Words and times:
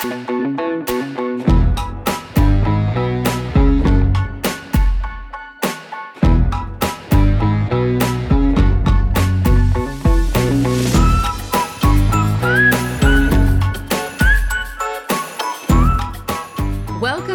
Welcome 0.00 0.14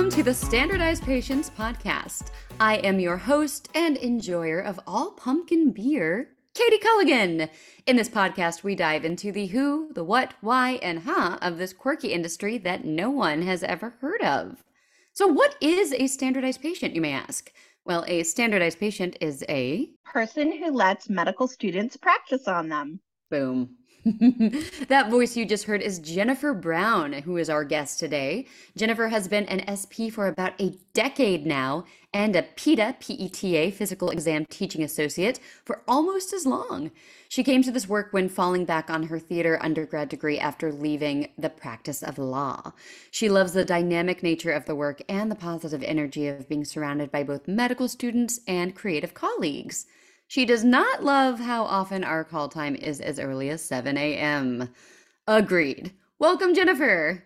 to 0.09 0.23
the 0.23 0.33
Standardized 0.33 1.03
Patients 1.03 1.51
Podcast. 1.51 2.31
I 2.59 2.77
am 2.77 2.99
your 2.99 3.17
host 3.17 3.69
and 3.75 3.95
enjoyer 3.97 4.59
of 4.59 4.79
all 4.87 5.11
pumpkin 5.11 5.69
beer, 5.69 6.29
Katie 6.55 6.79
Culligan. 6.79 7.49
In 7.85 7.97
this 7.97 8.07
podcast, 8.07 8.63
we 8.63 8.75
dive 8.75 9.03
into 9.03 9.33
the 9.33 9.47
who, 9.47 9.91
the 9.93 10.05
what, 10.05 10.35
why, 10.39 10.79
and 10.81 10.99
how 10.99 11.35
of 11.41 11.57
this 11.57 11.73
quirky 11.73 12.13
industry 12.13 12.57
that 12.59 12.85
no 12.85 13.09
one 13.09 13.41
has 13.41 13.61
ever 13.61 13.95
heard 13.99 14.21
of. 14.21 14.63
So, 15.11 15.27
what 15.27 15.57
is 15.59 15.91
a 15.91 16.07
standardized 16.07 16.61
patient, 16.61 16.95
you 16.95 17.01
may 17.01 17.11
ask? 17.11 17.51
Well, 17.83 18.05
a 18.07 18.23
standardized 18.23 18.79
patient 18.79 19.17
is 19.19 19.43
a 19.49 19.89
person 20.05 20.57
who 20.57 20.71
lets 20.71 21.09
medical 21.09 21.49
students 21.49 21.97
practice 21.97 22.47
on 22.47 22.69
them. 22.69 23.01
Boom. 23.29 23.75
that 24.87 25.09
voice 25.09 25.35
you 25.35 25.47
just 25.47 25.63
heard 25.63 25.81
is 25.81 25.97
Jennifer 25.97 26.53
Brown, 26.53 27.11
who 27.11 27.37
is 27.37 27.49
our 27.49 27.63
guest 27.63 27.99
today. 27.99 28.45
Jennifer 28.77 29.07
has 29.07 29.27
been 29.27 29.45
an 29.45 29.65
SP 29.65 30.13
for 30.13 30.27
about 30.27 30.53
a 30.61 30.77
decade 30.93 31.43
now 31.47 31.85
and 32.13 32.35
a 32.35 32.43
PETA, 32.43 32.97
PETA, 32.99 33.71
physical 33.71 34.11
exam 34.11 34.45
teaching 34.45 34.83
associate 34.83 35.39
for 35.63 35.81
almost 35.87 36.33
as 36.33 36.45
long. 36.45 36.91
She 37.29 37.43
came 37.43 37.63
to 37.63 37.71
this 37.71 37.89
work 37.89 38.13
when 38.13 38.29
falling 38.29 38.63
back 38.63 38.91
on 38.91 39.07
her 39.07 39.17
theater 39.17 39.57
undergrad 39.59 40.09
degree 40.09 40.37
after 40.37 40.71
leaving 40.71 41.29
the 41.35 41.49
practice 41.49 42.03
of 42.03 42.19
law. 42.19 42.73
She 43.09 43.27
loves 43.27 43.53
the 43.53 43.65
dynamic 43.65 44.21
nature 44.21 44.51
of 44.51 44.65
the 44.65 44.75
work 44.75 45.01
and 45.09 45.31
the 45.31 45.35
positive 45.35 45.81
energy 45.81 46.27
of 46.27 46.47
being 46.47 46.63
surrounded 46.63 47.11
by 47.11 47.23
both 47.23 47.47
medical 47.47 47.87
students 47.87 48.39
and 48.47 48.75
creative 48.75 49.15
colleagues. 49.15 49.87
She 50.27 50.45
does 50.45 50.63
not 50.63 51.03
love 51.03 51.39
how 51.39 51.63
often 51.63 52.03
our 52.03 52.23
call 52.23 52.49
time 52.49 52.75
is 52.75 52.99
as 52.99 53.19
early 53.19 53.49
as 53.49 53.61
7 53.61 53.97
a.m. 53.97 54.69
Agreed. 55.27 55.93
Welcome, 56.19 56.53
Jennifer. 56.55 57.23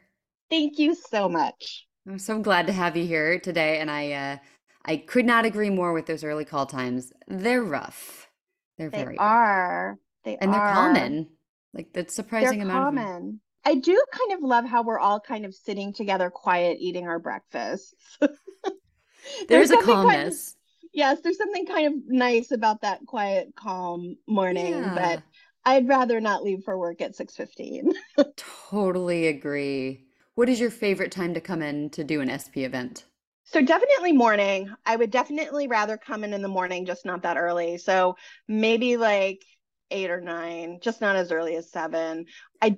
Thank 0.50 0.80
you 0.80 0.96
so 0.96 1.30
much. 1.30 1.88
I'm 2.08 2.20
so 2.20 2.40
glad 2.40 2.68
to 2.68 2.74
have 2.74 2.98
you 2.98 3.06
here 3.06 3.40
today, 3.40 3.80
and 3.80 3.90
I 3.92 4.12
uh, 4.12 4.38
I 4.86 4.98
could 4.98 5.26
not 5.26 5.46
agree 5.46 5.70
more 5.70 5.94
with 5.94 6.08
those 6.08 6.24
early 6.24 6.46
call 6.46 6.66
times. 6.66 7.14
They're 7.28 7.64
rough. 7.64 8.30
They're 8.78 8.90
They 8.90 9.04
very 9.04 9.18
are. 9.18 9.98
They 10.24 10.38
and 10.38 10.52
they're 10.54 10.60
common. 10.60 11.30
Like 11.74 11.94
that's 11.94 12.16
surprising 12.16 12.62
amount. 12.62 12.96
They're 12.96 13.04
amount. 13.04 13.08
Of, 13.08 13.14
common. 13.14 13.42
I 13.66 13.76
do 13.76 14.04
kind 14.12 14.32
of 14.34 14.42
love 14.42 14.66
how 14.66 14.82
we're 14.82 15.00
all 15.00 15.20
kind 15.20 15.46
of 15.46 15.54
sitting 15.54 15.94
together, 15.94 16.30
quiet, 16.30 16.78
eating 16.80 17.08
our 17.08 17.20
breakfasts. 17.20 17.94
there's 19.48 19.70
a 19.70 19.76
kind 19.76 19.90
of- 19.90 19.96
calmness. 19.96 20.56
Yes, 20.94 21.20
there's 21.22 21.38
something 21.38 21.66
kind 21.66 21.88
of 21.88 21.94
nice 22.08 22.52
about 22.52 22.82
that 22.82 23.06
quiet, 23.06 23.54
calm 23.56 24.18
morning. 24.28 24.74
Yeah. 24.74 24.94
But 24.94 25.24
I'd 25.66 25.88
rather 25.88 26.20
not 26.20 26.44
leave 26.44 26.64
for 26.64 26.78
work 26.78 27.02
at 27.02 27.16
six 27.16 27.36
fifteen. 27.36 27.94
Totally 28.38 29.28
agree. 29.28 30.06
What 30.36 30.50
is 30.50 30.60
your 30.60 30.72
favorite 30.72 31.12
time 31.12 31.34
to 31.34 31.42
come 31.42 31.62
in 31.62 31.90
to 31.92 32.04
do 32.04 32.22
an 32.22 32.30
SP 32.30 32.64
event? 32.64 33.06
So 33.46 33.62
definitely 33.62 34.12
morning. 34.14 34.70
I 34.86 34.96
would 34.96 35.12
definitely 35.12 35.68
rather 35.68 35.98
come 35.98 36.24
in 36.24 36.34
in 36.34 36.42
the 36.42 36.48
morning, 36.48 36.86
just 36.86 37.06
not 37.06 37.24
that 37.24 37.38
early. 37.38 37.78
So 37.78 38.16
maybe 38.48 38.96
like 38.96 39.44
eight 39.92 40.12
or 40.12 40.22
nine, 40.22 40.80
just 40.82 41.02
not 41.02 41.16
as 41.16 41.32
early 41.32 41.56
as 41.56 41.72
seven. 41.72 42.26
I 42.62 42.78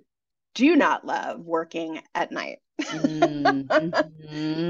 do 0.54 0.76
not 0.76 1.06
love 1.06 1.42
working 1.42 2.02
at 2.16 2.32
night 2.32 2.60
Mm, 2.92 3.70
mhm. 3.72 4.02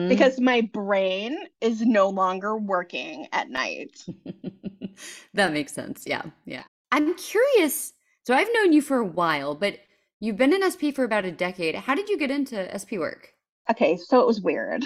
because 0.08 0.40
my 0.40 0.62
brain 0.62 1.38
is 1.62 1.82
no 1.82 2.10
longer 2.10 2.58
working 2.58 3.28
at 3.32 3.50
night. 3.50 3.92
that 5.34 5.54
makes 5.54 5.74
sense. 5.74 6.04
Yeah. 6.06 6.24
Yeah. 6.46 6.64
I'm 6.92 7.16
curious. 7.16 7.94
So 8.26 8.34
I've 8.34 8.50
known 8.54 8.74
you 8.74 8.82
for 8.82 8.98
a 8.98 9.06
while, 9.06 9.56
but 9.56 9.80
you've 10.20 10.38
been 10.38 10.54
in 10.54 10.64
SP 10.64 10.92
for 10.92 11.04
about 11.04 11.26
a 11.26 11.32
decade. 11.32 11.76
How 11.76 11.96
did 11.96 12.10
you 12.10 12.18
get 12.18 12.32
into 12.32 12.74
SP 12.74 12.98
work? 12.98 13.34
Okay, 13.70 13.98
so 13.98 14.20
it 14.20 14.28
was 14.28 14.42
weird. 14.42 14.86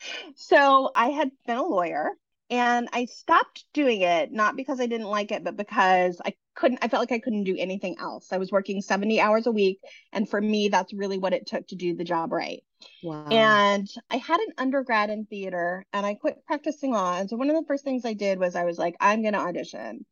so 0.36 0.90
I 0.94 1.08
had 1.10 1.30
been 1.46 1.58
a 1.58 1.64
lawyer 1.64 2.12
and 2.50 2.88
I 2.92 3.06
stopped 3.06 3.64
doing 3.74 4.02
it, 4.02 4.32
not 4.32 4.56
because 4.56 4.80
I 4.80 4.86
didn't 4.86 5.08
like 5.08 5.32
it, 5.32 5.44
but 5.44 5.56
because 5.56 6.20
I 6.24 6.34
couldn't, 6.54 6.78
I 6.82 6.88
felt 6.88 7.00
like 7.02 7.12
I 7.12 7.18
couldn't 7.18 7.44
do 7.44 7.56
anything 7.58 7.96
else. 7.98 8.28
I 8.32 8.38
was 8.38 8.52
working 8.52 8.80
70 8.80 9.20
hours 9.20 9.46
a 9.46 9.52
week. 9.52 9.80
And 10.12 10.28
for 10.28 10.40
me, 10.40 10.68
that's 10.68 10.92
really 10.92 11.18
what 11.18 11.32
it 11.32 11.46
took 11.46 11.66
to 11.68 11.76
do 11.76 11.94
the 11.94 12.04
job 12.04 12.32
right. 12.32 12.62
Wow. 13.02 13.26
And 13.28 13.88
I 14.10 14.16
had 14.16 14.40
an 14.40 14.52
undergrad 14.58 15.10
in 15.10 15.26
theater 15.26 15.84
and 15.92 16.04
I 16.04 16.14
quit 16.14 16.44
practicing 16.46 16.92
law. 16.92 17.18
And 17.18 17.28
so 17.28 17.36
one 17.36 17.50
of 17.50 17.56
the 17.56 17.66
first 17.66 17.84
things 17.84 18.04
I 18.04 18.14
did 18.14 18.38
was 18.38 18.56
I 18.56 18.64
was 18.64 18.78
like, 18.78 18.94
I'm 19.00 19.22
going 19.22 19.34
to 19.34 19.40
audition. 19.40 20.04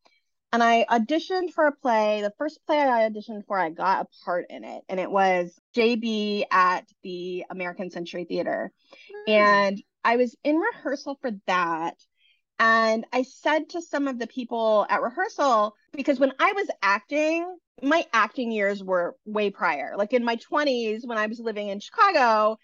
And 0.52 0.62
I 0.62 0.84
auditioned 0.90 1.52
for 1.52 1.66
a 1.66 1.72
play. 1.72 2.20
The 2.20 2.32
first 2.36 2.60
play 2.66 2.78
I 2.78 3.08
auditioned 3.08 3.46
for, 3.46 3.58
I 3.58 3.70
got 3.70 4.06
a 4.06 4.24
part 4.24 4.46
in 4.50 4.64
it. 4.64 4.82
And 4.88 5.00
it 5.00 5.10
was 5.10 5.58
JB 5.74 6.44
at 6.50 6.84
the 7.02 7.46
American 7.48 7.90
Century 7.90 8.24
Theater. 8.24 8.70
Hmm. 9.26 9.32
And 9.32 9.82
I 10.04 10.16
was 10.16 10.36
in 10.44 10.56
rehearsal 10.56 11.18
for 11.22 11.30
that. 11.46 11.94
And 12.58 13.06
I 13.12 13.22
said 13.22 13.70
to 13.70 13.80
some 13.80 14.08
of 14.08 14.18
the 14.18 14.26
people 14.26 14.86
at 14.90 15.02
rehearsal, 15.02 15.74
because 15.92 16.18
when 16.20 16.32
I 16.38 16.52
was 16.52 16.68
acting, 16.82 17.56
my 17.82 18.04
acting 18.12 18.50
years 18.52 18.82
were 18.82 19.16
way 19.24 19.50
prior. 19.50 19.94
Like 19.96 20.12
in 20.12 20.24
my 20.24 20.36
20s, 20.36 21.06
when 21.06 21.18
I 21.18 21.26
was 21.26 21.40
living 21.40 21.68
in 21.68 21.80
Chicago, 21.80 22.58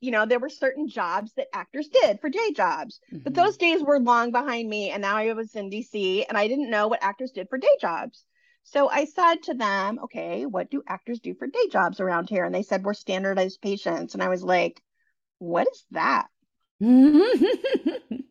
you 0.00 0.10
know, 0.10 0.26
there 0.26 0.38
were 0.40 0.48
certain 0.50 0.88
jobs 0.88 1.32
that 1.34 1.48
actors 1.54 1.88
did 1.88 2.20
for 2.20 2.28
day 2.28 2.52
jobs. 2.52 3.00
But 3.24 3.34
Mhm. 3.34 3.36
those 3.36 3.56
days 3.56 3.82
were 3.82 4.00
long 4.00 4.30
behind 4.32 4.68
me. 4.68 4.90
And 4.90 5.02
now 5.02 5.16
I 5.16 5.32
was 5.32 5.54
in 5.54 5.70
DC 5.70 6.24
and 6.24 6.36
I 6.38 6.48
didn't 6.48 6.70
know 6.70 6.88
what 6.88 7.02
actors 7.02 7.32
did 7.32 7.48
for 7.48 7.58
day 7.58 7.76
jobs. 7.80 8.24
So 8.64 8.88
I 8.88 9.04
said 9.04 9.42
to 9.44 9.54
them, 9.54 9.98
okay, 10.04 10.46
what 10.46 10.70
do 10.70 10.82
actors 10.86 11.20
do 11.20 11.34
for 11.34 11.46
day 11.46 11.68
jobs 11.70 12.00
around 12.00 12.28
here? 12.28 12.44
And 12.44 12.54
they 12.54 12.62
said, 12.62 12.84
we're 12.84 12.94
standardized 12.94 13.60
patients. 13.62 14.14
And 14.14 14.22
I 14.22 14.28
was 14.28 14.42
like, 14.42 14.82
what 15.38 15.68
is 15.70 15.84
that? 15.92 16.28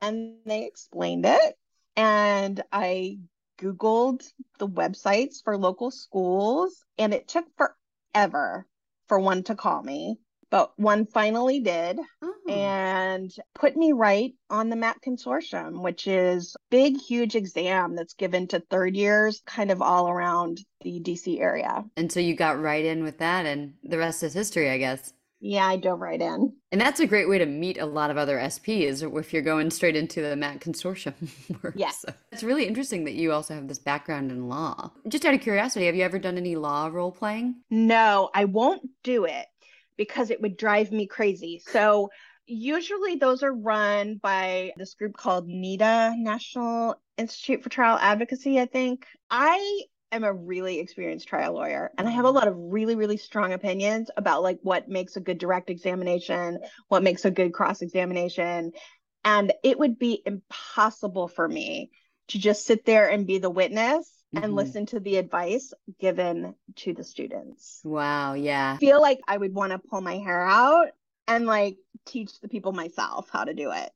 And 0.00 0.38
they 0.44 0.66
explained 0.66 1.24
it. 1.26 1.58
And 1.96 2.62
I 2.72 3.18
Googled 3.58 4.22
the 4.58 4.68
websites 4.68 5.42
for 5.42 5.56
local 5.56 5.90
schools, 5.90 6.84
and 6.96 7.12
it 7.12 7.28
took 7.28 7.44
forever 7.56 8.66
for 9.08 9.18
one 9.18 9.42
to 9.44 9.54
call 9.54 9.82
me. 9.82 10.18
But 10.50 10.72
one 10.78 11.04
finally 11.04 11.60
did 11.60 11.98
Oh. 12.22 12.32
and 12.48 13.30
put 13.54 13.76
me 13.76 13.92
right 13.92 14.32
on 14.48 14.70
the 14.70 14.76
MAC 14.76 15.02
consortium, 15.02 15.82
which 15.82 16.06
is 16.06 16.56
big, 16.70 16.98
huge 16.98 17.34
exam 17.36 17.94
that's 17.94 18.14
given 18.14 18.46
to 18.48 18.60
third 18.60 18.96
years 18.96 19.42
kind 19.44 19.70
of 19.70 19.82
all 19.82 20.08
around 20.08 20.60
the 20.80 21.00
DC 21.00 21.38
area. 21.38 21.84
And 21.98 22.10
so 22.10 22.20
you 22.20 22.34
got 22.34 22.58
right 22.58 22.84
in 22.84 23.02
with 23.04 23.18
that, 23.18 23.44
and 23.44 23.74
the 23.84 23.98
rest 23.98 24.22
is 24.22 24.32
history, 24.32 24.70
I 24.70 24.78
guess. 24.78 25.12
Yeah, 25.40 25.66
I 25.66 25.76
dove 25.76 26.00
right 26.00 26.20
in. 26.20 26.52
And 26.72 26.80
that's 26.80 27.00
a 27.00 27.06
great 27.06 27.28
way 27.28 27.38
to 27.38 27.46
meet 27.46 27.78
a 27.78 27.86
lot 27.86 28.10
of 28.10 28.16
other 28.16 28.38
SPs 28.38 29.02
if 29.18 29.32
you're 29.32 29.42
going 29.42 29.70
straight 29.70 29.96
into 29.96 30.20
the 30.20 30.34
MAC 30.34 30.60
consortium 30.60 31.14
work. 31.62 31.74
Yeah. 31.76 31.90
So 31.90 32.12
it's 32.32 32.42
really 32.42 32.66
interesting 32.66 33.04
that 33.04 33.14
you 33.14 33.32
also 33.32 33.54
have 33.54 33.68
this 33.68 33.78
background 33.78 34.32
in 34.32 34.48
law. 34.48 34.90
Just 35.06 35.24
out 35.24 35.34
of 35.34 35.40
curiosity, 35.40 35.86
have 35.86 35.94
you 35.94 36.02
ever 36.02 36.18
done 36.18 36.36
any 36.36 36.56
law 36.56 36.88
role 36.92 37.12
playing? 37.12 37.56
No, 37.70 38.30
I 38.34 38.46
won't 38.46 38.82
do 39.04 39.24
it 39.26 39.46
because 39.96 40.30
it 40.30 40.40
would 40.40 40.56
drive 40.56 40.90
me 40.90 41.06
crazy. 41.06 41.62
So 41.64 42.10
usually 42.46 43.16
those 43.16 43.42
are 43.42 43.54
run 43.54 44.16
by 44.16 44.72
this 44.76 44.94
group 44.94 45.16
called 45.16 45.46
NITA, 45.46 46.14
National 46.16 46.96
Institute 47.16 47.62
for 47.62 47.68
Trial 47.68 47.98
Advocacy, 48.00 48.58
I 48.58 48.66
think. 48.66 49.06
I 49.30 49.82
am 50.12 50.24
a 50.24 50.32
really 50.32 50.78
experienced 50.78 51.28
trial 51.28 51.52
lawyer 51.54 51.90
and 51.98 52.08
I 52.08 52.10
have 52.10 52.24
a 52.24 52.28
mm-hmm. 52.28 52.36
lot 52.36 52.48
of 52.48 52.54
really, 52.56 52.96
really 52.96 53.16
strong 53.16 53.52
opinions 53.52 54.10
about 54.16 54.42
like 54.42 54.58
what 54.62 54.88
makes 54.88 55.16
a 55.16 55.20
good 55.20 55.38
direct 55.38 55.70
examination, 55.70 56.60
what 56.88 57.02
makes 57.02 57.24
a 57.24 57.30
good 57.30 57.52
cross 57.52 57.82
examination. 57.82 58.72
And 59.24 59.52
it 59.62 59.78
would 59.78 59.98
be 59.98 60.22
impossible 60.24 61.28
for 61.28 61.46
me 61.46 61.90
to 62.28 62.38
just 62.38 62.66
sit 62.66 62.84
there 62.84 63.08
and 63.08 63.26
be 63.26 63.38
the 63.38 63.50
witness 63.50 64.10
and 64.34 64.44
mm-hmm. 64.44 64.54
listen 64.54 64.86
to 64.86 65.00
the 65.00 65.16
advice 65.16 65.72
given 65.98 66.54
to 66.76 66.92
the 66.92 67.04
students. 67.04 67.80
Wow, 67.84 68.34
yeah. 68.34 68.74
I 68.74 68.78
feel 68.78 69.00
like 69.00 69.20
I 69.26 69.36
would 69.36 69.54
want 69.54 69.72
to 69.72 69.78
pull 69.78 70.00
my 70.00 70.18
hair 70.18 70.42
out 70.42 70.88
and 71.26 71.46
like 71.46 71.76
teach 72.06 72.40
the 72.40 72.48
people 72.48 72.72
myself 72.72 73.28
how 73.30 73.44
to 73.44 73.54
do 73.54 73.70
it. 73.72 73.90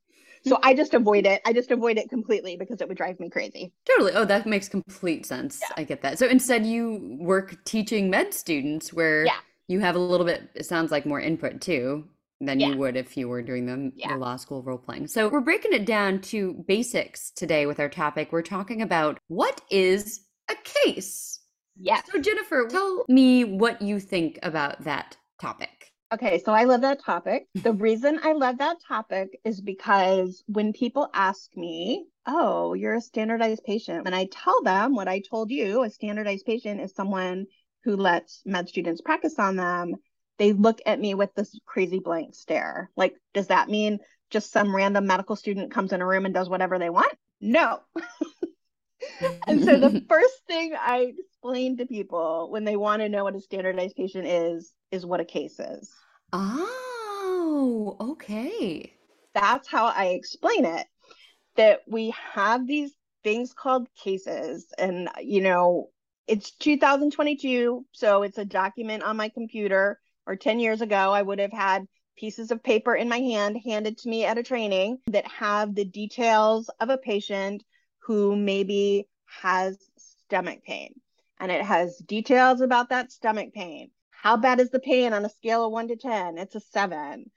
So 0.44 0.58
I 0.62 0.74
just 0.74 0.94
avoid 0.94 1.26
it. 1.26 1.40
I 1.44 1.52
just 1.52 1.70
avoid 1.70 1.98
it 1.98 2.08
completely 2.10 2.56
because 2.56 2.80
it 2.80 2.88
would 2.88 2.96
drive 2.96 3.18
me 3.20 3.30
crazy. 3.30 3.72
Totally. 3.88 4.12
Oh, 4.12 4.24
that 4.24 4.46
makes 4.46 4.68
complete 4.68 5.24
sense. 5.26 5.60
Yeah. 5.60 5.74
I 5.76 5.84
get 5.84 6.02
that. 6.02 6.18
So 6.18 6.26
instead, 6.26 6.66
you 6.66 7.16
work 7.20 7.64
teaching 7.64 8.10
med 8.10 8.34
students 8.34 8.92
where 8.92 9.24
Yeah. 9.24 9.38
you 9.68 9.80
have 9.80 9.94
a 9.96 9.98
little 9.98 10.26
bit, 10.26 10.50
it 10.54 10.66
sounds 10.66 10.90
like 10.90 11.06
more 11.06 11.20
input 11.20 11.60
too 11.60 12.08
than 12.40 12.58
Yeah. 12.58 12.70
you 12.70 12.76
would 12.78 12.96
if 12.96 13.16
you 13.16 13.28
were 13.28 13.40
doing 13.42 13.66
the, 13.66 13.92
Yeah. 13.94 14.14
the 14.14 14.18
law 14.18 14.36
school 14.36 14.62
role 14.62 14.78
playing. 14.78 15.06
So 15.06 15.28
we're 15.28 15.40
breaking 15.40 15.72
it 15.72 15.86
down 15.86 16.20
to 16.22 16.54
basics 16.66 17.30
today 17.30 17.66
with 17.66 17.78
our 17.78 17.88
topic. 17.88 18.32
We're 18.32 18.42
talking 18.42 18.82
about 18.82 19.18
what 19.28 19.60
is 19.70 20.22
a 20.48 20.56
case? 20.84 21.38
Yes. 21.76 22.02
So, 22.12 22.20
Jennifer, 22.20 22.66
tell 22.68 23.04
me 23.08 23.44
what 23.44 23.80
you 23.80 24.00
think 24.00 24.38
about 24.42 24.82
that 24.84 25.16
topic. 25.40 25.81
Okay, 26.12 26.42
so 26.44 26.52
I 26.52 26.64
love 26.64 26.82
that 26.82 27.02
topic. 27.02 27.46
The 27.54 27.72
reason 27.88 28.20
I 28.22 28.32
love 28.32 28.58
that 28.58 28.76
topic 28.86 29.40
is 29.44 29.60
because 29.60 30.44
when 30.46 30.72
people 30.74 31.08
ask 31.14 31.56
me, 31.56 32.04
Oh, 32.26 32.74
you're 32.74 32.94
a 32.94 33.00
standardized 33.00 33.64
patient, 33.64 34.02
and 34.06 34.14
I 34.14 34.28
tell 34.30 34.62
them 34.62 34.94
what 34.94 35.08
I 35.08 35.22
told 35.28 35.50
you 35.50 35.82
a 35.82 35.90
standardized 35.90 36.46
patient 36.46 36.80
is 36.80 36.94
someone 36.94 37.46
who 37.84 37.96
lets 37.96 38.42
med 38.44 38.68
students 38.68 39.00
practice 39.00 39.38
on 39.38 39.56
them, 39.56 39.96
they 40.38 40.52
look 40.52 40.80
at 40.86 41.00
me 41.00 41.14
with 41.14 41.34
this 41.34 41.58
crazy 41.66 41.98
blank 41.98 42.34
stare. 42.34 42.90
Like, 42.96 43.16
does 43.34 43.48
that 43.48 43.68
mean 43.68 43.98
just 44.30 44.52
some 44.52 44.74
random 44.74 45.06
medical 45.06 45.34
student 45.34 45.72
comes 45.72 45.92
in 45.92 46.00
a 46.00 46.06
room 46.06 46.26
and 46.26 46.34
does 46.34 46.48
whatever 46.48 46.78
they 46.78 46.90
want? 46.90 47.12
No. 47.40 47.80
and 49.48 49.62
so 49.62 49.78
the 49.78 50.00
first 50.08 50.46
thing 50.46 50.74
I 50.78 51.12
explain 51.18 51.76
to 51.78 51.86
people 51.86 52.48
when 52.50 52.64
they 52.64 52.76
want 52.76 53.02
to 53.02 53.08
know 53.08 53.24
what 53.24 53.36
a 53.36 53.40
standardized 53.40 53.96
patient 53.96 54.26
is, 54.26 54.72
is 54.90 55.06
what 55.06 55.20
a 55.20 55.24
case 55.24 55.58
is. 55.58 55.90
Oh, 56.32 57.96
okay. 58.00 58.94
That's 59.34 59.68
how 59.68 59.86
I 59.86 60.06
explain 60.08 60.64
it. 60.64 60.86
That 61.56 61.80
we 61.86 62.14
have 62.34 62.66
these 62.66 62.92
things 63.24 63.52
called 63.52 63.88
cases, 63.94 64.66
and 64.78 65.08
you 65.20 65.42
know, 65.42 65.90
it's 66.26 66.52
2022, 66.52 67.84
so 67.92 68.22
it's 68.22 68.38
a 68.38 68.44
document 68.44 69.02
on 69.02 69.16
my 69.16 69.28
computer. 69.28 69.98
Or 70.24 70.36
10 70.36 70.60
years 70.60 70.80
ago, 70.80 71.12
I 71.12 71.20
would 71.20 71.40
have 71.40 71.52
had 71.52 71.84
pieces 72.16 72.52
of 72.52 72.62
paper 72.62 72.94
in 72.94 73.08
my 73.08 73.18
hand 73.18 73.58
handed 73.66 73.98
to 73.98 74.08
me 74.08 74.24
at 74.24 74.38
a 74.38 74.42
training 74.42 74.98
that 75.08 75.26
have 75.26 75.74
the 75.74 75.84
details 75.84 76.70
of 76.80 76.90
a 76.90 76.98
patient 76.98 77.64
who 78.04 78.36
maybe 78.36 79.08
has 79.42 79.78
stomach 79.96 80.62
pain. 80.64 80.94
And 81.38 81.50
it 81.50 81.64
has 81.64 81.96
details 81.98 82.60
about 82.60 82.90
that 82.90 83.10
stomach 83.10 83.52
pain. 83.52 83.90
How 84.10 84.36
bad 84.36 84.60
is 84.60 84.70
the 84.70 84.80
pain 84.80 85.12
on 85.12 85.24
a 85.24 85.28
scale 85.28 85.66
of 85.66 85.72
one 85.72 85.88
to 85.88 85.96
10? 85.96 86.38
It's 86.38 86.54
a 86.54 86.60
seven. 86.60 87.30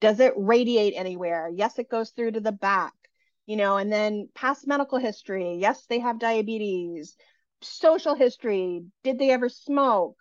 Does 0.00 0.20
it 0.20 0.34
radiate 0.36 0.94
anywhere? 0.96 1.50
Yes, 1.52 1.78
it 1.78 1.90
goes 1.90 2.10
through 2.10 2.32
to 2.32 2.40
the 2.40 2.52
back, 2.52 2.94
you 3.46 3.56
know, 3.56 3.76
and 3.76 3.92
then 3.92 4.28
past 4.34 4.66
medical 4.66 4.98
history. 4.98 5.56
Yes, 5.56 5.86
they 5.86 5.98
have 5.98 6.20
diabetes. 6.20 7.16
Social 7.62 8.14
history. 8.14 8.84
Did 9.02 9.18
they 9.18 9.30
ever 9.30 9.48
smoke? 9.48 10.16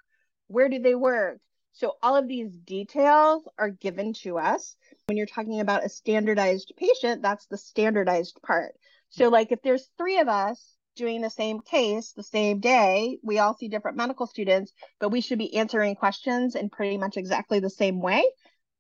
Where 0.47 0.69
do 0.69 0.79
they 0.79 0.95
work? 0.95 1.39
So 1.73 1.93
all 2.01 2.15
of 2.15 2.27
these 2.27 2.57
details 2.57 3.47
are 3.59 3.69
given 3.69 4.13
to 4.23 4.39
us. 4.39 4.75
When 5.05 5.17
you're 5.17 5.27
talking 5.27 5.59
about 5.59 5.85
a 5.85 5.89
standardized 5.89 6.73
patient, 6.75 7.21
that's 7.21 7.45
the 7.45 7.57
standardized 7.57 8.39
part. 8.43 8.73
So 9.09 9.29
like 9.29 9.51
if 9.51 9.61
there's 9.61 9.89
three 9.97 10.19
of 10.19 10.27
us 10.27 10.75
doing 10.95 11.21
the 11.21 11.29
same 11.29 11.61
case 11.61 12.11
the 12.11 12.23
same 12.23 12.59
day, 12.59 13.19
we 13.23 13.39
all 13.39 13.55
see 13.55 13.67
different 13.67 13.97
medical 13.97 14.27
students, 14.27 14.73
but 14.99 15.09
we 15.09 15.21
should 15.21 15.37
be 15.37 15.55
answering 15.55 15.95
questions 15.95 16.55
in 16.55 16.69
pretty 16.69 16.97
much 16.97 17.17
exactly 17.17 17.59
the 17.59 17.69
same 17.69 18.01
way 18.01 18.23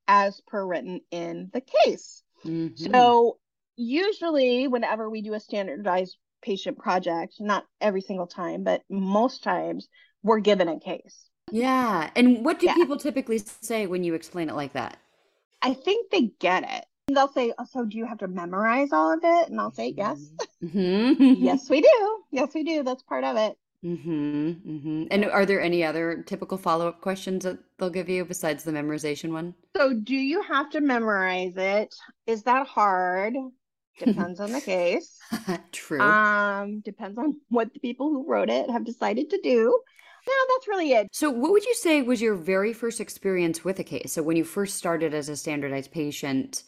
as 0.07 0.41
per 0.47 0.65
written 0.65 1.01
in 1.11 1.49
the 1.53 1.61
case. 1.61 2.23
Mm-hmm. 2.45 2.91
So 2.91 3.37
usually 3.75 4.67
whenever 4.67 5.09
we 5.09 5.21
do 5.21 5.33
a 5.33 5.39
standardized 5.39 6.17
patient 6.41 6.77
project, 6.77 7.35
not 7.39 7.65
every 7.79 8.01
single 8.01 8.27
time, 8.27 8.63
but 8.63 8.81
most 8.89 9.43
times 9.43 9.87
we're 10.23 10.39
given 10.39 10.67
a 10.67 10.79
case. 10.79 11.29
Yeah. 11.51 12.09
And 12.15 12.43
what 12.43 12.59
do 12.59 12.65
yeah. 12.65 12.73
people 12.73 12.97
typically 12.97 13.41
say 13.61 13.87
when 13.87 14.03
you 14.03 14.13
explain 14.13 14.49
it 14.49 14.55
like 14.55 14.73
that? 14.73 14.97
I 15.61 15.73
think 15.73 16.11
they 16.11 16.31
get 16.39 16.63
it. 16.63 16.85
They'll 17.07 17.29
say, 17.29 17.53
oh, 17.57 17.65
So, 17.65 17.85
do 17.85 17.97
you 17.97 18.05
have 18.05 18.17
to 18.19 18.27
memorize 18.27 18.91
all 18.91 19.13
of 19.13 19.19
it? 19.23 19.49
And 19.49 19.59
I'll 19.61 19.71
say, 19.71 19.93
Yes. 19.95 20.19
Mm-hmm. 20.63 21.35
yes, 21.37 21.69
we 21.69 21.81
do. 21.81 22.23
Yes, 22.31 22.49
we 22.53 22.63
do. 22.63 22.83
That's 22.83 23.03
part 23.03 23.23
of 23.23 23.37
it. 23.37 23.57
Mm-hmm, 23.85 24.49
mm-hmm. 24.49 25.03
And 25.11 25.25
are 25.25 25.45
there 25.45 25.61
any 25.61 25.83
other 25.83 26.23
typical 26.23 26.57
follow 26.57 26.87
up 26.87 26.99
questions 26.99 27.43
that 27.45 27.59
they'll 27.77 27.89
give 27.89 28.09
you 28.09 28.25
besides 28.25 28.63
the 28.63 28.71
memorization 28.71 29.31
one? 29.31 29.53
So, 29.75 29.93
do 29.93 30.15
you 30.15 30.41
have 30.41 30.69
to 30.71 30.81
memorize 30.81 31.53
it? 31.55 31.95
Is 32.25 32.43
that 32.43 32.67
hard? 32.67 33.35
Depends 33.99 34.39
on 34.39 34.51
the 34.51 34.61
case. 34.73 35.17
True. 35.71 36.01
Um, 36.01 36.81
depends 36.81 37.17
on 37.17 37.39
what 37.49 37.71
the 37.73 37.79
people 37.79 38.09
who 38.09 38.29
wrote 38.29 38.49
it 38.49 38.69
have 38.69 38.83
decided 38.83 39.29
to 39.29 39.39
do. 39.41 39.79
Yeah, 40.27 40.33
that's 40.49 40.67
really 40.67 40.91
it. 40.91 41.07
So, 41.13 41.29
what 41.29 41.51
would 41.51 41.65
you 41.65 41.75
say 41.75 42.01
was 42.01 42.21
your 42.21 42.35
very 42.35 42.73
first 42.73 42.99
experience 42.99 43.63
with 43.63 43.79
a 43.79 43.83
case? 43.83 44.11
So, 44.11 44.23
when 44.23 44.35
you 44.35 44.43
first 44.43 44.75
started 44.75 45.13
as 45.13 45.29
a 45.29 45.37
standardized 45.37 45.91
patient, 45.91 46.63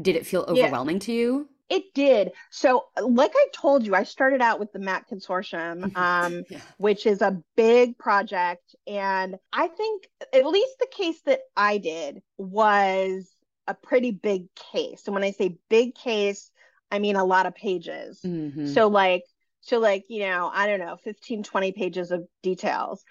did 0.00 0.16
it 0.16 0.26
feel 0.26 0.44
overwhelming 0.48 0.96
yeah. 0.96 1.00
to 1.00 1.12
you? 1.12 1.48
It 1.70 1.94
did. 1.94 2.32
So, 2.50 2.84
like 3.00 3.32
I 3.34 3.46
told 3.54 3.86
you, 3.86 3.94
I 3.94 4.02
started 4.04 4.42
out 4.42 4.60
with 4.60 4.72
the 4.72 4.78
MAC 4.78 5.08
Consortium, 5.08 5.96
um, 5.96 6.44
yeah. 6.50 6.60
which 6.76 7.06
is 7.06 7.22
a 7.22 7.42
big 7.56 7.96
project. 7.96 8.74
And 8.86 9.36
I 9.52 9.68
think 9.68 10.08
at 10.32 10.46
least 10.46 10.78
the 10.78 10.88
case 10.90 11.20
that 11.24 11.40
I 11.56 11.78
did 11.78 12.22
was 12.36 13.30
a 13.66 13.74
pretty 13.74 14.10
big 14.10 14.54
case. 14.54 15.02
And 15.06 15.14
when 15.14 15.24
I 15.24 15.30
say 15.30 15.58
big 15.70 15.94
case, 15.94 16.50
I 16.90 16.98
mean 16.98 17.16
a 17.16 17.24
lot 17.24 17.46
of 17.46 17.54
pages. 17.54 18.20
Mm-hmm. 18.22 18.66
So, 18.68 18.88
like, 18.88 19.24
so 19.64 19.78
like 19.78 20.04
you 20.08 20.20
know 20.20 20.50
i 20.52 20.66
don't 20.66 20.78
know 20.78 20.96
15 21.02 21.42
20 21.42 21.72
pages 21.72 22.10
of 22.10 22.26
details 22.42 23.04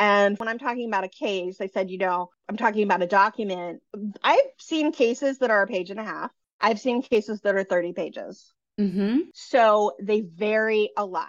and 0.00 0.38
when 0.38 0.48
i'm 0.48 0.58
talking 0.58 0.88
about 0.88 1.04
a 1.04 1.08
case 1.08 1.60
i 1.60 1.66
said 1.66 1.90
you 1.90 1.98
know 1.98 2.28
i'm 2.48 2.56
talking 2.56 2.82
about 2.82 3.02
a 3.02 3.06
document. 3.06 3.80
I've 4.24 4.40
seen 4.58 4.90
cases 4.90 5.38
that 5.38 5.50
are 5.50 5.62
a 5.62 5.66
page 5.68 5.90
and 5.90 6.00
a 6.00 6.04
half. 6.04 6.32
I've 6.60 6.80
seen 6.80 7.02
cases 7.02 7.40
that 7.42 7.54
are 7.54 7.64
30 7.64 7.92
pages. 7.92 8.52
Mm-hmm. 8.80 9.18
so 9.34 9.92
they 10.00 10.22
vary 10.22 10.90
a 10.96 11.04
lot. 11.04 11.28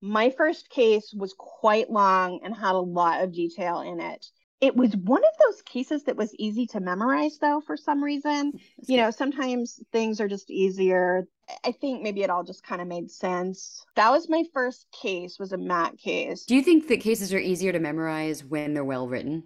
My 0.00 0.30
first 0.30 0.68
case 0.68 1.14
was 1.16 1.32
quite 1.38 1.88
long 1.90 2.40
and 2.42 2.52
had 2.52 2.74
a 2.74 2.78
lot 2.78 3.22
of 3.22 3.32
detail 3.32 3.82
in 3.82 4.00
it 4.00 4.26
it 4.62 4.76
was 4.76 4.96
one 4.96 5.24
of 5.24 5.30
those 5.44 5.60
cases 5.62 6.04
that 6.04 6.16
was 6.16 6.32
easy 6.36 6.68
to 6.68 6.78
memorize 6.78 7.36
though 7.38 7.60
for 7.60 7.76
some 7.76 8.02
reason. 8.02 8.52
That's 8.52 8.88
you 8.88 8.96
good. 8.96 9.02
know 9.02 9.10
sometimes 9.10 9.82
things 9.90 10.20
are 10.20 10.28
just 10.28 10.50
easier. 10.50 11.26
I 11.64 11.72
think 11.72 12.02
maybe 12.02 12.22
it 12.22 12.30
all 12.30 12.44
just 12.44 12.62
kind 12.62 12.80
of 12.80 12.86
made 12.86 13.10
sense. 13.10 13.84
That 13.96 14.10
was 14.10 14.28
my 14.28 14.44
first 14.54 14.86
case 14.92 15.38
was 15.40 15.52
a 15.52 15.58
MAC 15.58 15.98
case. 15.98 16.44
Do 16.44 16.54
you 16.54 16.62
think 16.62 16.86
that 16.88 16.98
cases 16.98 17.34
are 17.34 17.38
easier 17.38 17.72
to 17.72 17.80
memorize 17.80 18.44
when 18.44 18.72
they're 18.72 18.84
well 18.84 19.08
written? 19.08 19.42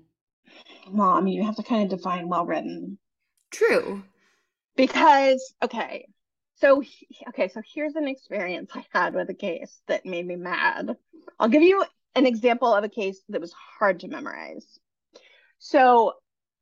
Well 0.91 1.09
i 1.09 1.21
mean 1.23 1.35
you 1.35 1.45
have 1.45 1.57
to 1.57 1.63
kind 1.63 1.91
of 1.91 1.99
define 1.99 2.29
well 2.29 2.45
written. 2.45 2.99
True. 3.51 4.03
Because 4.77 5.55
okay 5.65 6.09
so 6.57 6.83
okay 7.29 7.49
so 7.49 7.63
here's 7.75 7.97
an 7.97 8.07
experience 8.07 8.71
i 8.75 8.85
had 8.93 9.15
with 9.15 9.31
a 9.31 9.35
case 9.35 9.81
that 9.89 10.05
made 10.05 10.27
me 10.27 10.37
mad. 10.37 10.95
I'll 11.41 11.49
give 11.49 11.63
you 11.63 11.83
an 12.15 12.27
example 12.27 12.75
of 12.75 12.85
a 12.85 12.89
case 12.91 13.23
that 13.31 13.41
was 13.41 13.55
hard 13.79 14.01
to 14.01 14.09
memorize 14.09 14.79
so 15.59 16.15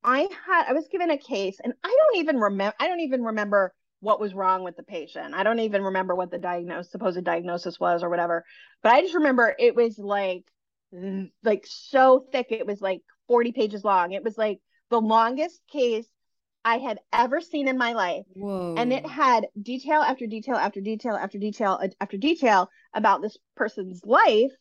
I 0.02 0.28
had 0.46 0.66
I 0.68 0.72
was 0.72 0.88
given 0.88 1.10
a 1.10 1.18
case 1.18 1.58
and 1.62 1.72
I 1.82 1.88
don't 1.88 2.20
even 2.20 2.38
remember 2.38 2.74
I 2.78 2.88
don't 2.88 3.00
even 3.00 3.22
remember 3.22 3.72
what 4.00 4.20
was 4.20 4.34
wrong 4.34 4.62
with 4.62 4.76
the 4.76 4.82
patient. 4.82 5.34
I 5.34 5.42
don't 5.42 5.60
even 5.60 5.82
remember 5.82 6.14
what 6.14 6.30
the 6.30 6.38
diagnosis 6.38 6.92
supposed 6.92 7.24
diagnosis 7.24 7.80
was 7.80 8.02
or 8.02 8.10
whatever. 8.10 8.44
But 8.82 8.92
I 8.92 9.00
just 9.00 9.14
remember 9.14 9.54
it 9.58 9.74
was 9.74 9.98
like 9.98 10.44
mm, 10.94 11.30
like 11.42 11.64
so 11.66 12.26
thick 12.30 12.48
it 12.50 12.66
was 12.66 12.80
like 12.80 13.00
40 13.28 13.52
pages 13.52 13.82
long. 13.82 14.12
It 14.12 14.22
was 14.22 14.36
like 14.36 14.60
the 14.90 15.00
longest 15.00 15.60
case 15.72 16.06
I 16.66 16.78
had 16.78 16.98
ever 17.12 17.40
seen 17.40 17.66
in 17.66 17.78
my 17.78 17.92
life. 17.94 18.24
Whoa. 18.34 18.74
And 18.76 18.92
it 18.92 19.06
had 19.06 19.46
detail 19.60 20.02
after 20.02 20.26
detail 20.26 20.56
after 20.56 20.80
detail 20.82 21.14
after 21.14 21.38
detail 21.38 21.78
uh, 21.82 21.88
after 22.00 22.18
detail 22.18 22.68
about 22.94 23.22
this 23.22 23.38
person's 23.56 24.04
life 24.04 24.52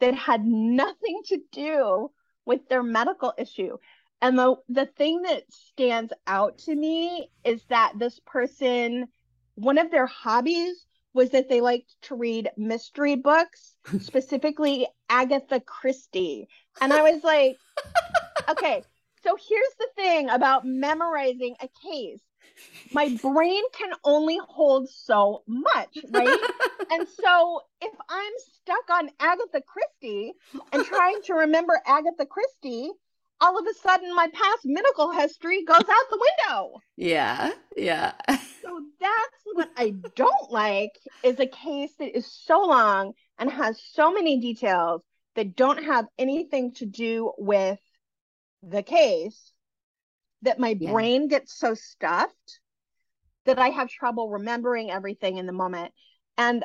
that 0.00 0.14
had 0.14 0.44
nothing 0.44 1.22
to 1.26 1.38
do 1.52 2.10
with 2.46 2.68
their 2.68 2.82
medical 2.82 3.32
issue. 3.38 3.76
And 4.20 4.38
the 4.38 4.56
the 4.68 4.86
thing 4.86 5.22
that 5.22 5.42
stands 5.52 6.12
out 6.26 6.58
to 6.58 6.74
me 6.74 7.30
is 7.44 7.62
that 7.68 7.92
this 7.98 8.20
person 8.26 9.08
one 9.56 9.78
of 9.78 9.90
their 9.90 10.06
hobbies 10.06 10.86
was 11.12 11.30
that 11.30 11.48
they 11.48 11.60
liked 11.60 11.94
to 12.02 12.16
read 12.16 12.50
mystery 12.56 13.14
books, 13.14 13.76
specifically 14.00 14.86
Agatha 15.08 15.60
Christie. 15.60 16.48
And 16.80 16.92
I 16.92 17.02
was 17.02 17.22
like, 17.22 17.56
okay, 18.48 18.82
so 19.22 19.36
here's 19.36 19.74
the 19.78 19.88
thing 19.96 20.28
about 20.28 20.66
memorizing 20.66 21.54
a 21.60 21.68
case. 21.88 22.20
My 22.92 23.16
brain 23.22 23.62
can 23.72 23.92
only 24.04 24.38
hold 24.48 24.88
so 24.88 25.42
much, 25.46 25.96
right? 26.10 26.38
and 26.90 27.08
so 27.08 27.60
if 27.80 27.94
I'm 28.08 28.32
stuck 28.38 28.90
on 28.90 29.10
Agatha 29.20 29.62
Christie 29.66 30.32
and 30.72 30.84
trying 30.84 31.20
to 31.24 31.34
remember 31.34 31.80
Agatha 31.86 32.26
Christie, 32.26 32.90
all 33.40 33.58
of 33.58 33.66
a 33.66 33.74
sudden 33.74 34.14
my 34.14 34.28
past 34.32 34.60
medical 34.64 35.10
history 35.10 35.64
goes 35.64 35.76
out 35.76 36.10
the 36.10 36.28
window. 36.48 36.80
Yeah. 36.96 37.52
Yeah. 37.76 38.12
so 38.62 38.80
that's 39.00 39.40
what 39.52 39.70
I 39.76 39.94
don't 40.14 40.50
like 40.50 40.92
is 41.22 41.40
a 41.40 41.46
case 41.46 41.92
that 41.98 42.16
is 42.16 42.26
so 42.26 42.62
long 42.62 43.12
and 43.38 43.50
has 43.50 43.80
so 43.92 44.12
many 44.12 44.40
details 44.40 45.02
that 45.34 45.56
don't 45.56 45.82
have 45.82 46.06
anything 46.18 46.72
to 46.74 46.86
do 46.86 47.32
with 47.36 47.78
the 48.62 48.82
case 48.82 49.52
that 50.42 50.58
my 50.58 50.76
yeah. 50.78 50.92
brain 50.92 51.28
gets 51.28 51.58
so 51.58 51.74
stuffed 51.74 52.60
that 53.44 53.58
I 53.58 53.68
have 53.68 53.88
trouble 53.88 54.30
remembering 54.30 54.90
everything 54.90 55.36
in 55.38 55.46
the 55.46 55.52
moment. 55.52 55.92
And 56.38 56.64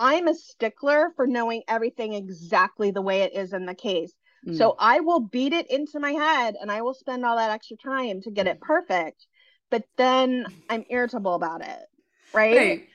I'm 0.00 0.28
a 0.28 0.34
stickler 0.34 1.12
for 1.14 1.26
knowing 1.26 1.62
everything 1.68 2.14
exactly 2.14 2.90
the 2.90 3.02
way 3.02 3.20
it 3.20 3.34
is 3.34 3.52
in 3.52 3.66
the 3.66 3.74
case. 3.74 4.12
Mm. 4.48 4.56
So 4.56 4.74
I 4.78 5.00
will 5.00 5.20
beat 5.20 5.52
it 5.52 5.70
into 5.70 6.00
my 6.00 6.12
head 6.12 6.56
and 6.58 6.72
I 6.72 6.80
will 6.80 6.94
spend 6.94 7.24
all 7.24 7.36
that 7.36 7.50
extra 7.50 7.76
time 7.76 8.22
to 8.22 8.30
get 8.30 8.46
it 8.46 8.60
perfect. 8.60 9.26
But 9.70 9.84
then 9.98 10.46
I'm 10.70 10.84
irritable 10.88 11.34
about 11.34 11.60
it. 11.60 11.78
Right. 12.32 12.56
right. 12.56 12.88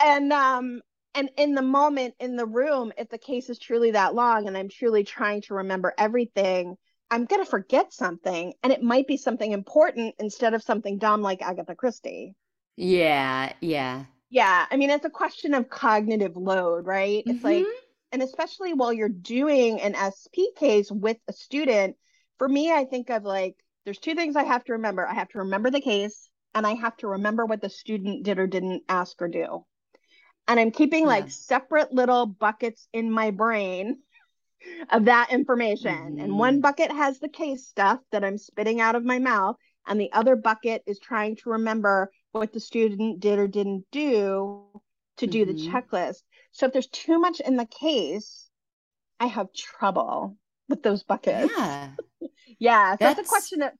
And 0.00 0.32
um 0.32 0.80
and 1.14 1.30
in 1.36 1.54
the 1.54 1.62
moment 1.62 2.14
in 2.18 2.36
the 2.36 2.46
room, 2.46 2.92
if 2.96 3.10
the 3.10 3.18
case 3.18 3.50
is 3.50 3.58
truly 3.58 3.90
that 3.90 4.14
long 4.14 4.48
and 4.48 4.56
I'm 4.56 4.70
truly 4.70 5.04
trying 5.04 5.42
to 5.42 5.54
remember 5.54 5.92
everything, 5.98 6.76
I'm 7.10 7.24
going 7.24 7.44
to 7.44 7.50
forget 7.50 7.92
something 7.92 8.54
and 8.62 8.72
it 8.72 8.82
might 8.82 9.06
be 9.06 9.16
something 9.16 9.52
important 9.52 10.14
instead 10.18 10.54
of 10.54 10.62
something 10.62 10.98
dumb 10.98 11.22
like 11.22 11.42
Agatha 11.42 11.74
Christie. 11.74 12.34
Yeah, 12.76 13.52
yeah. 13.60 14.04
Yeah, 14.30 14.66
I 14.70 14.76
mean 14.76 14.90
it's 14.90 15.04
a 15.04 15.10
question 15.10 15.54
of 15.54 15.70
cognitive 15.70 16.36
load, 16.36 16.86
right? 16.86 17.24
Mm-hmm. 17.24 17.30
It's 17.30 17.44
like 17.44 17.62
mm-hmm. 17.62 17.86
and 18.12 18.22
especially 18.22 18.74
while 18.74 18.92
you're 18.92 19.08
doing 19.08 19.80
an 19.80 19.94
SP 19.96 20.52
case 20.56 20.90
with 20.90 21.16
a 21.28 21.32
student, 21.32 21.96
for 22.38 22.48
me 22.48 22.72
I 22.72 22.84
think 22.84 23.10
of 23.10 23.24
like 23.24 23.56
there's 23.84 23.98
two 23.98 24.14
things 24.14 24.36
I 24.36 24.44
have 24.44 24.64
to 24.64 24.74
remember. 24.74 25.06
I 25.06 25.14
have 25.14 25.28
to 25.30 25.38
remember 25.38 25.70
the 25.70 25.80
case 25.80 26.28
and 26.54 26.66
I 26.66 26.74
have 26.74 26.96
to 26.98 27.08
remember 27.08 27.46
what 27.46 27.62
the 27.62 27.70
student 27.70 28.24
did 28.24 28.38
or 28.38 28.46
didn't 28.46 28.82
ask 28.88 29.20
or 29.22 29.28
do. 29.28 29.64
And 30.46 30.58
I'm 30.58 30.70
keeping 30.70 31.02
yeah. 31.02 31.08
like 31.08 31.30
separate 31.30 31.92
little 31.92 32.26
buckets 32.26 32.88
in 32.92 33.10
my 33.10 33.30
brain 33.30 33.98
of 34.90 35.04
that 35.06 35.28
information. 35.30 35.94
Mm-hmm. 35.94 36.20
And 36.20 36.38
one 36.38 36.60
bucket 36.60 36.90
has 36.90 37.18
the 37.18 37.28
case 37.28 37.66
stuff 37.66 38.00
that 38.12 38.24
I'm 38.24 38.38
spitting 38.38 38.80
out 38.80 38.94
of 38.94 39.04
my 39.04 39.18
mouth, 39.18 39.56
and 39.86 40.00
the 40.00 40.12
other 40.12 40.36
bucket 40.36 40.82
is 40.86 40.98
trying 40.98 41.36
to 41.36 41.50
remember 41.50 42.10
what 42.32 42.52
the 42.52 42.60
student 42.60 43.20
did 43.20 43.38
or 43.38 43.48
didn't 43.48 43.84
do 43.92 44.64
to 45.18 45.26
do 45.26 45.44
mm-hmm. 45.44 45.56
the 45.56 45.70
checklist. 45.70 46.22
So 46.52 46.66
if 46.66 46.72
there's 46.72 46.88
too 46.88 47.18
much 47.18 47.40
in 47.40 47.56
the 47.56 47.66
case, 47.66 48.48
I 49.20 49.26
have 49.26 49.52
trouble 49.52 50.36
with 50.68 50.82
those 50.82 51.02
buckets. 51.02 51.52
Yeah. 51.56 51.90
yeah. 52.58 52.92
So 52.92 52.96
that's... 53.00 53.20
it's 53.20 53.28
a 53.28 53.30
question 53.30 53.62
of 53.62 53.70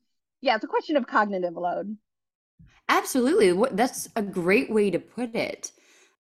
yeah, 0.41 0.55
it's 0.55 0.65
a 0.65 0.69
question 0.69 0.97
of 0.97 1.07
cognitive 1.07 1.55
load. 1.55 1.97
Absolutely. 2.89 3.53
That's 3.73 4.09
a 4.17 4.23
great 4.23 4.71
way 4.71 4.91
to 4.91 4.99
put 4.99 5.35
it. 5.35 5.73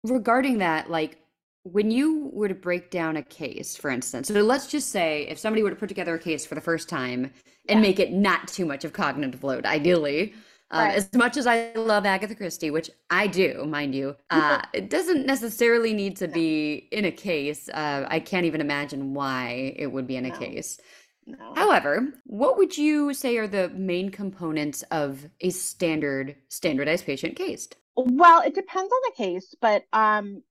Regarding 0.05 0.59
that, 0.59 0.91
like 0.91 1.19
when 1.63 1.91
you 1.91 2.31
were 2.33 2.49
to 2.49 2.55
break 2.55 2.91
down 2.91 3.17
a 3.17 3.23
case, 3.23 3.77
for 3.77 3.91
instance, 3.91 4.29
so 4.29 4.35
let's 4.35 4.67
just 4.67 4.91
say 4.91 5.27
if 5.29 5.39
somebody 5.39 5.63
were 5.63 5.71
to 5.71 5.77
put 5.77 5.89
together 5.89 6.15
a 6.15 6.19
case 6.19 6.47
for 6.47 6.55
the 6.55 6.61
first 6.61 6.89
time 6.89 7.33
and 7.69 7.79
yeah. 7.79 7.81
make 7.81 7.99
it 7.99 8.13
not 8.13 8.49
too 8.49 8.67
much 8.67 8.85
of 8.85 8.93
cognitive 8.93 9.45
load, 9.45 9.67
ideally, 9.67 10.35
um, 10.71 10.85
right. 10.85 10.97
as 10.97 11.13
much 11.15 11.37
as 11.37 11.47
I 11.47 11.73
love 11.75 12.05
Agatha 12.05 12.35
Christie, 12.35 12.71
which 12.71 12.91
I 13.09 13.27
do, 13.27 13.65
mind 13.67 13.95
you, 13.95 14.17
uh, 14.31 14.61
it 14.75 14.91
doesn't 14.91 15.27
necessarily 15.27 15.95
need 15.95 16.17
to 16.17 16.29
be 16.29 16.89
in 16.93 17.07
a 17.07 17.11
case. 17.11 17.69
Uh, 17.69 18.07
I 18.09 18.21
can't 18.21 18.45
even 18.45 18.61
imagine 18.61 19.15
why 19.15 19.75
it 19.77 19.87
would 19.87 20.07
be 20.07 20.17
in 20.17 20.27
a 20.27 20.31
no. 20.31 20.39
case. 20.39 20.79
No. 21.27 21.55
However, 21.55 22.09
what 22.25 22.57
would 22.59 22.77
you 22.77 23.15
say 23.15 23.37
are 23.39 23.47
the 23.47 23.69
main 23.71 24.11
components 24.11 24.83
of 24.91 25.27
a 25.41 25.51
standard 25.51 26.37
standardized 26.49 27.05
patient 27.05 27.37
case? 27.37 27.69
Well, 27.97 28.43
it 28.43 28.55
depends 28.55 28.93
on 28.93 29.01
the 29.05 29.13
case, 29.17 29.55
but 29.61 29.85
um, 29.93 30.43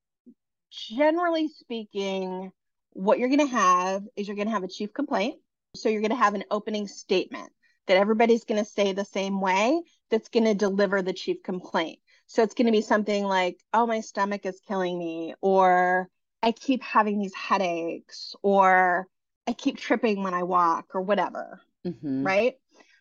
generally 0.71 1.47
speaking, 1.47 2.51
what 2.91 3.19
you're 3.19 3.29
going 3.29 3.47
to 3.47 3.55
have 3.55 4.03
is 4.15 4.27
you're 4.27 4.35
going 4.35 4.47
to 4.47 4.53
have 4.53 4.63
a 4.63 4.67
chief 4.67 4.93
complaint. 4.93 5.39
So 5.75 5.89
you're 5.89 6.01
going 6.01 6.11
to 6.11 6.17
have 6.17 6.33
an 6.33 6.43
opening 6.49 6.87
statement 6.87 7.51
that 7.87 7.97
everybody's 7.97 8.45
going 8.45 8.63
to 8.63 8.69
say 8.69 8.93
the 8.93 9.05
same 9.05 9.41
way 9.41 9.81
that's 10.09 10.29
going 10.29 10.45
to 10.45 10.53
deliver 10.53 11.01
the 11.01 11.13
chief 11.13 11.43
complaint. 11.43 11.99
So 12.27 12.43
it's 12.43 12.53
going 12.53 12.67
to 12.67 12.71
be 12.71 12.81
something 12.81 13.23
like, 13.23 13.57
oh, 13.73 13.87
my 13.87 14.01
stomach 14.01 14.45
is 14.45 14.59
killing 14.67 14.97
me, 14.97 15.33
or 15.41 16.09
I 16.43 16.51
keep 16.51 16.83
having 16.83 17.19
these 17.19 17.33
headaches, 17.33 18.35
or 18.43 19.07
I 19.47 19.53
keep 19.53 19.77
tripping 19.77 20.23
when 20.23 20.33
I 20.33 20.43
walk, 20.43 20.93
or 20.93 21.01
whatever. 21.01 21.61
Mm-hmm. 21.85 22.25
Right. 22.25 22.55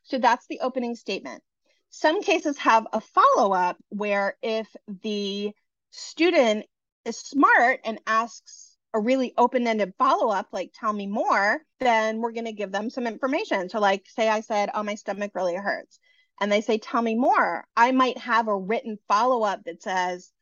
So 0.05 0.19
that's 0.19 0.47
the 0.47 0.61
opening 0.61 0.95
statement. 0.95 1.43
Some 1.91 2.23
cases 2.23 2.59
have 2.59 2.87
a 2.93 3.01
follow 3.01 3.53
up 3.53 3.77
where 3.89 4.37
if 4.43 4.69
the 5.03 5.53
student 5.91 6.67
is 7.05 7.17
smart 7.17 7.81
and 7.85 7.99
asks 8.07 8.66
a 8.97 9.01
really 9.01 9.35
open-ended 9.37 9.93
follow-up 9.99 10.49
like 10.53 10.71
tell 10.75 10.93
me 10.93 11.07
more 11.07 11.61
then 11.81 12.19
we're 12.19 12.33
going 12.33 12.47
to 12.47 12.53
give 12.53 12.73
them 12.73 12.89
some 12.89 13.07
information 13.07 13.69
so 13.69 13.79
like 13.79 14.07
say 14.07 14.27
i 14.27 14.41
said 14.41 14.71
oh 14.73 14.83
my 14.83 14.95
stomach 14.95 15.33
really 15.35 15.55
hurts 15.55 15.99
and 16.41 16.51
they 16.51 16.63
say 16.63 16.79
tell 16.79 17.03
me 17.03 17.15
more 17.15 17.63
i 17.77 17.93
might 17.93 18.17
have 18.17 18.49
a 18.49 18.59
written 18.59 18.99
follow-up 19.07 19.63
that 19.65 19.83
says 19.83 20.33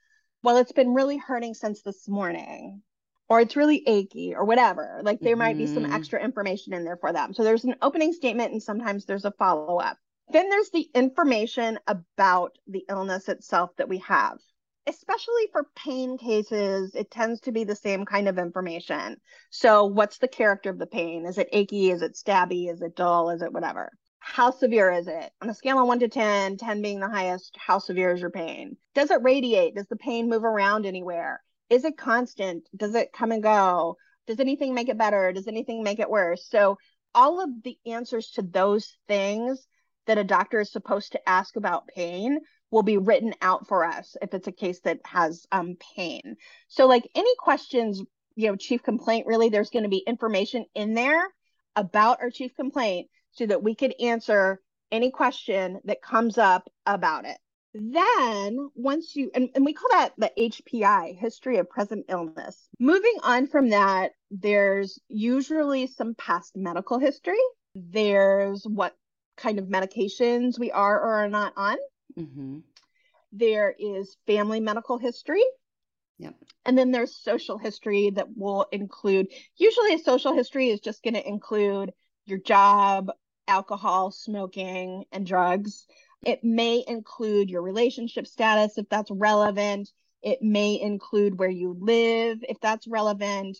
well 0.45 0.57
it's 0.57 0.71
been 0.71 0.95
really 0.95 1.17
hurting 1.17 1.53
since 1.53 1.83
this 1.83 2.09
morning 2.09 2.81
or 3.29 3.41
it's 3.41 3.57
really 3.57 3.83
achy 3.89 4.35
or 4.37 4.45
whatever 4.45 5.01
like 5.03 5.19
there 5.19 5.33
mm-hmm. 5.33 5.41
might 5.41 5.59
be 5.59 5.67
some 5.67 5.83
mm-hmm. 5.83 5.93
extra 5.93 6.23
information 6.23 6.73
in 6.75 6.85
there 6.85 6.99
for 6.99 7.13
them 7.13 7.35
so 7.35 7.43
there's 7.43 7.65
an 7.65 7.75
opening 7.83 8.13
statement 8.13 8.53
and 8.53 8.63
sometimes 8.63 9.05
there's 9.05 9.25
a 9.25 9.33
follow-up 9.33 9.99
then 10.31 10.49
there's 10.49 10.71
the 10.71 10.89
information 10.95 11.77
about 11.89 12.57
the 12.69 12.85
illness 12.89 13.29
itself 13.29 13.71
that 13.79 13.89
we 13.89 13.99
have 13.99 14.39
especially 14.87 15.49
for 15.53 15.67
pain 15.77 16.19
cases, 16.19 16.95
it 16.95 17.11
tends 17.11 17.41
to 17.41 17.53
be 17.53 17.65
the 17.65 17.77
same 17.77 18.05
kind 18.05 18.29
of 18.29 18.39
information. 18.39 19.17
So, 19.51 19.85
what's 19.85 20.19
the 20.19 20.29
character 20.29 20.71
of 20.71 20.79
the 20.79 20.87
pain? 20.87 21.27
Is 21.27 21.39
it 21.39 21.49
achy? 21.53 21.91
Is 21.91 22.03
it 22.03 22.15
stabby? 22.15 22.71
Is 22.71 22.83
it 22.83 22.97
dull? 22.97 23.31
Is 23.31 23.43
it 23.43 23.53
whatever? 23.53 23.91
How 24.19 24.51
severe 24.51 24.91
is 24.91 25.07
it? 25.07 25.31
On 25.43 25.51
a 25.51 25.55
scale 25.55 25.79
of 25.79 25.87
one 25.87 25.99
to 26.01 26.09
10, 26.09 26.57
10 26.57 26.83
being 26.83 27.01
the 27.01 27.09
highest, 27.09 27.57
how 27.59 27.79
severe 27.79 28.13
is 28.13 28.21
your 28.21 28.31
pain? 28.31 28.77
Does 28.95 29.11
it 29.11 29.23
radiate? 29.23 29.75
Does 29.75 29.87
the 29.87 29.97
pain 29.97 30.29
move 30.29 30.45
around 30.45 30.87
anywhere? 30.87 31.43
Is 31.69 31.85
it 31.85 31.99
constant? 31.99 32.69
Does 32.75 32.95
it 32.95 33.13
come 33.13 33.33
and 33.33 33.43
go? 33.43 33.97
Does 34.27 34.41
anything 34.41 34.75
make 34.75 34.89
it 34.89 34.99
better? 34.99 35.33
Does 35.33 35.47
anything 35.47 35.83
make 35.83 35.99
it 35.99 36.09
worse? 36.11 36.47
So, 36.49 36.79
all 37.15 37.41
of 37.41 37.51
the 37.63 37.77
answers 37.87 38.31
to 38.33 38.43
those 38.43 38.97
things 39.07 39.67
that 40.07 40.19
a 40.19 40.25
doctor 40.25 40.61
is 40.61 40.73
supposed 40.73 41.13
to 41.13 41.29
ask 41.29 41.57
about 41.57 41.89
pain 41.89 42.41
will 42.75 42.83
be 42.83 42.99
written 42.99 43.33
out 43.41 43.69
for 43.69 43.85
us 43.85 44.17
if 44.21 44.35
it's 44.35 44.49
a 44.49 44.53
case 44.53 44.81
that 44.81 44.99
has 45.05 45.47
um, 45.53 45.77
pain. 45.95 46.37
So, 46.67 46.87
like 46.87 47.09
any 47.15 47.33
questions, 47.39 48.03
you 48.35 48.49
know, 48.49 48.57
chief 48.57 48.83
complaint, 48.83 49.29
really, 49.29 49.49
there's 49.49 49.71
going 49.71 49.85
to 49.85 49.89
be 49.89 50.03
information 50.07 50.67
in 50.75 50.93
there 50.93 51.25
about 51.77 52.21
our 52.21 52.31
chief 52.31 52.53
complaint 52.57 53.09
so 53.31 53.47
that 53.47 53.63
we 53.63 53.77
could 53.77 53.95
answer 54.01 54.61
any 54.91 55.13
question 55.13 55.81
that 55.85 56.03
comes 56.03 56.37
up 56.37 56.69
about 56.85 57.27
it. 57.27 57.39
Then, 57.75 58.71
once 58.75 59.15
you, 59.15 59.31
and, 59.35 59.51
and 59.55 59.65
we 59.65 59.73
call 59.73 59.91
that 59.93 60.13
the 60.19 60.33
HPI, 60.37 61.17
history 61.17 61.59
of 61.59 61.71
present 61.71 62.07
illness. 62.09 62.69
Moving 62.81 63.19
on 63.23 63.47
from 63.47 63.71
that, 63.71 64.13
there's 64.33 64.99
usually 65.09 65.87
some 65.87 66.17
past 66.17 66.57
medical 66.57 66.99
history. 66.99 67.39
There's 67.77 68.65
what 68.65 68.97
kind 69.37 69.61
of 69.61 69.67
medications 69.67 70.59
we 70.59 70.73
are 70.73 71.01
or 71.01 71.15
are 71.15 71.29
not 71.29 71.53
on. 71.57 71.77
Mm-hmm. 72.19 72.59
There 73.33 73.75
is 73.79 74.17
family 74.27 74.61
medical 74.61 74.99
history. 74.99 75.45
Yep. 76.19 76.35
And 76.65 76.79
then 76.79 76.93
there's 76.93 77.17
social 77.17 77.59
history 77.59 78.11
that 78.11 78.29
will 78.37 78.67
include, 78.71 79.33
usually, 79.57 79.95
a 79.95 79.99
social 79.99 80.33
history 80.33 80.71
is 80.71 80.81
just 80.81 81.03
going 81.03 81.15
to 81.15 81.29
include 81.29 81.93
your 82.27 82.39
job, 82.39 83.11
alcohol, 83.49 84.13
smoking, 84.13 85.05
and 85.11 85.27
drugs. 85.27 85.87
It 86.25 86.45
may 86.45 86.85
include 86.87 87.51
your 87.51 87.63
relationship 87.63 88.27
status 88.27 88.79
if 88.79 88.89
that's 88.89 89.11
relevant. 89.11 89.91
It 90.23 90.41
may 90.41 90.81
include 90.81 91.39
where 91.39 91.51
you 91.51 91.77
live 91.79 92.39
if 92.49 92.59
that's 92.61 92.87
relevant. 92.87 93.59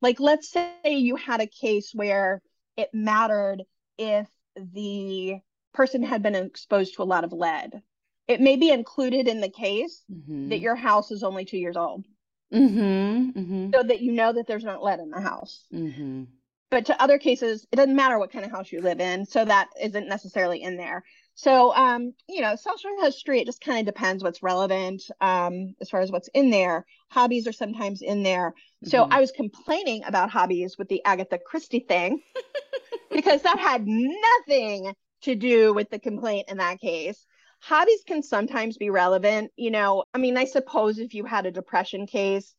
Like, 0.00 0.20
let's 0.20 0.50
say 0.50 0.70
you 0.84 1.16
had 1.16 1.40
a 1.40 1.46
case 1.46 1.90
where 1.92 2.40
it 2.76 2.90
mattered 2.92 3.64
if 3.98 4.28
the 4.54 5.40
person 5.76 6.02
had 6.02 6.22
been 6.22 6.34
exposed 6.34 6.94
to 6.94 7.02
a 7.02 7.04
lot 7.04 7.24
of 7.24 7.32
lead 7.32 7.82
it 8.28 8.40
may 8.40 8.56
be 8.56 8.70
included 8.70 9.28
in 9.28 9.40
the 9.40 9.48
case 9.48 10.02
mm-hmm. 10.12 10.48
that 10.48 10.60
your 10.60 10.74
house 10.74 11.10
is 11.10 11.22
only 11.22 11.44
two 11.44 11.58
years 11.58 11.76
old. 11.76 12.04
Mm-hmm, 12.52 13.38
mm-hmm. 13.38 13.70
So 13.74 13.82
that 13.82 14.00
you 14.00 14.12
know 14.12 14.32
that 14.32 14.46
there's 14.46 14.64
not 14.64 14.82
lead 14.82 15.00
in 15.00 15.10
the 15.10 15.20
house. 15.20 15.64
Mm-hmm. 15.72 16.24
But 16.70 16.86
to 16.86 17.00
other 17.00 17.18
cases, 17.18 17.66
it 17.70 17.76
doesn't 17.76 17.94
matter 17.94 18.18
what 18.18 18.32
kind 18.32 18.44
of 18.44 18.50
house 18.50 18.72
you 18.72 18.80
live 18.80 19.00
in. 19.00 19.24
So 19.26 19.44
that 19.44 19.68
isn't 19.80 20.08
necessarily 20.08 20.62
in 20.62 20.76
there. 20.76 21.04
So, 21.36 21.74
um, 21.74 22.14
you 22.28 22.40
know, 22.40 22.56
social 22.56 22.90
history, 23.00 23.40
it 23.40 23.46
just 23.46 23.60
kind 23.60 23.78
of 23.78 23.94
depends 23.94 24.24
what's 24.24 24.42
relevant 24.42 25.02
um, 25.20 25.74
as 25.80 25.90
far 25.90 26.00
as 26.00 26.10
what's 26.10 26.28
in 26.34 26.50
there. 26.50 26.84
Hobbies 27.10 27.46
are 27.46 27.52
sometimes 27.52 28.02
in 28.02 28.22
there. 28.22 28.54
So 28.84 29.02
mm-hmm. 29.02 29.12
I 29.12 29.20
was 29.20 29.30
complaining 29.30 30.02
about 30.04 30.30
hobbies 30.30 30.76
with 30.76 30.88
the 30.88 31.04
Agatha 31.04 31.38
Christie 31.38 31.84
thing 31.86 32.22
because 33.12 33.42
that 33.42 33.58
had 33.58 33.86
nothing 33.86 34.92
to 35.26 35.36
do 35.36 35.72
with 35.72 35.90
the 35.90 35.98
complaint 35.98 36.48
in 36.48 36.56
that 36.56 36.80
case 36.80 37.26
hobbies 37.60 38.02
can 38.06 38.22
sometimes 38.22 38.76
be 38.76 38.90
relevant. 38.90 39.50
You 39.56 39.70
know, 39.70 40.04
I 40.14 40.18
mean, 40.18 40.36
I 40.36 40.44
suppose 40.44 40.98
if 40.98 41.14
you 41.14 41.24
had 41.24 41.46
a 41.46 41.50
depression 41.50 42.06
case 42.06 42.54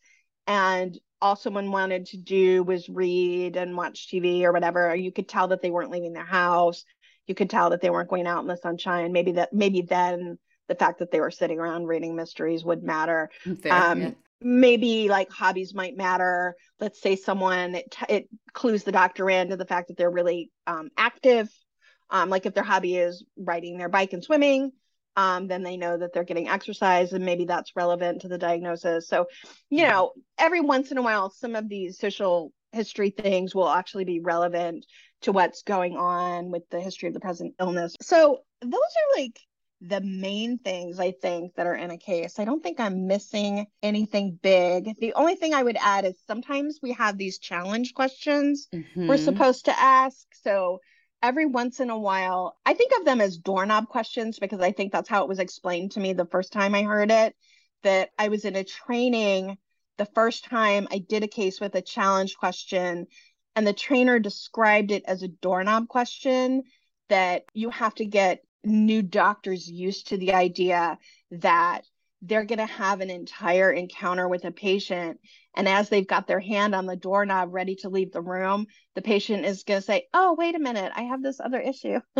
and 0.45 0.97
all 1.21 1.35
someone 1.35 1.71
wanted 1.71 2.05
to 2.07 2.17
do 2.17 2.63
was 2.63 2.89
read 2.89 3.55
and 3.55 3.75
watch 3.75 4.07
TV 4.11 4.43
or 4.43 4.51
whatever, 4.51 4.95
you 4.95 5.11
could 5.11 5.27
tell 5.27 5.47
that 5.49 5.61
they 5.61 5.71
weren't 5.71 5.91
leaving 5.91 6.13
their 6.13 6.25
house. 6.25 6.83
You 7.25 7.35
could 7.35 7.49
tell 7.49 7.71
that 7.71 7.81
they 7.81 7.89
weren't 7.89 8.09
going 8.09 8.27
out 8.27 8.41
in 8.41 8.47
the 8.47 8.57
sunshine. 8.57 9.11
Maybe 9.11 9.33
that, 9.33 9.53
maybe 9.53 9.81
then 9.81 10.37
the 10.67 10.75
fact 10.75 10.99
that 10.99 11.11
they 11.11 11.19
were 11.19 11.31
sitting 11.31 11.59
around 11.59 11.85
reading 11.85 12.15
mysteries 12.15 12.63
would 12.63 12.83
matter. 12.83 13.29
Fair, 13.61 13.73
um, 13.73 14.01
yeah. 14.01 14.11
maybe 14.41 15.09
like 15.09 15.31
hobbies 15.31 15.73
might 15.73 15.97
matter. 15.97 16.55
Let's 16.79 17.01
say 17.01 17.15
someone 17.15 17.75
it, 17.75 17.95
it 18.09 18.29
clues 18.53 18.83
the 18.83 18.91
doctor 18.91 19.29
in 19.29 19.49
to 19.49 19.57
the 19.57 19.65
fact 19.65 19.87
that 19.87 19.97
they're 19.97 20.11
really 20.11 20.51
um, 20.67 20.89
active. 20.97 21.49
Um, 22.09 22.29
like 22.29 22.45
if 22.45 22.53
their 22.53 22.63
hobby 22.63 22.97
is 22.97 23.23
riding 23.37 23.77
their 23.77 23.89
bike 23.89 24.13
and 24.13 24.23
swimming, 24.23 24.71
um, 25.17 25.47
then 25.47 25.63
they 25.63 25.77
know 25.77 25.97
that 25.97 26.13
they're 26.13 26.23
getting 26.23 26.47
exercise 26.47 27.11
and 27.11 27.25
maybe 27.25 27.45
that's 27.45 27.75
relevant 27.75 28.21
to 28.21 28.27
the 28.27 28.37
diagnosis. 28.37 29.07
So, 29.07 29.25
you 29.69 29.87
know, 29.87 30.13
every 30.37 30.61
once 30.61 30.91
in 30.91 30.97
a 30.99 31.01
while, 31.01 31.31
some 31.31 31.55
of 31.55 31.67
these 31.67 31.97
social 31.97 32.53
history 32.71 33.09
things 33.09 33.55
will 33.55 33.67
actually 33.67 34.05
be 34.05 34.19
relevant 34.19 34.85
to 35.21 35.31
what's 35.31 35.63
going 35.63 35.97
on 35.97 36.51
with 36.51 36.69
the 36.69 36.79
history 36.79 37.07
of 37.07 37.15
the 37.15 37.19
present 37.19 37.55
illness. 37.59 37.95
So, 37.99 38.41
those 38.61 38.73
are 38.73 39.21
like 39.21 39.39
the 39.81 40.01
main 40.01 40.57
things 40.57 40.99
I 40.99 41.11
think 41.11 41.55
that 41.55 41.67
are 41.67 41.75
in 41.75 41.91
a 41.91 41.97
case. 41.97 42.39
I 42.39 42.45
don't 42.45 42.61
think 42.61 42.79
I'm 42.79 43.07
missing 43.07 43.67
anything 43.83 44.39
big. 44.41 44.95
The 44.99 45.13
only 45.13 45.35
thing 45.35 45.53
I 45.53 45.63
would 45.63 45.77
add 45.79 46.05
is 46.05 46.15
sometimes 46.25 46.79
we 46.81 46.93
have 46.93 47.17
these 47.17 47.37
challenge 47.37 47.93
questions 47.93 48.67
mm-hmm. 48.73 49.07
we're 49.07 49.17
supposed 49.17 49.65
to 49.65 49.79
ask. 49.79 50.25
So 50.41 50.79
every 51.27 51.45
once 51.45 51.81
in 51.81 51.89
a 51.89 51.99
while, 51.99 52.57
I 52.65 52.73
think 52.73 52.93
of 52.97 53.03
them 53.03 53.19
as 53.19 53.37
doorknob 53.37 53.89
questions 53.89 54.39
because 54.39 54.61
I 54.61 54.71
think 54.71 54.93
that's 54.93 55.09
how 55.09 55.23
it 55.23 55.27
was 55.27 55.39
explained 55.39 55.91
to 55.91 55.99
me 55.99 56.13
the 56.13 56.25
first 56.25 56.53
time 56.53 56.73
I 56.73 56.83
heard 56.83 57.11
it. 57.11 57.35
That 57.83 58.11
I 58.17 58.29
was 58.29 58.45
in 58.45 58.55
a 58.55 58.63
training 58.63 59.57
the 59.97 60.05
first 60.05 60.45
time 60.45 60.87
I 60.89 60.99
did 60.99 61.23
a 61.23 61.27
case 61.27 61.59
with 61.59 61.75
a 61.75 61.81
challenge 61.81 62.37
question, 62.37 63.07
and 63.57 63.67
the 63.67 63.73
trainer 63.73 64.19
described 64.19 64.91
it 64.91 65.03
as 65.05 65.21
a 65.21 65.27
doorknob 65.27 65.89
question 65.89 66.63
that 67.09 67.43
you 67.53 67.71
have 67.71 67.93
to 67.95 68.05
get 68.05 68.41
new 68.63 69.01
doctors 69.01 69.69
used 69.69 70.07
to 70.07 70.17
the 70.17 70.33
idea 70.33 70.97
that 71.31 71.81
they're 72.21 72.45
going 72.45 72.59
to 72.59 72.65
have 72.65 73.01
an 73.01 73.09
entire 73.09 73.71
encounter 73.71 74.27
with 74.27 74.45
a 74.45 74.51
patient. 74.51 75.19
And 75.55 75.67
as 75.67 75.89
they've 75.89 76.07
got 76.07 76.27
their 76.27 76.39
hand 76.39 76.75
on 76.75 76.85
the 76.85 76.95
doorknob 76.95 77.49
ready 77.51 77.75
to 77.77 77.89
leave 77.89 78.11
the 78.11 78.21
room, 78.21 78.67
the 78.95 79.01
patient 79.01 79.45
is 79.45 79.63
going 79.63 79.79
to 79.79 79.85
say, 79.85 80.07
Oh, 80.13 80.35
wait 80.37 80.55
a 80.55 80.59
minute, 80.59 80.91
I 80.95 81.03
have 81.03 81.21
this 81.21 81.39
other 81.39 81.59
issue. 81.59 81.99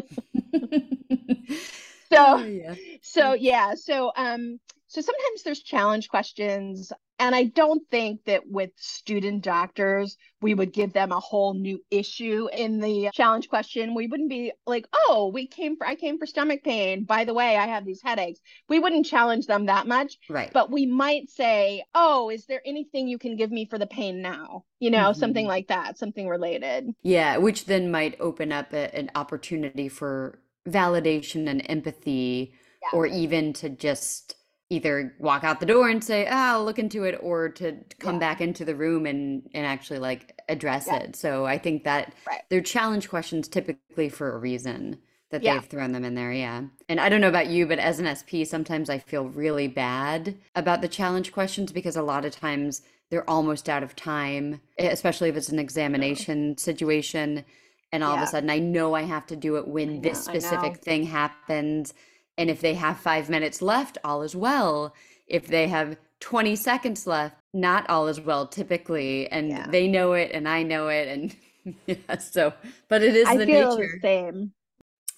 so, 2.12 2.12
oh, 2.12 2.46
yeah. 2.46 2.76
so 3.02 3.34
yeah. 3.34 3.76
So, 3.76 4.12
um, 4.16 4.60
so 4.98 5.02
sometimes 5.02 5.44
there's 5.44 5.62
challenge 5.62 6.10
questions. 6.10 6.92
And 7.20 7.36
I 7.36 7.44
don't 7.44 7.84
think 7.92 8.26
that 8.26 8.50
with 8.50 8.72
student 8.78 9.44
doctors, 9.44 10.18
we 10.42 10.56
would 10.56 10.74
give 10.74 10.92
them 10.92 11.12
a 11.12 11.20
whole 11.20 11.54
new 11.54 11.80
issue 11.92 12.48
in 12.52 12.80
the 12.80 13.12
challenge 13.14 13.48
question. 13.48 13.94
We 13.94 14.08
wouldn't 14.08 14.30
be 14.30 14.54
like, 14.66 14.88
oh, 14.92 15.30
we 15.32 15.46
came 15.46 15.78
for, 15.78 15.86
I 15.86 15.94
came 15.94 16.18
for 16.18 16.26
stomach 16.26 16.64
pain. 16.64 17.04
By 17.04 17.26
the 17.26 17.34
way, 17.36 17.58
I 17.58 17.68
have 17.68 17.86
these 17.86 18.02
headaches. 18.02 18.40
We 18.70 18.80
wouldn't 18.80 19.06
challenge 19.06 19.46
them 19.46 19.68
that 19.68 19.86
much. 19.86 20.18
Right. 20.32 20.52
But 20.52 20.72
we 20.72 20.88
might 20.88 21.30
say, 21.30 21.84
oh, 21.94 22.32
is 22.32 22.48
there 22.48 22.62
anything 22.66 23.08
you 23.08 23.20
can 23.20 23.36
give 23.36 23.52
me 23.52 23.68
for 23.68 23.78
the 23.78 23.86
pain 23.86 24.24
now? 24.24 24.64
You 24.80 24.90
know, 24.90 25.10
mm-hmm. 25.12 25.20
something 25.20 25.46
like 25.46 25.68
that, 25.68 26.00
something 26.00 26.28
related. 26.28 26.90
Yeah. 27.04 27.38
Which 27.38 27.66
then 27.66 27.92
might 27.92 28.20
open 28.20 28.52
up 28.52 28.74
a, 28.74 28.96
an 28.96 29.12
opportunity 29.14 29.90
for 29.90 30.40
validation 30.68 31.48
and 31.48 31.62
empathy, 31.70 32.54
yeah. 32.82 32.98
or 32.98 33.06
even 33.06 33.54
to 33.54 33.70
just 33.70 34.34
either 34.70 35.14
walk 35.20 35.44
out 35.44 35.60
the 35.60 35.66
door 35.66 35.90
and 35.90 36.04
say, 36.04 36.28
"Ah, 36.30 36.54
I'll 36.54 36.66
look 36.66 36.80
into 36.80 37.04
it," 37.04 37.18
or 37.22 37.50
to 37.50 37.78
come 38.00 38.16
yeah. 38.16 38.20
back 38.20 38.42
into 38.42 38.66
the 38.66 38.76
room 38.76 39.06
and 39.06 39.50
and 39.54 39.66
actually 39.66 40.00
like 40.00 40.40
address 40.50 40.88
yeah. 40.88 40.98
it. 40.98 41.16
So 41.16 41.46
I 41.46 41.58
think 41.58 41.84
that 41.84 42.14
right. 42.28 42.42
they're 42.50 42.62
challenge 42.62 43.10
questions 43.10 43.48
typically 43.48 44.10
for 44.10 44.34
a 44.34 44.38
reason 44.38 45.00
that 45.30 45.44
yeah. 45.44 45.54
they've 45.54 45.66
thrown 45.66 45.92
them 45.92 46.06
in 46.06 46.16
there. 46.16 46.32
Yeah. 46.32 46.64
And 46.88 47.00
I 47.00 47.10
don't 47.10 47.22
know 47.22 47.28
about 47.28 47.48
you, 47.48 47.66
but 47.66 47.80
as 47.80 48.00
an 48.00 48.14
SP, 48.16 48.46
sometimes 48.46 48.90
I 48.90 48.98
feel 48.98 49.26
really 49.28 49.68
bad 49.68 50.38
about 50.56 50.82
the 50.82 50.88
challenge 50.88 51.34
questions 51.34 51.72
because 51.72 51.98
a 51.98 52.02
lot 52.02 52.24
of 52.24 52.32
times 52.32 52.82
they're 53.10 53.30
almost 53.30 53.68
out 53.68 53.84
of 53.84 53.96
time, 53.96 54.62
especially 54.80 55.30
if 55.30 55.36
it's 55.36 55.50
an 55.50 55.60
examination 55.60 56.58
situation. 56.58 57.44
And 57.92 58.04
all 58.04 58.16
of 58.16 58.22
a 58.22 58.28
sudden, 58.28 58.50
I 58.50 58.60
know 58.60 58.96
I 58.96 59.04
have 59.04 59.26
to 59.28 59.36
do 59.36 59.56
it 59.56 59.68
when 59.68 60.02
this 60.02 60.24
specific 60.24 60.78
thing 60.78 61.04
happens 61.04 61.94
and 62.38 62.50
if 62.50 62.62
they 62.62 62.76
have 62.76 63.00
five 63.00 63.30
minutes 63.30 63.62
left, 63.62 63.98
all 64.04 64.22
is 64.22 64.36
well. 64.36 64.94
If 65.26 65.48
they 65.48 65.68
have 65.68 65.98
20 66.20 66.56
seconds 66.56 67.08
left, 67.08 67.36
not 67.54 67.90
all 67.90 68.08
is 68.08 68.22
well 68.22 68.48
typically. 68.48 69.28
And 69.32 69.50
yeah. 69.50 69.68
they 69.68 69.88
know 69.88 70.14
it 70.14 70.32
and 70.34 70.48
I 70.48 70.64
know 70.64 70.88
it. 70.88 71.08
And 71.08 71.76
yeah, 71.88 72.18
so, 72.18 72.54
but 72.88 73.02
it 73.02 73.16
is 73.16 73.28
I 73.28 73.38
the 73.38 73.46
feel 73.46 73.78
nature. 73.78 74.00
The 74.02 74.08
same. 74.08 74.52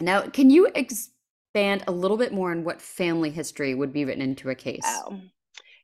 Now, 0.02 0.22
can 0.22 0.50
you 0.50 0.68
expand 0.74 1.84
a 1.88 1.92
little 1.92 2.18
bit 2.18 2.32
more 2.32 2.52
on 2.52 2.64
what 2.64 2.82
family 2.82 3.32
history 3.32 3.76
would 3.76 3.92
be 3.92 4.06
written 4.06 4.22
into 4.22 4.50
a 4.50 4.56
case? 4.56 4.82
Oh. 4.86 5.20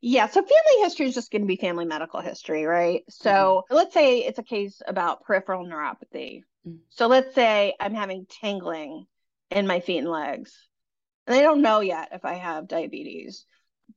Yeah, 0.02 0.28
so 0.28 0.42
family 0.42 0.84
history 0.84 1.08
is 1.08 1.16
just 1.16 1.32
going 1.32 1.42
to 1.42 1.48
be 1.48 1.56
family 1.56 1.86
medical 1.86 2.22
history, 2.22 2.66
right? 2.66 3.04
So 3.10 3.32
mm-hmm. 3.32 3.76
let's 3.76 3.94
say 3.94 4.20
it's 4.20 4.40
a 4.40 4.44
case 4.44 4.82
about 4.88 5.24
peripheral 5.24 5.66
neuropathy. 5.66 6.44
Mm-hmm. 6.66 6.76
So 6.90 7.08
let's 7.08 7.34
say 7.34 7.74
I'm 7.80 7.96
having 7.96 8.28
tingling 8.30 9.08
in 9.50 9.68
my 9.68 9.80
feet 9.80 10.00
and 10.00 10.10
legs 10.10 10.54
they 11.28 11.42
don't 11.42 11.62
know 11.62 11.80
yet 11.80 12.10
if 12.12 12.26
I 12.26 12.34
have 12.34 12.68
diabetes. 12.68 13.46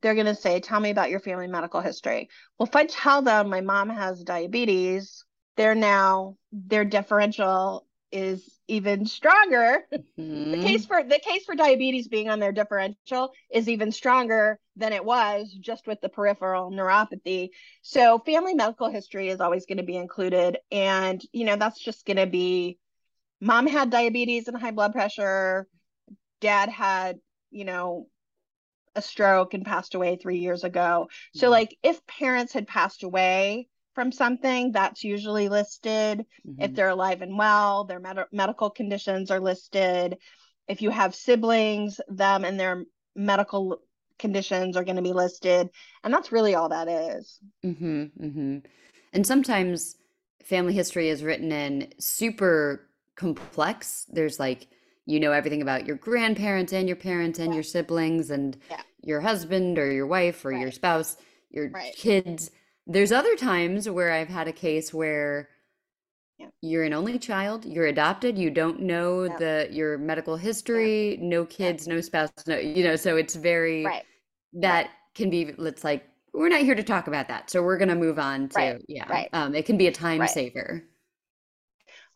They're 0.01 0.15
going 0.15 0.25
to 0.27 0.35
say, 0.35 0.59
Tell 0.59 0.79
me 0.79 0.89
about 0.91 1.09
your 1.09 1.19
family 1.19 1.47
medical 1.47 1.81
history. 1.81 2.29
Well, 2.57 2.67
if 2.67 2.75
I 2.75 2.85
tell 2.85 3.21
them 3.21 3.49
my 3.49 3.61
mom 3.61 3.89
has 3.89 4.23
diabetes, 4.23 5.25
they're 5.57 5.75
now, 5.75 6.37
their 6.51 6.85
differential 6.85 7.85
is 8.11 8.59
even 8.67 9.05
stronger. 9.05 9.85
Mm-hmm. 10.19 10.51
the 10.51 10.57
case 10.57 10.85
for 10.85 11.01
the 11.03 11.19
case 11.19 11.45
for 11.45 11.55
diabetes 11.55 12.07
being 12.07 12.29
on 12.29 12.39
their 12.39 12.51
differential 12.51 13.31
is 13.49 13.69
even 13.69 13.91
stronger 13.91 14.59
than 14.75 14.91
it 14.91 15.05
was 15.05 15.55
just 15.59 15.87
with 15.87 16.01
the 16.01 16.09
peripheral 16.09 16.71
neuropathy. 16.71 17.49
So 17.81 18.19
family 18.19 18.53
medical 18.53 18.89
history 18.89 19.29
is 19.29 19.39
always 19.39 19.65
going 19.65 19.77
to 19.77 19.83
be 19.83 19.95
included 19.95 20.57
and 20.71 21.21
you 21.31 21.45
know 21.45 21.55
that's 21.55 21.79
just 21.79 22.05
going 22.05 22.17
to 22.17 22.27
be 22.27 22.77
mom 23.41 23.67
had 23.67 23.89
diabetes 23.89 24.47
and 24.47 24.57
high 24.57 24.71
blood 24.71 24.91
pressure, 24.91 25.67
dad 26.41 26.69
had, 26.69 27.17
you 27.51 27.65
know, 27.65 28.07
a 28.95 29.01
stroke 29.01 29.53
and 29.53 29.65
passed 29.65 29.95
away 29.95 30.17
three 30.17 30.39
years 30.39 30.63
ago. 30.63 31.07
So, 31.35 31.45
mm-hmm. 31.45 31.51
like, 31.51 31.77
if 31.83 32.05
parents 32.07 32.53
had 32.53 32.67
passed 32.67 33.03
away 33.03 33.67
from 33.95 34.11
something, 34.11 34.71
that's 34.71 35.03
usually 35.03 35.49
listed. 35.49 36.25
Mm-hmm. 36.47 36.61
If 36.61 36.73
they're 36.73 36.89
alive 36.89 37.21
and 37.21 37.37
well, 37.37 37.83
their 37.83 37.99
med- 37.99 38.25
medical 38.31 38.69
conditions 38.69 39.31
are 39.31 39.39
listed. 39.39 40.17
If 40.67 40.81
you 40.81 40.89
have 40.89 41.15
siblings, 41.15 41.99
them 42.07 42.45
and 42.45 42.59
their 42.59 42.85
medical 43.15 43.81
conditions 44.17 44.77
are 44.77 44.83
going 44.83 44.97
to 44.97 45.01
be 45.01 45.13
listed. 45.13 45.69
And 46.03 46.13
that's 46.13 46.31
really 46.31 46.55
all 46.55 46.69
that 46.69 46.87
is. 46.87 47.39
Mm-hmm, 47.65 48.03
mm-hmm. 48.23 48.57
And 49.13 49.25
sometimes 49.25 49.95
family 50.43 50.73
history 50.73 51.09
is 51.09 51.23
written 51.23 51.51
in 51.51 51.91
super 51.99 52.87
complex. 53.15 54.05
There's 54.09 54.39
like 54.39 54.67
you 55.09 55.19
know 55.19 55.31
everything 55.31 55.63
about 55.63 55.87
your 55.87 55.95
grandparents 55.95 56.71
and 56.71 56.87
your 56.87 56.95
parents 56.95 57.39
and 57.39 57.49
yeah. 57.49 57.55
your 57.55 57.63
siblings 57.63 58.29
and 58.29 58.55
yeah. 58.69 58.81
your 59.01 59.19
husband 59.19 59.79
or 59.79 59.91
your 59.91 60.05
wife 60.05 60.45
or 60.45 60.51
right. 60.51 60.61
your 60.61 60.71
spouse, 60.71 61.17
your 61.49 61.69
right. 61.71 61.95
kids. 61.95 62.51
There's 62.85 63.11
other 63.11 63.35
times 63.35 63.89
where 63.89 64.11
I've 64.11 64.27
had 64.27 64.47
a 64.47 64.53
case 64.53 64.93
where 64.93 65.49
yeah. 66.37 66.47
you're 66.61 66.83
an 66.83 66.93
only 66.93 67.17
child, 67.17 67.65
you're 67.65 67.87
adopted, 67.87 68.37
you 68.37 68.51
don't 68.51 68.81
know 68.81 69.27
the 69.27 69.67
your 69.71 69.97
medical 69.97 70.37
history, 70.37 71.17
no 71.19 71.43
kids, 71.43 71.87
no 71.87 72.01
spouse, 72.01 72.29
no 72.45 72.57
you 72.57 72.83
know, 72.83 72.95
so 72.95 73.17
it's 73.17 73.35
very 73.35 73.85
right. 73.85 74.03
that 74.53 74.91
can 75.15 75.31
be 75.31 75.55
let's 75.57 75.83
like 75.83 76.07
we're 76.35 76.49
not 76.49 76.61
here 76.61 76.75
to 76.75 76.83
talk 76.83 77.07
about 77.07 77.29
that. 77.29 77.49
So 77.49 77.63
we're 77.63 77.79
going 77.79 77.89
to 77.89 77.95
move 77.95 78.19
on 78.19 78.47
to 78.49 78.79
yeah. 78.87 79.09
Right. 79.09 79.29
Um 79.33 79.55
it 79.55 79.65
can 79.65 79.77
be 79.77 79.87
a 79.87 79.91
time 79.91 80.27
saver. 80.27 80.83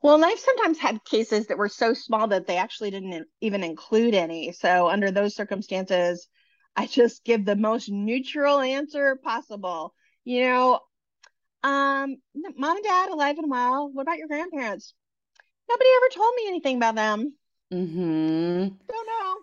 Well, 0.03 0.15
and 0.15 0.25
I've 0.25 0.37
sometimes 0.37 0.77
had 0.77 1.05
cases 1.05 1.47
that 1.47 1.57
were 1.57 1.69
so 1.69 1.93
small 1.93 2.27
that 2.27 2.45
they 2.45 2.57
actually 2.57 2.91
didn't 2.91 3.25
even 3.39 3.63
include 3.63 4.13
any. 4.13 4.51
So, 4.51 4.89
under 4.89 5.11
those 5.11 5.33
circumstances, 5.33 6.27
I 6.75 6.87
just 6.87 7.23
give 7.23 7.45
the 7.45 7.55
most 7.55 7.89
neutral 7.89 8.59
answer 8.59 9.17
possible. 9.23 9.93
You 10.25 10.41
know, 10.41 10.79
um, 11.63 12.17
mom 12.35 12.75
and 12.75 12.83
dad 12.83 13.09
alive 13.11 13.37
and 13.37 13.49
well. 13.49 13.89
What 13.93 14.01
about 14.01 14.17
your 14.17 14.27
grandparents? 14.27 14.93
Nobody 15.69 15.89
ever 15.95 16.13
told 16.13 16.33
me 16.35 16.47
anything 16.49 16.75
about 16.75 16.95
them. 16.95 17.33
Mm-hmm. 17.73 18.75
Don't 18.89 19.07
know. 19.07 19.35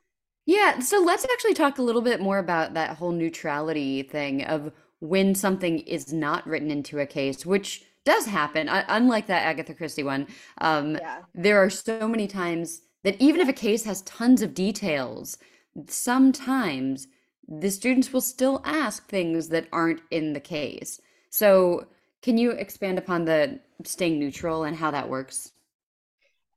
Yeah, 0.45 0.81
so 0.81 1.01
let's 1.01 1.25
actually 1.25 1.55
talk 1.55 1.79
a 1.79 1.83
little 1.83 2.03
bit 2.03 2.21
more 2.21 2.39
about 2.39 2.75
that 2.75 2.99
whole 2.99 3.13
neutrality 3.13 4.03
thing 4.03 4.45
of 4.45 4.73
when 4.99 5.35
something 5.35 5.79
is 5.81 6.13
not 6.13 6.47
written 6.47 6.71
into 6.71 6.99
a 6.99 7.07
case, 7.07 7.47
which 7.47 7.85
does 8.05 8.27
happen. 8.27 8.69
Unlike 8.69 9.27
that 9.27 9.45
Agatha 9.45 9.75
Christie 9.75 10.03
one, 10.03 10.27
um, 10.61 10.97
yeah. 10.97 11.23
there 11.35 11.63
are 11.63 11.71
so 11.71 12.09
many 12.09 12.27
times 12.27 12.83
that 13.03 13.21
even 13.21 13.41
if 13.41 13.49
a 13.49 13.53
case 13.53 13.85
has 13.85 14.03
tons 14.03 14.43
of 14.43 14.55
details, 14.55 15.39
sometimes 15.87 17.07
the 17.49 17.71
students 17.71 18.13
will 18.13 18.21
still 18.21 18.61
ask 18.65 19.09
things 19.09 19.49
that 19.49 19.67
aren't 19.73 20.03
in 20.11 20.33
the 20.33 20.41
case. 20.41 21.01
So, 21.31 21.87
can 22.23 22.37
you 22.37 22.51
expand 22.51 22.99
upon 22.99 23.25
the 23.25 23.61
staying 23.85 24.19
neutral 24.19 24.65
and 24.65 24.77
how 24.77 24.91
that 24.91 25.09
works? 25.09 25.53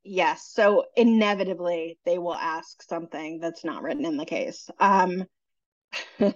Yes. 0.03 0.51
So, 0.53 0.85
inevitably, 0.97 1.97
they 2.05 2.17
will 2.17 2.35
ask 2.35 2.83
something 2.83 3.39
that's 3.39 3.63
not 3.63 3.81
written 3.81 4.05
in 4.05 4.17
the 4.17 4.25
case. 4.25 4.69
Um, 4.79 5.25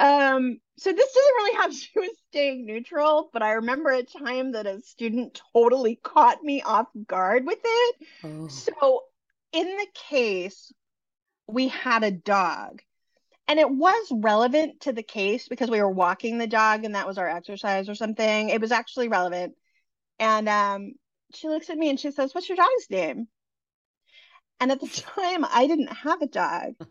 Um, 0.00 0.58
so 0.78 0.90
this 0.92 1.12
doesn't 1.12 1.34
really 1.36 1.56
have 1.56 1.70
to 1.78 1.78
do 1.94 2.00
with 2.00 2.10
staying 2.30 2.64
neutral, 2.64 3.28
but 3.32 3.42
I 3.42 3.52
remember 3.52 3.90
a 3.90 4.02
time 4.02 4.52
that 4.52 4.66
a 4.66 4.80
student 4.80 5.40
totally 5.52 6.00
caught 6.02 6.42
me 6.42 6.62
off 6.62 6.88
guard 7.06 7.46
with 7.46 7.60
it. 7.62 7.96
Oh. 8.24 8.48
So 8.48 9.02
in 9.52 9.66
the 9.66 9.86
case, 10.08 10.72
we 11.46 11.68
had 11.68 12.02
a 12.02 12.10
dog. 12.10 12.82
And 13.46 13.58
it 13.58 13.68
was 13.68 14.06
relevant 14.12 14.82
to 14.82 14.92
the 14.92 15.02
case 15.02 15.48
because 15.48 15.68
we 15.68 15.82
were 15.82 15.90
walking 15.90 16.38
the 16.38 16.46
dog 16.46 16.84
and 16.84 16.94
that 16.94 17.06
was 17.08 17.18
our 17.18 17.28
exercise 17.28 17.88
or 17.88 17.96
something. 17.96 18.48
It 18.48 18.60
was 18.60 18.70
actually 18.70 19.08
relevant. 19.08 19.54
And 20.20 20.48
um, 20.48 20.92
she 21.34 21.48
looks 21.48 21.68
at 21.68 21.76
me 21.76 21.90
and 21.90 21.98
she 21.98 22.12
says, 22.12 22.32
What's 22.32 22.48
your 22.48 22.56
dog's 22.56 22.88
name? 22.88 23.26
And 24.60 24.70
at 24.70 24.80
the 24.80 24.86
time, 25.16 25.44
I 25.44 25.66
didn't 25.66 25.92
have 25.92 26.22
a 26.22 26.26
dog. 26.26 26.74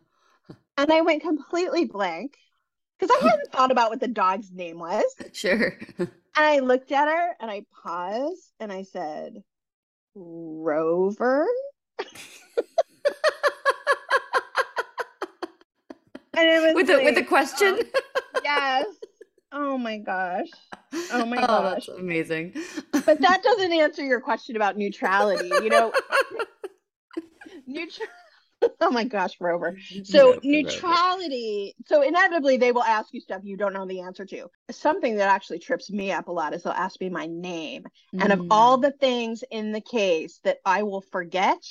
And 0.78 0.94
I 0.94 1.02
went 1.02 1.24
completely 1.24 1.84
blank 1.84 2.38
because 3.00 3.16
I 3.22 3.28
hadn't 3.30 3.52
thought 3.52 3.72
about 3.72 3.90
what 3.90 4.00
the 4.00 4.08
dog's 4.08 4.52
name 4.52 4.80
was. 4.80 5.04
Sure. 5.34 5.78
And 5.98 6.10
I 6.36 6.60
looked 6.60 6.92
at 6.92 7.08
her 7.08 7.36
and 7.40 7.50
I 7.52 7.66
paused 7.84 8.52
and 8.60 8.72
I 8.72 8.84
said, 8.84 9.44
Rover? 10.16 11.46
and 16.38 16.48
it 16.48 16.62
was 16.62 16.76
with 16.76 16.90
a 16.90 17.04
with 17.04 17.18
a 17.18 17.24
question. 17.24 17.80
oh, 17.80 18.42
yes. 18.44 18.86
Oh 19.52 19.78
my 19.78 19.98
gosh. 19.98 20.48
Oh 21.12 21.26
my 21.26 21.38
Oh, 21.42 21.48
gosh. 21.48 21.88
amazing. 21.98 22.54
But 22.92 23.20
that 23.22 23.42
doesn't 23.44 23.74
answer 23.74 24.04
your 24.06 24.22
question 24.22 24.56
about 24.56 24.78
neutrality. 24.78 25.48
You 25.48 25.70
know, 25.70 25.92
neutral. 27.68 28.08
Oh 28.82 28.92
my 28.92 29.04
gosh, 29.04 29.36
Rover. 29.40 29.78
So 30.04 30.36
neutrality. 30.44 31.76
So 31.88 32.02
inevitably 32.02 32.58
they 32.58 32.72
will 32.72 32.84
ask 32.84 33.14
you 33.14 33.20
stuff 33.22 33.42
you 33.44 33.58
don't 33.58 33.74
know 33.74 33.86
the 33.86 34.02
answer 34.02 34.26
to. 34.26 34.48
Something 34.72 35.16
that 35.18 35.30
actually 35.30 35.60
trips 35.60 35.92
me 35.92 36.12
up 36.12 36.28
a 36.28 36.32
lot 36.32 36.54
is 36.54 36.64
they'll 36.64 36.74
ask 36.74 37.00
me 37.00 37.10
my 37.10 37.28
name. 37.28 37.86
And 38.20 38.32
of 38.34 38.42
all 38.50 38.78
Mm. 38.78 38.82
the 38.82 38.92
things 38.92 39.44
in 39.52 39.72
the 39.72 39.82
case 39.82 40.40
that 40.44 40.58
I 40.66 40.84
will 40.84 41.02
forget, 41.02 41.62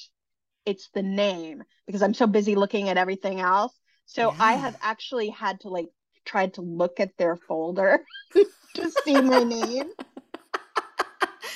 it's 0.64 0.88
the 0.94 1.02
name 1.02 1.62
because 1.86 2.02
I'm 2.02 2.14
so 2.14 2.26
busy 2.26 2.54
looking 2.54 2.88
at 2.88 2.98
everything 2.98 3.40
else. 3.40 3.72
So 4.06 4.34
I 4.38 4.54
have 4.54 4.76
actually 4.80 5.30
had 5.30 5.60
to 5.60 5.68
like 5.68 5.88
tried 6.24 6.54
to 6.54 6.62
look 6.62 7.00
at 7.00 7.16
their 7.16 7.36
folder 7.36 8.06
to 8.74 8.90
see 8.90 9.22
my 9.22 9.44
name. 9.44 9.88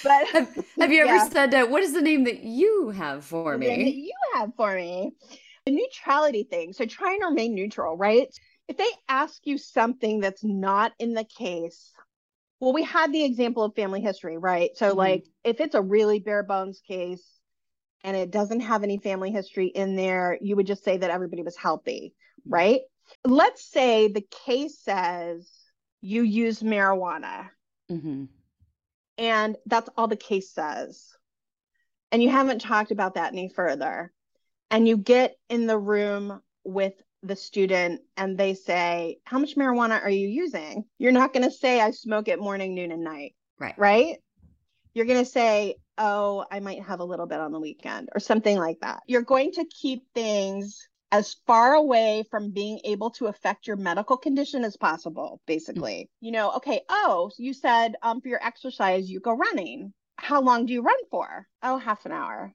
But 0.02 0.28
have, 0.28 0.48
have 0.80 0.92
you 0.92 1.02
ever 1.02 1.18
Yeah. 1.18 1.28
said, 1.28 1.54
uh, 1.54 1.66
"What 1.66 1.82
is 1.82 1.92
the 1.92 2.02
name 2.02 2.24
that 2.24 2.40
you 2.42 2.90
have 2.90 3.24
for 3.24 3.52
the 3.52 3.58
name 3.58 3.84
that 3.84 3.94
me?" 3.94 3.94
you 3.94 4.14
have 4.34 4.54
for 4.56 4.74
me. 4.74 5.12
The 5.66 5.72
neutrality 5.72 6.44
thing. 6.44 6.72
So 6.72 6.84
try 6.86 7.12
and 7.14 7.22
remain 7.24 7.54
neutral, 7.54 7.96
right? 7.96 8.28
If 8.68 8.76
they 8.76 8.90
ask 9.08 9.46
you 9.46 9.58
something 9.58 10.20
that's 10.20 10.42
not 10.44 10.92
in 10.98 11.14
the 11.14 11.24
case, 11.24 11.92
well, 12.60 12.72
we 12.72 12.82
had 12.82 13.12
the 13.12 13.24
example 13.24 13.64
of 13.64 13.74
family 13.74 14.00
history, 14.00 14.38
right? 14.38 14.70
So, 14.76 14.94
Mhm. 14.94 14.96
like, 14.96 15.24
if 15.44 15.60
it's 15.60 15.74
a 15.74 15.82
really 15.82 16.20
bare 16.20 16.42
bones 16.42 16.80
case 16.86 17.24
and 18.04 18.16
it 18.16 18.30
doesn't 18.30 18.60
have 18.60 18.82
any 18.82 18.98
family 18.98 19.30
history 19.30 19.68
in 19.68 19.96
there, 19.96 20.38
you 20.40 20.56
would 20.56 20.66
just 20.66 20.84
say 20.84 20.96
that 20.98 21.10
everybody 21.10 21.42
was 21.42 21.56
healthy, 21.56 22.14
Mhm. 22.46 22.52
right? 22.52 22.80
Let's 23.24 23.64
say 23.64 24.08
the 24.08 24.26
case 24.46 24.78
says 24.80 25.50
you 26.00 26.22
use 26.22 26.62
marijuana 26.62 27.50
hmm 27.88 28.24
and 29.18 29.56
that's 29.66 29.88
all 29.96 30.08
the 30.08 30.16
case 30.16 30.50
says. 30.50 31.08
And 32.10 32.22
you 32.22 32.28
haven't 32.28 32.60
talked 32.60 32.90
about 32.90 33.14
that 33.14 33.32
any 33.32 33.48
further. 33.48 34.12
And 34.70 34.86
you 34.86 34.96
get 34.96 35.36
in 35.48 35.66
the 35.66 35.78
room 35.78 36.40
with 36.64 36.94
the 37.22 37.36
student 37.36 38.00
and 38.16 38.36
they 38.36 38.54
say 38.54 39.18
how 39.24 39.38
much 39.38 39.56
marijuana 39.56 40.02
are 40.02 40.10
you 40.10 40.28
using? 40.28 40.84
You're 40.98 41.12
not 41.12 41.32
going 41.32 41.44
to 41.44 41.54
say 41.54 41.80
i 41.80 41.90
smoke 41.90 42.28
it 42.28 42.40
morning 42.40 42.74
noon 42.74 42.90
and 42.90 43.04
night. 43.04 43.34
Right. 43.58 43.78
right? 43.78 44.16
You're 44.94 45.06
going 45.06 45.24
to 45.24 45.30
say 45.30 45.76
oh 45.98 46.44
i 46.50 46.58
might 46.58 46.82
have 46.82 47.00
a 47.00 47.04
little 47.04 47.26
bit 47.26 47.38
on 47.38 47.52
the 47.52 47.60
weekend 47.60 48.08
or 48.14 48.20
something 48.20 48.58
like 48.58 48.80
that. 48.80 49.02
You're 49.06 49.22
going 49.22 49.52
to 49.52 49.64
keep 49.66 50.04
things 50.14 50.88
as 51.12 51.36
far 51.46 51.74
away 51.74 52.24
from 52.30 52.50
being 52.50 52.80
able 52.84 53.10
to 53.10 53.26
affect 53.26 53.66
your 53.66 53.76
medical 53.76 54.16
condition 54.16 54.64
as 54.64 54.76
possible 54.78 55.40
basically. 55.46 56.10
You 56.20 56.32
know 56.32 56.52
okay 56.52 56.80
oh 56.88 57.30
so 57.32 57.42
you 57.42 57.52
said 57.52 57.94
um, 58.02 58.20
for 58.20 58.28
your 58.28 58.44
exercise 58.44 59.08
you 59.10 59.20
go 59.20 59.32
running. 59.32 59.92
How 60.16 60.40
long 60.40 60.66
do 60.66 60.72
you 60.72 60.82
run 60.82 60.96
for? 61.10 61.46
Oh 61.62 61.76
half 61.76 62.06
an 62.06 62.12
hour 62.12 62.52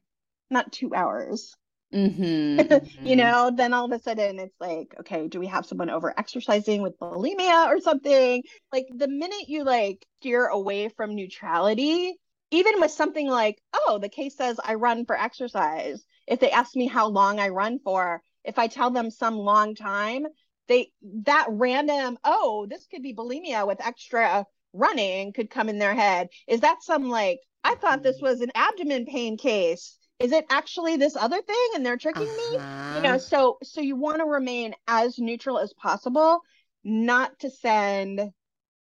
not 0.49 0.71
two 0.73 0.93
hours. 0.93 1.55
Hmm 1.93 2.59
you 3.05 3.15
know 3.15 3.49
then 3.55 3.73
all 3.73 3.85
of 3.85 3.91
a 3.91 3.99
sudden 4.01 4.39
it's 4.39 4.59
like 4.59 4.93
okay 4.99 5.27
do 5.29 5.39
we 5.39 5.47
have 5.47 5.65
someone 5.65 5.89
over 5.89 6.13
exercising 6.19 6.81
with 6.81 6.99
bulimia 6.99 7.67
or 7.67 7.79
something? 7.79 8.43
Like 8.73 8.87
the 8.93 9.07
minute 9.07 9.47
you 9.47 9.63
like 9.63 10.05
steer 10.19 10.47
away 10.47 10.89
from 10.89 11.15
neutrality 11.15 12.19
even 12.49 12.79
with 12.79 12.91
something 12.91 13.27
like 13.27 13.61
oh 13.73 13.99
the 14.01 14.09
case 14.09 14.35
says 14.35 14.59
i 14.63 14.73
run 14.73 15.05
for 15.05 15.15
exercise. 15.17 16.03
If 16.27 16.39
they 16.39 16.51
ask 16.51 16.75
me 16.75 16.87
how 16.87 17.07
long 17.07 17.39
i 17.39 17.49
run 17.49 17.79
for 17.83 18.21
if 18.43 18.57
i 18.59 18.67
tell 18.67 18.91
them 18.91 19.09
some 19.11 19.37
long 19.37 19.75
time 19.75 20.25
they 20.67 20.91
that 21.01 21.47
random 21.49 22.17
oh 22.23 22.65
this 22.69 22.87
could 22.87 23.01
be 23.01 23.13
bulimia 23.13 23.65
with 23.67 23.85
extra 23.85 24.45
running 24.73 25.33
could 25.33 25.49
come 25.49 25.69
in 25.69 25.79
their 25.79 25.95
head. 25.95 26.27
Is 26.47 26.61
that 26.61 26.83
some 26.83 27.09
like 27.09 27.39
i 27.63 27.75
thought 27.75 28.03
this 28.03 28.19
was 28.21 28.41
an 28.41 28.51
abdomen 28.55 29.05
pain 29.05 29.37
case. 29.37 29.97
Is 30.19 30.31
it 30.31 30.45
actually 30.49 30.97
this 30.97 31.15
other 31.15 31.41
thing 31.41 31.69
and 31.75 31.85
they're 31.85 31.97
tricking 31.97 32.33
me? 32.35 32.59
You 32.89 33.01
know 33.01 33.15
Uh-huh. 33.15 33.19
so 33.19 33.57
so 33.63 33.81
you 33.81 33.95
want 33.95 34.19
to 34.19 34.25
remain 34.25 34.73
as 34.87 35.17
neutral 35.19 35.57
as 35.59 35.73
possible 35.73 36.41
not 36.83 37.39
to 37.39 37.49
send 37.49 38.21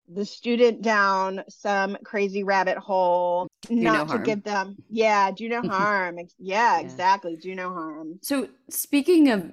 the 0.09 0.25
student 0.25 0.83
down 0.83 1.43
some 1.49 1.97
crazy 2.05 2.43
rabbit 2.45 2.79
hole 2.79 3.49
no 3.69 3.93
not 3.93 4.09
to 4.09 4.19
give 4.19 4.43
them 4.45 4.77
yeah 4.89 5.31
do 5.31 5.49
no 5.49 5.63
harm 5.63 6.19
yeah 6.19 6.27
Yeah. 6.39 6.81
exactly 6.81 7.37
do 7.37 7.55
no 7.55 7.71
harm 7.73 8.19
So, 8.23 8.49
speaking 8.71 9.31
of 9.31 9.53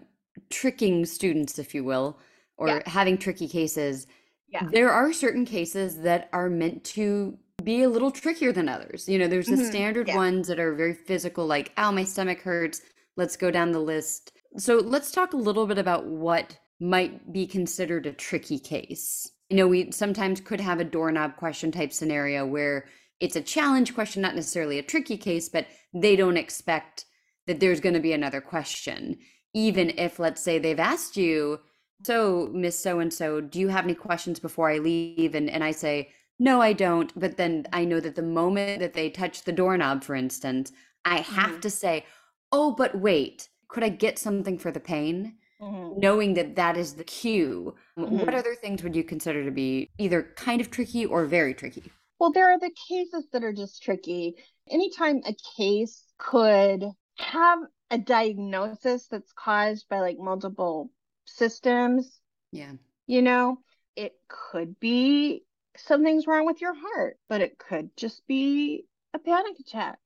tricking 0.50 1.06
students, 1.06 1.60
if 1.60 1.74
you 1.76 1.84
will, 1.84 2.18
or 2.58 2.68
Yeah. 2.68 2.82
having 2.88 3.18
tricky 3.18 3.48
cases, 3.48 4.08
Yeah. 4.50 4.68
there 4.72 4.92
are 4.92 5.12
certain 5.14 5.46
cases 5.46 6.02
that 6.02 6.30
are 6.34 6.50
meant 6.50 6.84
to 6.86 7.38
be 7.64 7.84
a 7.84 7.90
little 7.90 8.12
trickier 8.12 8.52
than 8.52 8.68
others. 8.68 9.08
You 9.08 9.18
know, 9.20 9.28
there's 9.28 9.48
the 9.48 9.56
Mhm. 9.56 9.70
standard 9.70 10.08
Yeah. 10.08 10.18
ones 10.18 10.48
that 10.48 10.60
are 10.60 10.74
very 10.76 10.94
physical, 10.94 11.46
like, 11.46 11.72
ow, 11.78 11.92
my 11.92 12.04
stomach 12.04 12.40
hurts. 12.42 12.82
Let's 13.16 13.38
go 13.38 13.52
down 13.52 13.72
the 13.72 13.80
list. 13.80 14.32
So, 14.58 14.78
let's 14.78 15.12
talk 15.12 15.34
a 15.34 15.38
little 15.38 15.66
bit 15.66 15.78
about 15.78 16.06
what 16.06 16.58
might 16.80 17.32
be 17.32 17.48
considered 17.48 18.06
a 18.06 18.12
tricky 18.12 18.60
case. 18.60 19.32
You 19.54 19.58
know, 19.58 19.68
we 19.68 19.92
sometimes 19.92 20.42
could 20.42 20.62
have 20.62 20.80
a 20.80 20.84
doorknob 20.84 21.36
question 21.36 21.72
type 21.72 21.94
scenario 21.94 22.44
where 22.44 22.86
it's 23.20 23.36
a 23.36 23.42
challenge 23.42 23.94
question, 23.94 24.24
not 24.24 24.34
necessarily 24.34 24.80
a 24.80 24.82
tricky 24.82 25.16
case, 25.16 25.48
but 25.48 25.68
they 25.94 26.16
don't 26.16 26.38
expect 26.38 27.06
that 27.46 27.60
there's 27.60 27.80
going 27.80 27.94
to 27.94 28.00
be 28.00 28.14
another 28.14 28.42
question. 28.42 29.16
Even 29.54 29.92
if, 29.92 30.18
let's 30.18 30.42
say, 30.42 30.58
they've 30.58 30.80
asked 30.80 31.18
you, 31.18 31.60
so, 32.04 32.50
Miss 32.52 32.80
So 32.80 32.98
and 32.98 33.14
so, 33.14 33.42
do 33.42 33.60
you 33.60 33.68
have 33.68 33.84
any 33.84 33.94
questions 33.94 34.40
before 34.40 34.72
I 34.72 34.80
leave? 34.80 35.36
And, 35.36 35.52
and 35.52 35.64
I 35.64 35.70
say, 35.70 36.10
no, 36.40 36.60
I 36.60 36.74
don't. 36.74 37.14
But 37.16 37.38
then 37.38 37.68
I 37.72 37.86
know 37.86 38.00
that 38.00 38.16
the 38.16 38.24
moment 38.24 38.80
that 38.80 38.94
they 38.94 39.12
touch 39.12 39.44
the 39.44 39.52
doorknob, 39.52 40.04
for 40.04 40.16
instance, 40.16 40.72
I 41.06 41.20
have 41.20 41.58
Mhm. 41.58 41.62
to 41.62 41.70
say, 41.70 42.06
oh, 42.52 42.72
but 42.72 42.96
wait, 42.96 43.50
could 43.68 43.84
I 43.84 43.90
get 43.90 44.18
something 44.18 44.58
for 44.58 44.72
the 44.72 44.80
pain? 44.80 45.36
Mhm. 45.64 45.98
Knowing 45.98 46.34
that 46.34 46.56
that 46.56 46.78
is 46.78 46.96
the 46.96 47.04
cue. 47.04 47.76
What 47.96 48.10
Mhm. 48.12 48.34
other 48.34 48.56
things 48.56 48.84
would 48.84 48.96
you 48.96 49.04
consider 49.04 49.46
to 49.46 49.52
be 49.52 49.90
either 49.98 50.24
kind 50.36 50.60
of 50.62 50.70
tricky 50.70 51.06
or 51.06 51.26
very 51.26 51.54
tricky? 51.54 51.92
Well, 52.20 52.32
there 52.32 52.50
are 52.52 52.60
the 52.60 52.72
cases 52.88 53.28
that 53.32 53.44
are 53.44 53.54
just 53.54 53.82
tricky. 53.84 54.36
Anytime 54.70 55.22
a 55.26 55.36
case 55.58 56.06
could 56.18 56.86
have 57.18 57.60
a 57.92 57.98
diagnosis 57.98 59.08
that's 59.08 59.32
caused 59.34 59.88
by 59.90 60.00
like 60.00 60.18
multiple 60.18 60.90
systems, 61.26 62.20
Yeah. 62.52 62.74
you 63.08 63.22
know, 63.22 63.60
it 63.96 64.14
could 64.28 64.80
be 64.80 65.46
something's 65.78 66.28
wrong 66.28 66.46
with 66.46 66.62
your 66.62 66.74
heart, 66.74 67.20
but 67.30 67.42
it 67.42 67.58
could 67.58 67.96
just 67.96 68.26
be 68.28 68.86
a 69.14 69.20
panic 69.20 69.60
attack, 69.60 70.00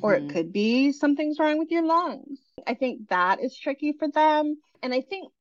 or 0.00 0.14
it 0.14 0.26
Mhm. 0.26 0.28
could 0.28 0.52
be 0.52 0.92
something's 0.92 1.38
wrong 1.38 1.58
with 1.58 1.70
your 1.70 1.84
lungs. 1.84 2.40
I 2.66 2.74
think 2.74 3.08
that 3.08 3.40
is 3.42 3.56
tricky 3.58 3.92
for 3.92 4.08
them. 4.08 4.56
And 4.82 4.92
I 4.94 5.00
think, 5.00 5.32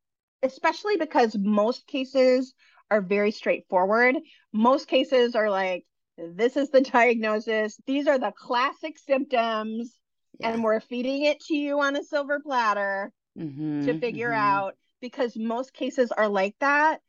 especially 0.43 0.97
because 0.97 1.35
most 1.37 1.87
cases 1.87 2.53
are 2.89 3.01
very 3.01 3.31
straightforward, 3.31 4.15
most 4.53 4.87
cases 4.87 5.35
are 5.35 5.49
like, 5.49 5.85
this 6.17 6.55
is 6.57 6.69
the 6.69 6.81
diagnosis, 6.93 7.77
these 7.85 8.07
are 8.07 8.19
the 8.19 8.31
classic 8.35 8.97
symptoms, 8.99 9.99
Yeah. 10.39 10.51
and 10.51 10.63
we're 10.63 10.79
feeding 10.79 11.23
it 11.23 11.39
to 11.41 11.55
you 11.55 11.79
on 11.79 11.95
a 11.95 12.03
silver 12.03 12.39
platter 12.39 13.11
to 13.81 13.93
Mhm, 13.93 13.95
figure 13.95 14.33
mhm. 14.33 14.33
out 14.33 14.75
because 15.01 15.37
most 15.37 15.73
cases 15.73 16.11
are 16.11 16.27
like 16.29 16.55
that. 16.59 17.01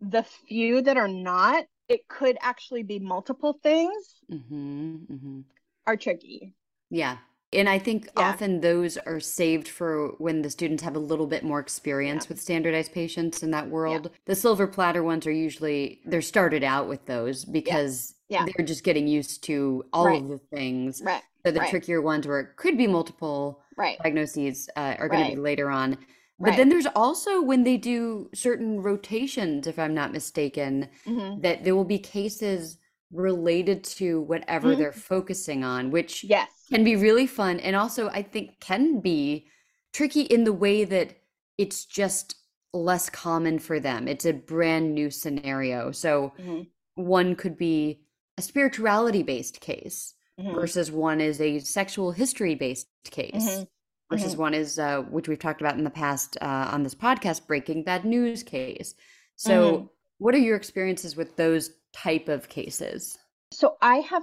The 0.00 0.22
few 0.22 0.82
that 0.82 0.96
are 0.96 1.08
not, 1.08 1.64
it 1.88 2.08
could 2.08 2.36
actually 2.40 2.82
be 2.82 2.98
multiple 2.98 3.58
things 3.62 4.22
Mhm, 4.28 5.06
mhm. 5.08 5.44
are 5.86 5.96
tricky. 5.96 6.54
Yeah. 6.94 7.18
And 7.52 7.68
I 7.68 7.78
think 7.78 8.08
Yeah. 8.16 8.30
often 8.30 8.60
those 8.60 8.96
are 8.96 9.20
saved 9.20 9.68
for 9.68 10.08
when 10.18 10.42
the 10.42 10.50
students 10.50 10.82
have 10.82 10.96
a 10.96 11.00
little 11.00 11.26
bit 11.26 11.44
more 11.44 11.60
experience 11.60 12.24
Yeah. 12.24 12.28
with 12.28 12.40
standardized 12.40 12.92
patients 12.92 13.42
in 13.42 13.50
that 13.52 13.66
Yeah. 13.66 13.70
world. 13.70 14.10
The 14.26 14.34
silver 14.34 14.66
platter 14.66 15.02
ones 15.04 15.26
are 15.26 15.32
usually 15.32 16.00
they're 16.04 16.22
started 16.22 16.64
out 16.64 16.88
with 16.88 17.06
those 17.06 17.44
because 17.44 18.14
Yeah. 18.28 18.44
they're 18.46 18.66
just 18.66 18.84
getting 18.84 19.06
used 19.06 19.44
to 19.44 19.84
all 19.92 20.04
Right. 20.06 20.22
of 20.22 20.28
the 20.28 20.38
things. 20.38 21.00
Right. 21.04 21.22
So 21.46 21.52
the 21.52 21.60
Right. 21.60 21.70
trickier 21.70 22.00
ones 22.02 22.26
where 22.26 22.40
it 22.40 22.56
could 22.56 22.76
be 22.76 22.86
multiple 22.86 23.62
Right. 23.76 23.98
diagnoses 24.02 24.68
uh, 24.76 24.96
are 24.98 25.08
going 25.08 25.20
to 25.20 25.24
be 25.26 25.36
Right. 25.36 25.42
later 25.42 25.70
on. 25.70 25.98
But 26.40 26.50
Right. 26.50 26.56
then 26.56 26.68
there's 26.70 26.86
also 26.86 27.40
when 27.40 27.62
they 27.64 27.76
do 27.76 28.30
certain 28.34 28.82
rotations, 28.82 29.66
if 29.66 29.78
I'm 29.78 29.94
not 29.94 30.12
mistaken, 30.12 30.88
hmm 31.04 31.40
that 31.42 31.62
there 31.64 31.76
will 31.76 31.84
be 31.84 31.98
cases 31.98 32.78
related 33.12 33.84
to 33.84 34.20
whatever 34.22 34.74
they're 34.74 34.92
focusing 34.92 35.62
on, 35.62 35.90
which 35.92 36.24
Yes. 36.24 36.48
Can 36.70 36.84
be 36.84 36.96
really 36.96 37.26
fun 37.26 37.60
and 37.60 37.76
also 37.76 38.08
I 38.08 38.22
think 38.22 38.60
can 38.60 39.00
be 39.00 39.46
tricky 39.92 40.22
in 40.22 40.44
the 40.44 40.52
way 40.52 40.84
that 40.84 41.16
it's 41.58 41.84
just 41.84 42.36
less 42.72 43.08
common 43.10 43.58
for 43.58 43.78
them. 43.78 44.08
It's 44.08 44.24
a 44.24 44.32
brand 44.32 44.94
new 44.94 45.10
scenario. 45.10 45.92
So 45.92 46.32
hmm 46.38 46.74
one 46.94 47.36
could 47.36 47.56
be 47.56 48.02
a 48.38 48.42
spirituality 48.42 49.22
based 49.22 49.60
case 49.60 50.14
hmm 50.38 50.54
versus 50.54 50.90
one 50.90 51.20
is 51.20 51.40
a 51.40 51.58
sexual 51.60 52.12
history 52.12 52.54
based 52.54 52.88
case 53.04 53.32
hmm 53.32 53.64
versus 54.10 54.36
hmm 54.36 54.38
one 54.38 54.54
is 54.54 54.78
uh, 54.78 55.02
which 55.02 55.28
we've 55.28 55.38
talked 55.38 55.60
about 55.60 55.76
in 55.78 55.84
the 55.84 55.90
past 55.90 56.36
uh, 56.40 56.68
on 56.72 56.82
this 56.82 56.94
podcast 56.94 57.46
breaking 57.46 57.84
bad 57.84 58.04
news 58.04 58.42
case. 58.42 58.94
So 59.36 59.82
hmm 59.82 59.86
what 60.18 60.34
are 60.34 60.38
your 60.38 60.56
experiences 60.56 61.16
with 61.16 61.36
those 61.36 61.70
type 61.92 62.28
of 62.28 62.48
cases? 62.48 63.18
So 63.52 63.76
I 63.80 63.96
have 64.00 64.22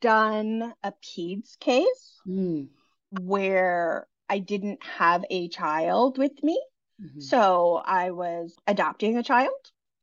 done 0.00 0.72
a 0.82 0.92
PEDS 0.92 1.56
case 1.58 2.20
mm. 2.26 2.68
where 3.10 4.06
I 4.28 4.38
didn't 4.38 4.82
have 4.84 5.24
a 5.30 5.48
child 5.48 6.18
with 6.18 6.42
me. 6.42 6.60
hmm 6.98 7.20
So 7.20 7.82
I 7.84 8.10
was 8.10 8.56
adopting 8.66 9.16
a 9.16 9.22
child 9.22 9.50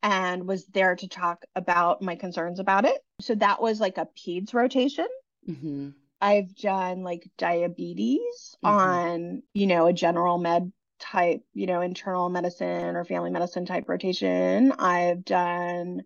and 0.04 0.48
was 0.48 0.66
there 0.68 0.96
to 0.96 1.08
talk 1.08 1.44
about 1.56 2.02
my 2.02 2.16
concerns 2.16 2.60
about 2.60 2.86
it. 2.86 2.98
So 3.22 3.36
that 3.36 3.62
was 3.62 3.80
like 3.80 3.98
a 3.98 4.06
PEDS 4.06 4.54
rotation. 4.54 5.08
hmm 5.46 5.90
I've 6.20 6.56
done 6.56 7.04
like 7.04 7.30
diabetes 7.38 8.58
hmm 8.64 8.68
on, 8.70 9.44
you 9.54 9.68
know, 9.68 9.86
a 9.88 9.94
general 9.94 10.38
med 10.38 10.72
type, 11.00 11.42
you 11.54 11.68
know, 11.68 11.82
internal 11.82 12.30
medicine 12.30 12.96
or 12.96 13.06
family 13.06 13.30
medicine 13.30 13.66
type 13.66 13.88
rotation. 13.88 14.72
I've 14.72 15.24
done 15.24 16.02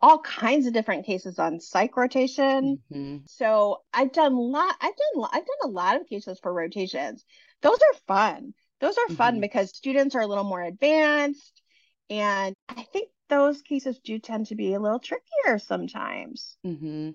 all 0.00 0.18
kinds 0.20 0.66
of 0.66 0.72
different 0.72 1.06
cases 1.06 1.38
on 1.38 1.60
psych 1.60 1.96
rotation. 1.96 2.78
hmm 2.90 3.16
So 3.26 3.82
I've 3.92 4.12
done 4.12 4.36
lot 4.36 4.74
I've 4.80 4.94
done 4.96 5.24
I've 5.32 5.46
done 5.46 5.64
a 5.64 5.68
lot 5.68 6.00
of 6.00 6.06
cases 6.06 6.38
for 6.40 6.52
rotations. 6.52 7.24
Those 7.62 7.78
are 7.80 7.98
fun. 8.06 8.54
Those 8.80 8.98
are 8.98 9.08
fun 9.08 9.40
hmm 9.40 9.40
because 9.40 9.74
students 9.76 10.14
are 10.14 10.20
a 10.22 10.26
little 10.26 10.44
more 10.44 10.62
advanced 10.62 11.62
and 12.10 12.54
I 12.68 12.82
think 12.82 13.10
those 13.28 13.62
cases 13.62 13.98
do 13.98 14.18
tend 14.18 14.46
to 14.46 14.54
be 14.54 14.74
a 14.74 14.80
little 14.80 15.00
trickier 15.00 15.58
sometimes. 15.58 16.56
hmm 16.64 17.10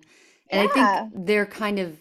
and 0.50 0.60
I 0.60 0.66
think 0.66 1.02
they're 1.12 1.46
kind 1.46 1.78
of 1.78 1.98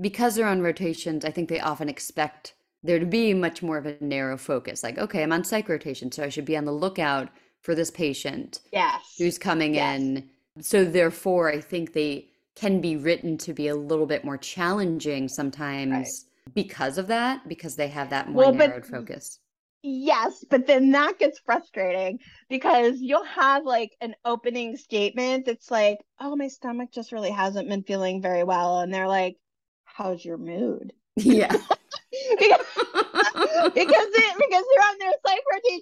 because 0.00 0.34
they're 0.34 0.46
on 0.46 0.62
rotations 0.62 1.24
I 1.24 1.30
think 1.30 1.48
they 1.48 1.60
often 1.60 1.88
expect 1.88 2.54
there 2.82 2.98
to 2.98 3.06
be 3.06 3.34
much 3.34 3.62
more 3.62 3.78
of 3.78 3.86
a 3.86 3.96
narrow 4.00 4.36
focus 4.36 4.82
like 4.82 4.98
okay 4.98 5.22
I'm 5.22 5.32
on 5.32 5.44
psych 5.44 5.68
rotation 5.68 6.10
so 6.12 6.24
I 6.24 6.28
should 6.28 6.44
be 6.44 6.56
on 6.56 6.64
the 6.64 6.72
lookout 6.72 7.28
for 7.66 7.74
this 7.74 7.90
patient 7.90 8.60
Yes. 8.72 9.16
who's 9.18 9.38
coming 9.38 9.74
Yes. 9.74 9.98
in. 9.98 10.30
So 10.60 10.84
therefore, 10.84 11.50
I 11.50 11.60
think 11.60 11.92
they 11.92 12.28
can 12.54 12.80
be 12.80 12.96
written 12.96 13.36
to 13.38 13.52
be 13.52 13.66
a 13.66 13.74
little 13.74 14.06
bit 14.06 14.24
more 14.24 14.38
challenging 14.38 15.24
Right. 15.24 15.30
sometimes 15.30 16.26
because 16.54 16.96
of 16.96 17.08
that, 17.08 17.46
because 17.48 17.74
they 17.74 17.88
have 17.88 18.08
that 18.10 18.28
more 18.28 18.36
Well, 18.44 18.52
but 18.52 18.68
narrowed 18.68 18.86
focus. 18.86 19.40
yes, 19.82 20.44
but 20.48 20.68
then 20.68 20.92
that 20.92 21.18
gets 21.18 21.40
frustrating 21.40 22.20
because 22.48 23.00
you'll 23.00 23.24
have 23.24 23.64
like 23.64 23.96
an 24.00 24.14
opening 24.24 24.76
statement 24.76 25.44
that's 25.44 25.68
like, 25.68 25.98
"Oh, 26.20 26.36
my 26.36 26.46
stomach 26.46 26.92
just 26.92 27.10
really 27.10 27.30
hasn't 27.32 27.68
been 27.68 27.82
feeling 27.82 28.22
very 28.22 28.44
well." 28.44 28.78
And 28.80 28.94
they're 28.94 29.08
like, 29.08 29.36
"How's 29.84 30.24
your 30.24 30.38
mood?" 30.38 30.92
Yeah. 31.16 31.50
because 32.38 32.66
because 33.74 34.08
it, 34.22 34.36
because 34.38 34.64
they're 34.70 34.88
on 34.90 34.98
their 35.00 35.12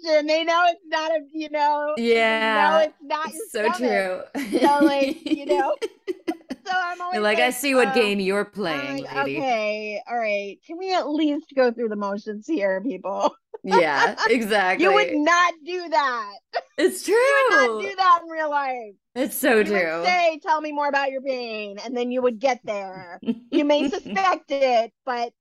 They 0.04 0.44
know 0.44 0.64
it's 0.68 0.80
not 0.86 1.10
a 1.12 1.20
you 1.32 1.50
know 1.50 1.96
Yeah. 1.96 2.80
it's 2.80 2.94
not 3.02 3.30
So 3.50 3.62
stomach. 3.62 3.78
true. 3.78 4.22
So 4.60 4.84
like 4.84 5.18
you 5.30 5.46
know, 5.46 5.76
so 6.66 6.72
I'm 6.74 7.00
always 7.00 7.20
like, 7.22 7.38
I 7.38 7.50
see 7.50 7.74
what 7.74 7.88
oh, 7.88 7.94
game 7.94 8.20
you're 8.20 8.44
playing, 8.44 9.04
like, 9.04 9.14
lady. 9.14 9.36
okay, 9.36 10.02
all 10.08 10.16
right. 10.18 10.58
Can 10.66 10.78
we 10.78 10.94
at 10.94 11.08
least 11.08 11.52
go 11.54 11.72
through 11.72 11.88
the 11.90 11.96
motions 11.96 12.46
here, 12.46 12.80
people? 12.82 13.34
Yeah, 13.62 14.16
exactly. 14.26 14.84
You 14.84 14.92
would 14.94 15.12
not 15.12 15.54
do 15.64 15.88
that. 15.88 16.34
It's 16.76 17.02
true 17.04 17.14
You 17.14 17.34
would 17.48 17.48
not 17.50 17.78
do 17.90 17.96
that 17.96 18.20
in 18.24 18.28
real 18.30 18.50
life. 18.50 18.94
It's 19.14 19.36
so 19.36 19.62
You 19.62 19.72
would 19.72 19.90
true. 19.90 20.02
say, 20.02 20.40
"Tell 20.42 20.60
me 20.60 20.72
more 20.72 20.88
about 20.88 21.10
your 21.10 21.22
pain," 21.22 21.78
and 21.78 21.96
then 21.96 22.10
you 22.10 22.20
would 22.22 22.38
get 22.40 22.60
there. 22.64 23.22
You 23.50 23.64
may 23.64 23.84
suspect 23.88 24.50
it, 24.50 24.92
but 25.06 25.32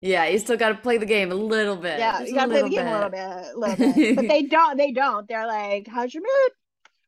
Yeah, 0.00 0.26
you 0.26 0.38
still 0.38 0.56
got 0.56 0.68
to 0.70 0.74
play 0.76 0.98
the 0.98 1.06
game 1.06 1.32
a 1.32 1.34
little 1.34 1.76
bit, 1.76 1.98
yeah, 1.98 2.18
just 2.18 2.28
you 2.28 2.34
gotta 2.34 2.50
play 2.50 2.62
the 2.62 2.68
game 2.68 2.86
a 2.86 2.92
little 2.92 3.08
bit. 3.10 3.18
bit, 3.18 3.54
a 3.54 3.58
little 3.58 3.94
bit. 3.94 4.16
But 4.16 4.28
they 4.28 4.42
don't. 4.56 4.76
They 4.76 4.92
don't. 4.92 5.26
They're 5.26 5.46
like, 5.46 5.86
"How's 5.88 6.12
your 6.14 6.22
mood? 6.22 6.52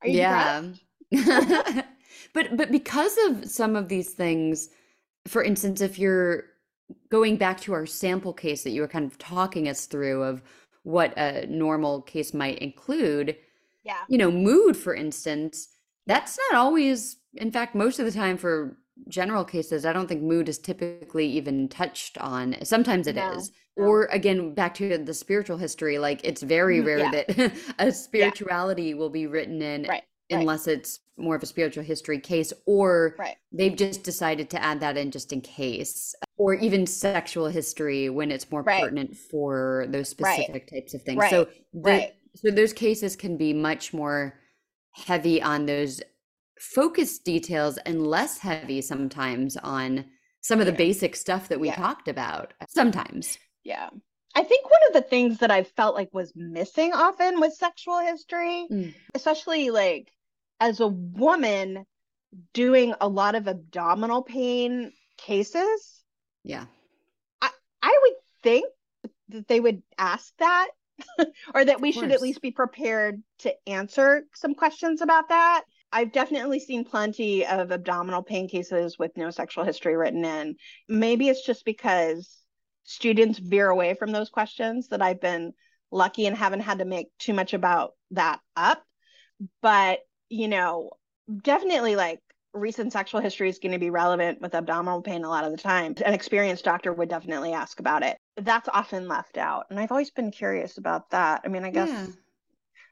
Are 0.02 0.08
you? 0.08 0.18
Yeah. 0.18 1.82
But 2.34 2.56
but 2.56 2.70
because 2.70 3.16
of 3.26 3.46
some 3.48 3.74
of 3.76 3.88
these 3.88 4.10
things, 4.12 4.68
for 5.26 5.42
instance, 5.42 5.80
if 5.80 5.98
you're 5.98 6.44
going 7.10 7.36
back 7.36 7.60
to 7.62 7.72
our 7.72 7.86
sample 7.86 8.32
case 8.32 8.64
that 8.64 8.70
you 8.70 8.80
were 8.82 8.88
kind 8.88 9.04
of 9.10 9.18
talking 9.18 9.68
us 9.68 9.86
through 9.86 10.22
of 10.22 10.42
what 10.82 11.16
a 11.16 11.46
normal 11.46 12.02
case 12.02 12.32
might 12.34 12.58
include, 12.58 13.36
Yeah. 13.84 13.98
you 14.08 14.18
know, 14.18 14.30
mood, 14.30 14.76
for 14.76 14.94
instance, 14.94 15.68
that's 16.06 16.38
not 16.50 16.58
always, 16.58 17.16
in 17.34 17.50
fact, 17.50 17.74
most 17.74 17.98
of 17.98 18.04
the 18.06 18.12
time 18.12 18.36
for 18.36 18.76
general 19.08 19.44
cases, 19.44 19.84
I 19.86 19.92
don't 19.92 20.06
think 20.08 20.22
mood 20.22 20.48
is 20.48 20.58
typically 20.58 21.26
even 21.26 21.68
touched 21.68 22.18
on. 22.18 22.56
Sometimes 22.64 23.06
it 23.06 23.16
No. 23.16 23.32
is. 23.32 23.50
No. 23.76 23.84
Or 23.86 24.04
again, 24.06 24.54
back 24.54 24.74
to 24.74 24.98
the 24.98 25.14
spiritual 25.14 25.56
history, 25.58 25.98
like 25.98 26.20
it's 26.24 26.42
very 26.42 26.80
Mhm, 26.80 26.86
rare 26.86 26.98
Yeah. 26.98 27.10
that 27.10 27.52
a 27.78 27.92
spirituality 27.92 28.94
will 28.94 29.10
be 29.10 29.26
written 29.26 29.62
in 29.62 29.86
Right. 29.86 30.04
Right. 30.30 30.40
unless 30.40 30.66
it's 30.66 31.00
more 31.16 31.36
of 31.36 31.42
a 31.42 31.46
spiritual 31.46 31.84
history 31.84 32.18
case, 32.20 32.52
or 32.66 33.16
Right. 33.18 33.36
they've 33.52 33.74
just 33.76 34.02
decided 34.04 34.50
to 34.50 34.62
add 34.62 34.80
that 34.80 34.96
in 34.96 35.10
just 35.10 35.32
in 35.32 35.40
case, 35.40 36.14
or 36.36 36.54
even 36.54 36.86
sexual 36.86 37.46
history 37.48 38.08
when 38.10 38.30
it's 38.30 38.50
more 38.50 38.62
Right. 38.62 38.82
pertinent 38.82 39.16
for 39.16 39.86
those 39.88 40.14
Right. 40.18 40.46
specific 40.46 40.66
types 40.70 40.94
of 40.94 41.02
things. 41.02 41.18
Right. 41.18 41.30
So 41.30 41.48
the 41.72 41.80
Right. 41.90 42.14
so 42.34 42.50
those 42.50 42.72
cases 42.72 43.16
can 43.16 43.36
be 43.36 43.52
much 43.52 43.92
more 43.94 44.38
heavy 44.92 45.40
on 45.42 45.66
those 45.66 46.00
focus 46.60 47.18
details 47.18 47.78
and 47.78 48.06
less 48.06 48.38
heavy 48.38 48.80
sometimes 48.80 49.56
on 49.58 50.04
some 50.40 50.60
of 50.60 50.66
the 50.66 50.72
Yeah. 50.72 50.78
basic 50.78 51.16
stuff 51.16 51.48
that 51.48 51.60
we 51.60 51.68
Yeah. 51.68 51.76
talked 51.76 52.08
about. 52.08 52.54
Sometimes. 52.68 53.38
Yeah. 53.64 53.90
I 54.34 54.44
think 54.44 54.70
one 54.70 54.80
of 54.88 54.92
the 54.92 55.02
things 55.08 55.38
that 55.38 55.50
I 55.50 55.64
felt 55.64 55.94
like 55.94 56.10
was 56.12 56.32
missing 56.36 56.92
often 56.92 57.40
with 57.40 57.54
sexual 57.54 57.98
history, 57.98 58.66
Mm. 58.70 58.94
especially 59.14 59.70
like 59.70 60.12
as 60.60 60.80
a 60.80 60.88
woman 60.88 61.86
doing 62.52 62.94
a 63.00 63.08
lot 63.08 63.34
of 63.34 63.48
abdominal 63.48 64.22
pain 64.22 64.92
cases, 65.16 66.04
Yeah. 66.44 66.66
I 67.40 67.50
I 67.82 67.98
would 68.02 68.14
think 68.42 68.66
that 69.28 69.48
they 69.48 69.60
would 69.60 69.82
ask 69.96 70.34
that 70.38 70.68
or 71.54 71.64
that 71.64 71.80
we 71.80 71.92
should 71.92 72.10
at 72.12 72.22
least 72.22 72.40
be 72.40 72.50
prepared 72.50 73.22
to 73.38 73.54
answer 73.68 74.26
some 74.34 74.54
questions 74.54 75.00
about 75.00 75.28
that. 75.28 75.64
I've 75.92 76.12
definitely 76.12 76.60
seen 76.60 76.84
plenty 76.84 77.46
of 77.46 77.70
abdominal 77.72 78.22
pain 78.22 78.48
cases 78.48 78.98
with 78.98 79.16
no 79.16 79.30
sexual 79.30 79.64
history 79.64 79.96
written 79.96 80.24
in. 80.24 80.56
Maybe 80.88 81.28
it's 81.28 81.44
just 81.44 81.64
because 81.64 82.42
students 82.84 83.38
veer 83.38 83.68
away 83.68 83.94
from 83.94 84.12
those 84.12 84.28
questions 84.28 84.88
that 84.88 85.02
I've 85.02 85.20
been 85.20 85.52
lucky 85.90 86.26
and 86.26 86.36
haven't 86.36 86.60
had 86.60 86.78
to 86.78 86.84
make 86.84 87.08
too 87.18 87.32
much 87.32 87.54
about 87.54 87.92
that 88.10 88.40
up. 88.56 88.82
But, 89.62 90.00
you 90.28 90.48
know, 90.48 90.90
definitely 91.42 91.96
like 91.96 92.20
recent 92.52 92.92
sexual 92.92 93.20
history 93.20 93.48
is 93.48 93.58
going 93.58 93.72
to 93.72 93.78
be 93.78 93.90
relevant 93.90 94.40
with 94.40 94.54
abdominal 94.54 95.02
pain 95.02 95.24
a 95.24 95.28
lot 95.28 95.44
of 95.44 95.52
the 95.52 95.58
time. 95.58 95.94
An 96.04 96.14
experienced 96.14 96.64
doctor 96.64 96.92
would 96.92 97.08
definitely 97.08 97.52
ask 97.52 97.80
about 97.80 98.02
it. 98.02 98.18
That's 98.36 98.68
often 98.68 99.08
left 99.08 99.38
out. 99.38 99.66
And 99.70 99.78
I've 99.78 99.92
always 99.92 100.10
been 100.10 100.30
curious 100.30 100.76
about 100.78 101.10
that. 101.10 101.42
I 101.44 101.48
mean, 101.48 101.64
I 101.64 101.70
guess, 101.70 101.88
Yeah. 101.88 102.06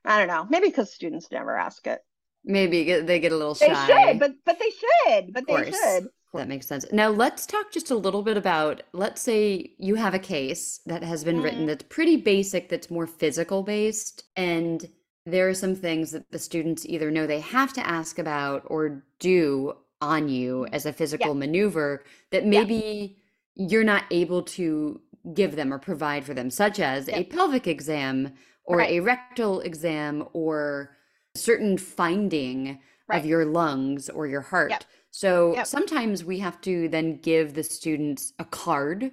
I 0.05 0.19
don't 0.19 0.29
know, 0.29 0.47
maybe 0.49 0.69
because 0.69 0.95
students 0.95 1.33
never 1.33 1.57
ask 1.57 1.87
it. 1.87 2.01
Maybe 2.47 2.85
get- 2.85 3.07
they 3.07 3.19
get 3.19 3.33
a 3.33 3.37
little 3.37 3.55
They 3.55 3.67
shy. 3.67 3.87
should, 4.13 4.19
but 4.21 4.33
but 4.45 4.59
they 4.59 4.71
should, 4.71 5.33
but 5.35 5.47
they 5.47 5.53
course. 5.53 5.77
should. 5.77 6.09
That 6.33 6.49
makes 6.49 6.67
sense. 6.67 6.85
Now 6.93 7.09
let's 7.09 7.47
talk 7.47 7.73
just 7.73 7.91
a 7.91 7.95
little 7.97 8.23
bit 8.23 8.37
about, 8.37 8.83
let's 8.93 9.21
say 9.23 9.73
you 9.79 9.95
have 9.95 10.13
a 10.15 10.19
case 10.19 10.81
that 10.87 11.03
has 11.03 11.25
been 11.25 11.41
written 11.41 11.63
Mhm. 11.65 11.67
that's 11.69 11.85
pretty 11.89 12.17
basic, 12.17 12.69
that's 12.69 12.91
more 12.91 13.07
physical 13.07 13.63
based, 13.63 14.25
and 14.37 14.89
there 15.25 15.49
are 15.49 15.55
some 15.55 15.75
things 15.75 16.11
that 16.13 16.31
the 16.31 16.39
students 16.39 16.85
either 16.87 17.11
know 17.11 17.27
they 17.27 17.41
have 17.41 17.73
to 17.73 17.87
ask 17.87 18.19
about 18.19 18.63
or 18.67 19.03
do 19.19 19.73
on 20.03 20.29
you 20.29 20.67
as 20.67 20.85
a 20.87 20.93
physical 20.93 21.35
maneuver 21.35 22.05
that 22.31 22.43
Yeah. 22.45 22.51
maybe 22.51 23.17
you're 23.55 23.83
not 23.83 24.05
able 24.11 24.43
to 24.43 25.01
give 25.33 25.57
them 25.57 25.73
or 25.73 25.79
provide 25.79 26.25
for 26.25 26.35
them, 26.35 26.51
such 26.51 26.79
as 26.79 27.09
a 27.09 27.25
pelvic 27.25 27.67
exam 27.67 28.35
or 28.65 28.77
Right. 28.79 28.91
a 28.93 29.01
rectal 29.01 29.61
exam 29.61 30.29
or 30.35 30.96
certain 31.37 31.79
finding 31.79 32.81
of 33.11 33.25
your 33.27 33.45
lungs 33.45 34.09
or 34.09 34.27
your 34.27 34.41
Yep. 34.41 34.51
heart. 34.51 34.87
So 35.11 35.55
Yep. 35.55 35.67
sometimes 35.67 36.25
we 36.25 36.39
have 36.41 36.61
to 36.63 36.89
then 36.89 37.19
give 37.21 37.55
the 37.55 37.63
students 37.63 38.33
a 38.39 38.45
card 38.45 39.13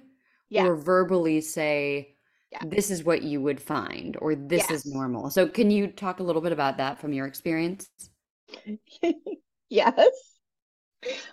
Yeah. 0.50 0.66
or 0.66 0.76
verbally 0.76 1.40
say, 1.40 2.16
Yeah. 2.50 2.62
this 2.66 2.90
is 2.90 3.04
what 3.04 3.22
you 3.22 3.40
would 3.40 3.60
find, 3.60 4.16
or 4.20 4.34
this 4.34 4.70
is 4.70 4.84
normal. 4.86 5.30
So 5.30 5.48
can 5.48 5.70
you 5.70 5.86
talk 5.88 6.20
a 6.20 6.22
little 6.22 6.42
bit 6.42 6.52
about 6.52 6.76
that 6.78 7.00
from 7.00 7.12
your 7.12 7.26
experience? 7.26 7.88
Yes. 9.70 10.10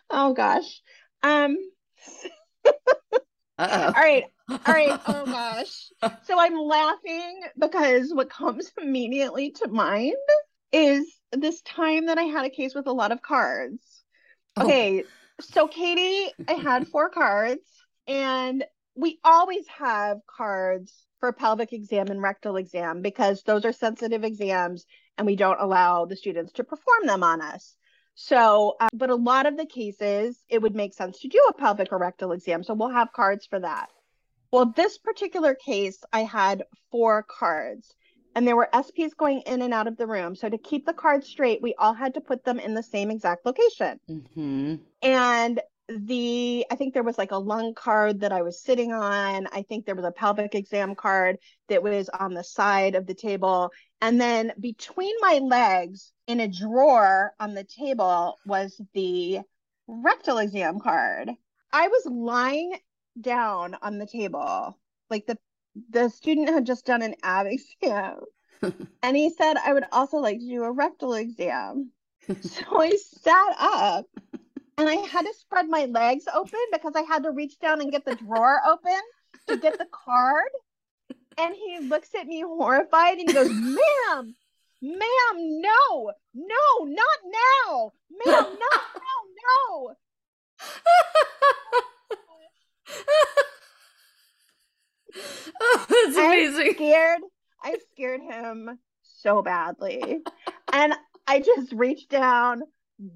Oh 0.10 0.34
gosh. 0.34 0.82
Um, 1.22 1.58
all 3.60 3.94
right. 3.96 4.24
All 4.50 4.74
right. 4.74 5.00
Oh 5.06 5.26
gosh. 5.26 5.90
So 6.24 6.40
I'm 6.40 6.56
laughing 6.56 7.42
because 7.60 8.14
what 8.14 8.30
comes 8.30 8.72
immediately 8.82 9.52
to 9.52 9.68
mind 9.68 10.16
is 10.72 11.06
this 11.32 11.62
time 11.62 12.08
that 12.08 12.18
I 12.18 12.24
had 12.24 12.46
a 12.46 12.50
case 12.50 12.76
with 12.76 12.88
a 12.88 12.92
lot 12.94 13.12
of 13.12 13.22
cards. 13.22 14.04
Oh. 14.58 14.66
Okay. 14.66 15.04
So 15.40 15.68
Katie, 15.68 16.32
I 16.48 16.54
had 16.54 16.88
four 16.88 17.10
cards 17.10 17.62
and 18.08 18.64
we 18.96 19.20
always 19.24 19.66
have 19.68 20.20
cards 20.28 20.94
for 21.20 21.32
pelvic 21.32 21.74
exam 21.74 22.08
and 22.08 22.22
rectal 22.22 22.58
exam 22.58 23.02
because 23.02 23.44
those 23.44 23.66
are 23.66 23.72
sensitive 23.72 24.24
exams 24.24 24.86
and 25.18 25.26
we 25.26 25.36
don't 25.36 25.60
allow 25.60 26.06
the 26.06 26.16
students 26.16 26.54
to 26.54 26.64
perform 26.64 27.06
them 27.06 27.24
on 27.24 27.42
us. 27.42 27.76
So, 28.16 28.76
uh, 28.80 28.90
but 28.94 29.10
a 29.10 29.16
lot 29.16 29.46
of 29.46 29.58
the 29.58 29.66
cases, 29.66 30.44
it 30.50 30.62
would 30.62 30.76
make 30.76 30.94
sense 30.94 31.20
to 31.22 31.28
do 31.28 31.40
a 31.50 31.54
pelvic 31.54 31.92
or 31.92 31.98
rectal 31.98 32.34
exam. 32.34 32.64
So 32.64 32.74
we'll 32.74 32.90
have 32.90 33.14
cards 33.14 33.46
for 33.46 33.60
that. 33.60 33.90
Well, 34.52 34.74
this 34.76 34.98
particular 34.98 35.56
case, 35.56 36.04
I 36.12 36.24
had 36.24 36.64
four 36.92 37.24
cards 37.24 37.96
and 38.36 38.48
there 38.48 38.56
were 38.56 38.70
SPs 38.74 39.14
going 39.16 39.42
in 39.42 39.62
and 39.62 39.74
out 39.74 39.88
of 39.88 39.98
the 39.98 40.08
room. 40.08 40.36
So 40.36 40.50
to 40.50 40.58
keep 40.58 40.86
the 40.86 40.94
cards 40.94 41.28
straight, 41.28 41.62
we 41.62 41.76
all 41.76 41.94
had 41.94 42.14
to 42.16 42.22
put 42.22 42.44
them 42.44 42.60
in 42.60 42.74
the 42.74 42.84
same 42.84 43.12
exact 43.12 43.46
location. 43.46 44.00
hmm 44.08 44.76
And 45.02 45.60
the, 45.90 46.66
I 46.72 46.76
think 46.76 46.94
there 46.94 47.04
was 47.04 47.18
like 47.18 47.32
a 47.32 47.38
lung 47.38 47.74
card 47.74 48.22
that 48.22 48.32
I 48.32 48.42
was 48.44 48.64
sitting 48.64 48.94
on. 48.94 49.48
I 49.52 49.64
think 49.64 49.86
there 49.86 49.96
was 49.96 50.06
a 50.06 50.12
pelvic 50.12 50.56
exam 50.56 50.96
card 50.96 51.38
that 51.68 51.84
was 51.84 52.10
on 52.10 52.34
the 52.34 52.44
side 52.44 52.96
of 52.96 53.08
the 53.08 53.14
table. 53.14 53.72
And 54.00 54.20
then 54.20 54.54
between 54.60 55.16
my 55.20 55.40
legs 55.40 56.14
in 56.28 56.40
a 56.40 56.48
drawer 56.48 57.34
on 57.40 57.54
the 57.54 57.66
table 57.66 58.38
was 58.46 58.80
the 58.94 59.42
rectal 59.88 60.38
exam 60.38 60.80
card. 60.80 61.32
I 61.74 61.88
was 61.88 62.06
lying 62.06 62.78
down 63.20 63.76
on 63.82 63.98
the 63.98 64.06
table. 64.08 64.78
Like 65.10 65.26
the 65.26 65.38
the 65.90 66.10
student 66.10 66.50
had 66.50 66.66
just 66.66 66.86
done 66.86 67.02
an 67.02 67.16
ab 67.24 67.48
exam. 67.48 68.20
and 69.04 69.16
he 69.16 69.30
said 69.30 69.58
I 69.58 69.74
would 69.74 69.86
also 69.92 70.18
like 70.18 70.40
to 70.40 70.48
do 70.48 70.64
a 70.64 70.72
rectal 70.72 71.14
exam. 71.14 71.92
So 72.42 72.80
I 72.80 72.96
sat 72.98 73.56
up 73.60 74.06
and 74.78 74.88
I 74.88 74.96
had 74.96 75.26
to 75.26 75.34
spread 75.34 75.68
my 75.68 75.86
legs 75.86 76.26
open 76.34 76.60
because 76.72 76.94
I 76.96 77.02
had 77.02 77.24
to 77.24 77.32
reach 77.32 77.60
down 77.60 77.82
and 77.82 77.92
get 77.92 78.06
the 78.06 78.16
drawer 78.16 78.60
open 78.66 79.00
to 79.48 79.58
get 79.58 79.78
the 79.78 79.88
card. 79.92 80.50
And 81.38 81.56
he 81.56 81.80
looks 81.80 82.14
at 82.16 82.28
me 82.28 82.42
horrified 82.42 83.18
and 83.18 83.34
goes, 83.34 83.50
Ma'am, 83.52 84.36
ma'am, 84.82 85.62
no, 85.62 86.12
no, 86.34 86.86
not 86.86 87.20
now. 87.26 87.92
Ma'am, 88.26 88.44
not 88.44 88.82
now, 88.96 89.20
no. 89.50 89.96
Oh, 95.62 95.86
that's 95.90 96.18
I 96.18 96.72
scared, 96.74 97.22
I 97.64 97.78
scared 97.92 98.22
him 98.22 98.80
so 99.02 99.42
badly. 99.42 100.20
And 100.74 100.94
I 101.28 101.40
just 101.40 101.72
reached 101.74 102.10
down, 102.10 102.64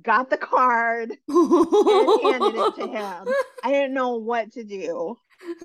got 0.03 0.29
the 0.29 0.37
card, 0.37 1.11
and 1.27 2.23
handed 2.23 2.55
it 2.55 2.75
to 2.75 2.87
him. 2.87 3.27
I 3.63 3.71
didn't 3.71 3.93
know 3.93 4.15
what 4.15 4.51
to 4.53 4.63
do. 4.63 5.17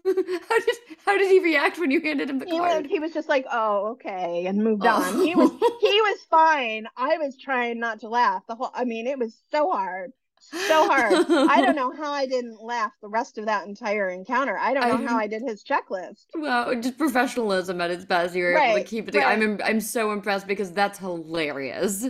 How 0.05 0.13
did 0.13 0.77
how 1.07 1.17
did 1.17 1.31
he 1.31 1.39
react 1.39 1.79
when 1.79 1.91
you 1.91 2.01
handed 2.01 2.29
him 2.29 2.39
the 2.39 2.47
He 2.47 2.53
was, 2.53 2.73
card? 2.73 2.87
he 2.87 2.99
was 2.99 3.13
just 3.13 3.29
like, 3.29 3.47
"Oh, 3.51 3.93
okay," 3.93 4.47
and 4.47 4.63
moved 4.65 4.85
oh. 4.85 4.89
on. 4.89 5.25
He 5.25 5.35
was 5.35 5.51
he 5.81 6.01
was 6.01 6.19
fine. 6.29 6.87
I 6.97 7.19
was 7.19 7.37
trying 7.39 7.79
not 7.79 8.01
to 8.01 8.09
laugh. 8.09 8.43
The 8.49 8.57
whole 8.57 8.71
I 8.75 8.85
mean, 8.85 9.07
it 9.07 9.19
was 9.19 9.37
so 9.51 9.71
hard. 9.71 10.11
So 10.43 10.89
hard. 10.89 11.13
I 11.31 11.61
don't 11.61 11.77
know 11.83 11.93
how 11.93 12.13
I 12.13 12.27
didn't 12.27 12.63
laugh 12.63 12.93
the 13.03 13.09
rest 13.09 13.39
of 13.39 13.47
that 13.47 13.67
entire 13.67 14.09
encounter. 14.09 14.57
I 14.59 14.73
don't 14.75 14.89
know 15.03 15.07
how 15.07 15.19
I- 15.19 15.23
I 15.23 15.27
did 15.27 15.43
his 15.43 15.63
checklist. 15.63 16.25
Wow, 16.35 16.75
just 16.75 16.97
professionalism 16.99 17.81
at 17.81 17.91
its 17.91 18.05
best. 18.05 18.35
You 18.35 18.45
were 18.45 18.57
able 18.57 18.79
to 18.79 18.85
keep 18.85 19.09
it. 19.09 19.17
I'm 19.17 19.43
im- 19.43 19.61
I'm 19.65 19.81
so 19.81 20.13
impressed 20.13 20.47
because 20.47 20.73
that's 20.73 20.99
hilarious. 20.99 22.09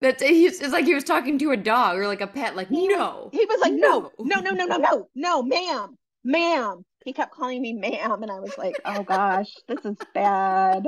That's 0.00 0.22
he's, 0.22 0.60
it's 0.60 0.72
like 0.72 0.84
he 0.84 0.94
was 0.94 1.02
talking 1.04 1.38
to 1.38 1.50
a 1.50 1.56
dog 1.56 1.98
or 1.98 2.06
like 2.06 2.20
a 2.20 2.26
pet. 2.28 2.54
Like 2.54 2.68
He- 2.68 2.86
no, 2.86 3.30
He 3.32 3.44
was 3.46 3.60
like, 3.60 3.72
"No, 3.72 4.12
No. 4.20 4.40
no, 4.40 4.50
no, 4.52 4.64
no, 4.64 4.64
no, 4.64 4.76
no, 4.78 5.08
no, 5.16 5.42
ma'am, 5.42 5.96
ma'am." 6.24 6.84
He 7.04 7.12
kept 7.12 7.32
calling 7.34 7.60
me 7.62 7.72
ma'am, 7.72 8.22
and 8.22 8.30
I 8.30 8.38
was 8.38 8.56
like, 8.56 8.76
"Oh 8.84 9.02
gosh, 9.02 9.52
this 9.66 9.84
is 9.84 9.96
bad. 10.14 10.86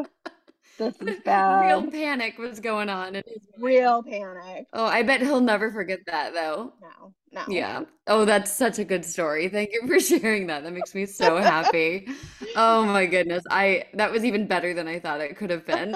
This 0.81 0.97
is 1.01 1.21
bad. 1.25 1.61
real 1.67 1.91
panic 1.91 2.39
was 2.39 2.59
going 2.61 2.89
on. 2.89 3.17
in 3.17 3.23
his. 3.27 3.47
Real 3.59 4.03
panic." 4.03 4.67
Oh, 4.73 4.85
I 4.87 5.03
bet 5.03 5.21
he'll 5.21 5.41
never 5.41 5.71
forget 5.71 6.01
that 6.07 6.35
though. 6.35 6.73
No, 6.83 7.15
no. 7.33 7.45
Yeah. 7.49 7.83
Oh, 8.07 8.25
that's 8.25 8.53
such 8.53 8.79
a 8.81 8.85
good 8.85 9.05
story. 9.05 9.49
Thank 9.49 9.71
you 9.73 9.87
for 9.87 10.01
sharing 10.11 10.47
that. 10.49 10.65
That 10.65 10.73
makes 10.73 10.95
me 10.95 11.07
so 11.07 11.37
happy. 11.37 12.09
Oh 12.57 12.85
my 12.85 13.07
goodness. 13.07 13.45
I 13.51 13.85
that 13.95 14.11
was 14.11 14.25
even 14.25 14.47
better 14.47 14.75
than 14.75 14.89
I 14.89 14.99
thought 14.99 15.21
it 15.21 15.37
could 15.37 15.51
have 15.51 15.65
been. 15.67 15.95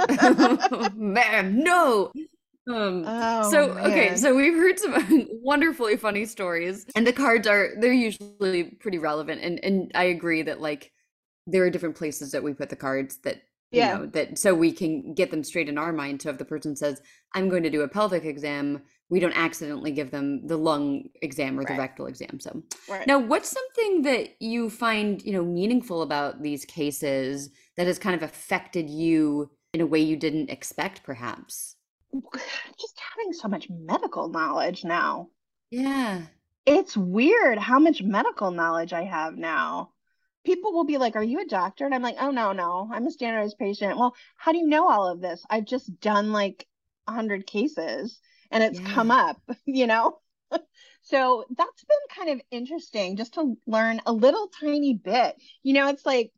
Man, 0.94 1.58
no. 1.58 2.12
Um 2.66 3.04
Oh, 3.06 3.50
so 3.50 3.70
okay, 3.78 4.16
so 4.16 4.34
we've 4.34 4.54
heard 4.54 4.78
some 4.78 5.26
wonderfully 5.42 5.96
funny 5.98 6.24
stories 6.24 6.86
and 6.96 7.06
the 7.06 7.12
cards 7.12 7.46
are 7.46 7.70
they're 7.78 7.92
usually 7.92 8.64
pretty 8.80 8.98
relevant 8.98 9.42
and 9.42 9.62
and 9.62 9.92
I 9.94 10.04
agree 10.04 10.42
that 10.42 10.60
like 10.62 10.90
there 11.46 11.62
are 11.64 11.68
different 11.70 11.96
places 11.96 12.30
that 12.32 12.42
we 12.42 12.54
put 12.54 12.70
the 12.70 12.76
cards 12.76 13.18
that 13.24 13.42
Yeah. 13.76 13.98
know 13.98 14.06
that 14.06 14.38
so 14.38 14.54
we 14.54 14.72
can 14.72 15.14
get 15.14 15.30
them 15.30 15.44
straight 15.44 15.68
in 15.68 15.78
our 15.78 15.92
mind 15.92 16.22
so 16.22 16.30
if 16.30 16.38
the 16.38 16.44
person 16.44 16.76
says 16.76 17.00
I'm 17.34 17.48
going 17.48 17.62
to 17.64 17.70
do 17.70 17.82
a 17.82 17.88
pelvic 17.88 18.24
exam 18.24 18.82
we 19.10 19.20
don't 19.20 19.36
accidentally 19.36 19.92
give 19.92 20.10
them 20.10 20.46
the 20.46 20.56
lung 20.56 21.04
exam 21.22 21.58
or 21.58 21.64
the 21.64 21.74
rectal 21.74 22.06
exam 22.06 22.40
so 22.40 22.62
Right. 22.88 23.06
now 23.06 23.18
what's 23.18 23.48
something 23.50 24.02
that 24.02 24.30
you 24.40 24.70
find 24.70 25.22
you 25.22 25.32
know 25.32 25.44
meaningful 25.44 26.02
about 26.02 26.42
these 26.42 26.64
cases 26.64 27.50
that 27.76 27.86
has 27.86 27.98
kind 27.98 28.14
of 28.16 28.22
affected 28.22 28.88
you 28.90 29.50
in 29.72 29.80
a 29.80 29.86
way 29.86 30.00
you 30.00 30.16
didn't 30.16 30.50
expect 30.50 31.02
perhaps 31.02 31.76
just 32.80 33.00
having 33.16 33.32
so 33.32 33.48
much 33.48 33.68
medical 33.70 34.28
knowledge 34.28 34.84
now. 34.84 35.28
yeah 35.70 36.22
It's 36.66 36.96
weird 36.96 37.58
how 37.58 37.78
much 37.80 38.00
medical 38.02 38.50
knowledge 38.52 38.92
I 38.92 39.02
have 39.02 39.36
now. 39.36 39.90
People 40.44 40.72
will 40.72 40.84
be 40.84 40.98
like, 40.98 41.16
Are 41.16 41.22
you 41.22 41.40
a 41.40 41.46
doctor? 41.46 41.84
And 41.84 41.94
I'm 41.94 42.02
like, 42.02 42.16
Oh, 42.20 42.30
no, 42.30 42.52
no, 42.52 42.88
I'm 42.92 43.06
a 43.06 43.10
standardized 43.10 43.58
patient. 43.58 43.98
Well, 43.98 44.14
how 44.36 44.52
do 44.52 44.58
you 44.58 44.66
know 44.66 44.88
all 44.88 45.08
of 45.08 45.20
this? 45.20 45.44
I've 45.50 45.64
just 45.66 46.00
done 46.00 46.32
like 46.32 46.66
a 47.06 47.12
100 47.12 47.46
cases 47.46 48.20
and 48.50 48.62
it's 48.62 48.80
come 48.80 49.10
up, 49.10 49.40
you 49.66 49.86
know? 49.86 50.18
So 51.02 51.44
that's 51.56 51.84
been 51.84 52.24
kind 52.24 52.30
of 52.30 52.46
interesting 52.50 53.16
just 53.16 53.34
to 53.34 53.56
learn 53.66 54.00
a 54.06 54.12
little 54.12 54.48
tiny 54.60 54.94
bit. 54.94 55.36
You 55.62 55.74
know, 55.74 55.88
it's 55.88 56.06
like, 56.06 56.32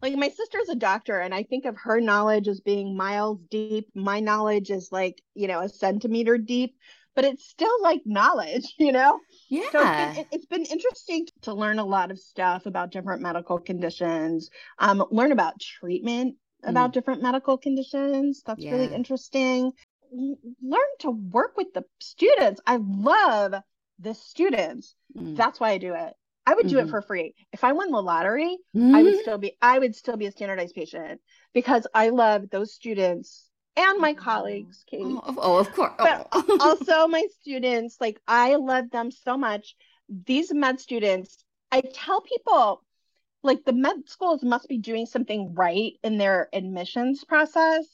like 0.00 0.14
my 0.14 0.28
sister's 0.28 0.68
a 0.68 0.74
doctor 0.74 1.18
and 1.18 1.34
I 1.34 1.42
think 1.42 1.64
of 1.64 1.76
her 1.78 2.00
knowledge 2.00 2.48
as 2.48 2.60
being 2.60 2.96
miles 2.96 3.40
deep. 3.50 3.88
My 3.94 4.20
knowledge 4.20 4.70
is 4.70 4.90
like, 4.92 5.20
you 5.34 5.48
know, 5.48 5.60
a 5.60 5.68
centimeter 5.68 6.38
deep, 6.38 6.76
but 7.14 7.24
it's 7.24 7.46
still 7.48 7.82
like 7.82 8.00
knowledge, 8.04 8.74
you 8.78 8.92
know? 8.92 9.20
yeah 9.48 9.62
So 9.70 9.80
it's 9.80 9.92
been, 9.94 10.10
it- 10.16 10.28
it's 10.30 10.46
been 10.46 10.64
interesting 10.64 11.26
to 11.42 11.54
learn 11.54 11.78
a 11.78 11.84
lot 11.84 12.10
of 12.10 12.18
stuff 12.18 12.66
about 12.66 12.90
different 12.92 13.22
medical 13.22 13.58
conditions, 13.58 14.50
um, 14.78 15.04
learn 15.10 15.32
about 15.32 15.60
treatment 15.60 16.36
about 16.64 16.92
different 16.92 17.22
medical 17.22 17.58
conditions. 17.58 18.42
That's 18.46 18.70
really 18.70 18.86
interesting. 18.86 19.72
Learn 20.12 20.80
to 21.00 21.10
work 21.10 21.56
with 21.56 21.72
the 21.74 21.84
students. 22.00 22.60
I 22.66 22.76
love 22.76 23.54
the 23.98 24.14
students. 24.14 24.94
Mm. 25.16 25.36
That's 25.36 25.58
why 25.60 25.70
I 25.70 25.78
do 25.78 25.94
it. 25.94 26.14
I 26.46 26.54
would 26.54 26.66
do 26.66 26.78
Mhm. 26.78 26.80
it 26.80 26.88
for 26.88 27.02
free. 27.02 27.34
If 27.52 27.64
I 27.64 27.72
won 27.72 27.90
the 27.90 28.02
lottery, 28.02 28.58
I 28.92 29.02
would 29.02 29.14
Mhm. 29.14 29.16
still 29.16 29.38
be 29.38 29.56
I 29.62 29.78
would 29.78 29.94
still 29.94 30.16
be 30.16 30.26
a 30.26 30.32
standardized 30.32 30.74
patient 30.74 31.20
because 31.54 31.86
I 31.94 32.10
love 32.10 32.50
those 32.50 32.72
students 32.74 33.48
and 33.76 33.98
my 34.00 34.12
mm-hmm. 34.12 34.22
colleagues, 34.22 34.84
Katie 34.86 35.04
Oh, 35.04 35.20
of- 35.24 35.38
oh, 35.40 35.58
of 35.58 35.72
course. 35.72 35.92
but 35.98 36.28
Oh. 36.32 36.58
also 36.60 37.08
my 37.08 37.26
students 37.40 37.96
like 38.00 38.20
i 38.26 38.56
love 38.56 38.90
them 38.90 39.10
so 39.10 39.36
much 39.36 39.74
these 40.08 40.52
med 40.52 40.80
students 40.80 41.44
i 41.70 41.80
tell 41.80 42.20
people 42.20 42.82
like 43.42 43.64
the 43.64 43.72
med 43.72 44.08
schools 44.08 44.42
must 44.42 44.68
be 44.68 44.78
doing 44.78 45.06
something 45.06 45.54
right 45.54 45.94
in 46.02 46.18
their 46.18 46.48
admissions 46.52 47.24
process 47.24 47.86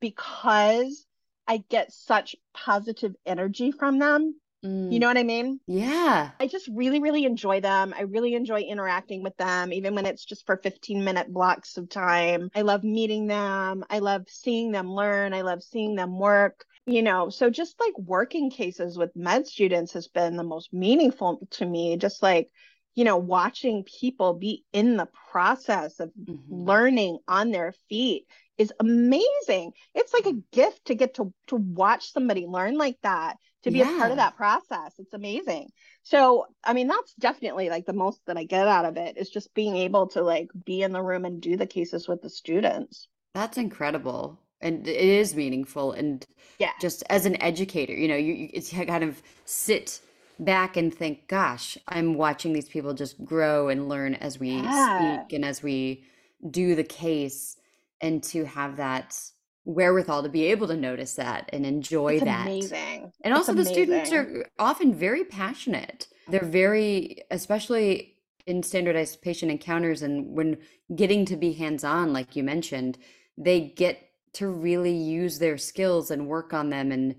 because 0.00 1.06
i 1.46 1.58
get 1.68 1.92
such 1.92 2.34
positive 2.54 3.14
energy 3.24 3.70
from 3.70 3.98
them 3.98 4.34
You 4.62 4.98
know 4.98 5.08
what 5.08 5.18
I 5.18 5.22
mean? 5.22 5.60
Yeah. 5.66 6.30
I 6.38 6.46
just 6.46 6.68
really, 6.72 7.00
really 7.00 7.24
enjoy 7.24 7.60
them. 7.60 7.94
I 7.96 8.02
really 8.02 8.34
enjoy 8.34 8.60
interacting 8.60 9.22
with 9.22 9.36
them, 9.36 9.72
even 9.72 9.94
when 9.94 10.06
it's 10.06 10.24
just 10.24 10.46
for 10.46 10.56
15 10.56 11.04
minute 11.04 11.32
blocks 11.32 11.76
of 11.76 11.88
time. 11.88 12.50
I 12.54 12.62
love 12.62 12.84
meeting 12.84 13.26
them. 13.26 13.84
I 13.90 14.00
love 14.00 14.24
seeing 14.28 14.72
them 14.72 14.92
learn. 14.92 15.34
I 15.34 15.42
love 15.42 15.62
seeing 15.62 15.94
them 15.94 16.18
work. 16.18 16.64
You 16.84 17.02
know, 17.02 17.28
so 17.30 17.48
just 17.48 17.78
like 17.78 17.96
working 17.96 18.50
cases 18.50 18.98
with 18.98 19.14
med 19.14 19.46
students 19.46 19.92
has 19.92 20.08
been 20.08 20.36
the 20.36 20.42
most 20.42 20.72
meaningful 20.72 21.46
to 21.52 21.66
me. 21.66 21.96
Just 21.96 22.22
like, 22.22 22.50
you 22.94 23.04
know, 23.04 23.16
watching 23.16 23.84
people 23.84 24.34
be 24.34 24.64
in 24.72 24.96
the 24.96 25.08
process 25.30 26.00
of 26.00 26.10
Mhm. 26.18 26.66
learning 26.66 27.18
on 27.28 27.50
their 27.52 27.72
feet 27.88 28.26
is 28.58 28.72
amazing. 28.80 29.72
It's 29.94 30.12
like 30.12 30.26
a 30.26 30.40
gift 30.52 30.86
to 30.86 30.94
get 30.94 31.14
to 31.14 31.32
to 31.46 31.56
watch 31.56 32.12
somebody 32.12 32.46
learn 32.46 32.76
like 32.76 32.98
that, 33.02 33.36
to 33.62 33.70
be 33.70 33.80
a 33.80 33.86
part 33.86 34.10
of 34.10 34.16
that 34.18 34.36
process. 34.36 34.94
It's 34.98 35.14
amazing. 35.14 35.70
So, 36.02 36.46
I 36.64 36.72
mean, 36.72 36.88
that's 36.88 37.14
definitely 37.14 37.70
like 37.70 37.86
the 37.86 37.92
most 37.92 38.20
that 38.26 38.36
I 38.36 38.44
get 38.44 38.68
out 38.68 38.84
of 38.84 38.96
it 38.96 39.16
is 39.16 39.30
just 39.30 39.54
being 39.54 39.76
able 39.76 40.08
to 40.08 40.22
like 40.22 40.48
be 40.64 40.82
in 40.82 40.92
the 40.92 41.02
room 41.02 41.24
and 41.24 41.40
do 41.40 41.56
the 41.56 41.66
cases 41.66 42.08
with 42.08 42.22
the 42.22 42.30
students. 42.30 43.08
That's 43.34 43.56
incredible. 43.58 44.38
And 44.60 44.86
it 44.86 44.96
is 44.96 45.34
meaningful. 45.34 45.92
And 45.92 46.24
Yeah. 46.58 46.72
just 46.78 47.02
as 47.10 47.26
an 47.26 47.40
educator, 47.42 47.94
you 47.94 48.08
know, 48.08 48.16
you, 48.16 48.32
you 48.34 48.50
it's 48.52 48.72
you 48.72 48.84
kind 48.86 49.04
of 49.04 49.22
sit 49.44 50.00
back 50.38 50.76
and 50.76 50.92
think, 50.94 51.28
gosh, 51.28 51.78
I'm 51.88 52.14
watching 52.14 52.52
these 52.52 52.68
people 52.68 52.94
just 52.94 53.24
grow 53.24 53.68
and 53.68 53.88
learn 53.88 54.14
as 54.14 54.38
we 54.38 54.70
Yeah. 54.70 54.70
speak 54.70 55.32
and 55.32 55.44
as 55.44 55.62
we 55.62 56.04
do 56.50 56.74
the 56.74 56.84
case, 56.84 57.56
and 58.00 58.22
to 58.24 58.44
have 58.44 58.76
that 58.76 59.16
wherewithal 59.64 60.22
to 60.24 60.28
be 60.28 60.46
able 60.46 60.66
to 60.68 60.76
notice 60.76 61.14
that 61.14 61.48
and 61.52 61.64
enjoy 61.64 62.14
It's 62.14 62.24
that. 62.24 62.46
amazing. 62.46 63.12
And 63.24 63.32
It's 63.32 63.48
also, 63.48 63.52
the 63.54 63.64
students 63.64 64.12
are 64.12 64.46
often 64.58 64.94
very 64.94 65.24
passionate. 65.24 66.08
They're 66.28 66.44
very, 66.44 67.22
especially 67.30 68.16
in 68.46 68.62
standardized 68.62 69.22
patient 69.22 69.52
encounters 69.52 70.02
and 70.02 70.36
when 70.36 70.58
getting 70.96 71.24
to 71.26 71.36
be 71.36 71.52
hands-on, 71.52 72.12
like 72.12 72.34
you 72.34 72.42
mentioned, 72.42 72.98
they 73.38 73.60
get 73.60 74.00
to 74.34 74.48
really 74.48 74.96
use 74.96 75.38
their 75.38 75.58
skills 75.58 76.10
and 76.10 76.26
work 76.26 76.52
on 76.52 76.70
them. 76.70 76.90
And 76.90 77.14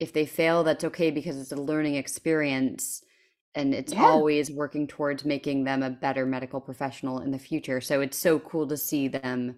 if 0.00 0.12
they 0.12 0.24
fail, 0.24 0.64
that's 0.64 0.84
okay 0.84 1.10
because 1.10 1.38
it's 1.38 1.52
a 1.52 1.56
learning 1.56 1.96
experience 1.96 3.02
and 3.54 3.74
it's 3.74 3.92
Yeah. 3.92 4.04
always 4.04 4.50
working 4.50 4.86
towards 4.86 5.24
making 5.24 5.64
them 5.64 5.82
a 5.82 5.90
better 5.90 6.26
medical 6.26 6.60
professional 6.60 7.20
in 7.20 7.30
the 7.30 7.38
future. 7.38 7.80
So 7.80 8.00
it's 8.00 8.18
so 8.18 8.38
cool 8.38 8.66
to 8.68 8.76
see 8.76 9.08
them 9.08 9.56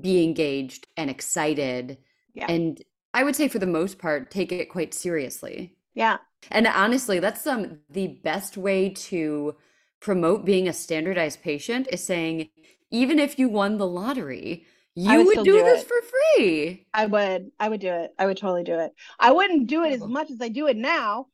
be 0.00 0.22
engaged 0.24 0.86
and 0.96 1.10
excited 1.10 1.98
Yeah. 2.34 2.46
and 2.48 2.82
I 3.14 3.24
would 3.24 3.36
say 3.36 3.48
for 3.48 3.58
the 3.58 3.66
most 3.66 3.98
part, 3.98 4.30
take 4.30 4.52
it 4.52 4.70
quite 4.70 4.94
seriously. 4.94 5.76
Yeah. 5.94 6.18
And 6.50 6.66
honestly, 6.66 7.18
that's 7.20 7.46
um 7.46 7.78
the 7.90 8.08
best 8.08 8.56
way 8.56 8.88
to 8.88 9.54
promote 10.00 10.44
being 10.44 10.66
a 10.66 10.72
standardized 10.72 11.42
patient 11.42 11.88
is 11.92 12.02
saying, 12.02 12.48
even 12.90 13.18
if 13.18 13.38
you 13.38 13.48
won 13.48 13.78
the 13.78 13.86
lottery, 13.86 14.66
you 14.94 15.18
would 15.18 15.26
would 15.26 15.44
do 15.44 15.52
do 15.52 15.62
this 15.64 15.82
for 15.84 15.96
free. 16.36 16.86
I 16.94 17.06
would 17.06 17.50
I 17.60 17.68
would 17.68 17.80
do 17.80 17.88
it. 17.88 18.12
I 18.18 18.26
would 18.26 18.36
totally 18.38 18.64
do 18.64 18.78
it. 18.78 18.92
I 19.20 19.32
wouldn't 19.32 19.66
do 19.66 19.84
it 19.84 19.92
as 19.92 20.04
much 20.04 20.30
as 20.30 20.38
I 20.40 20.48
do 20.48 20.66
it 20.68 20.76
now. 20.76 21.26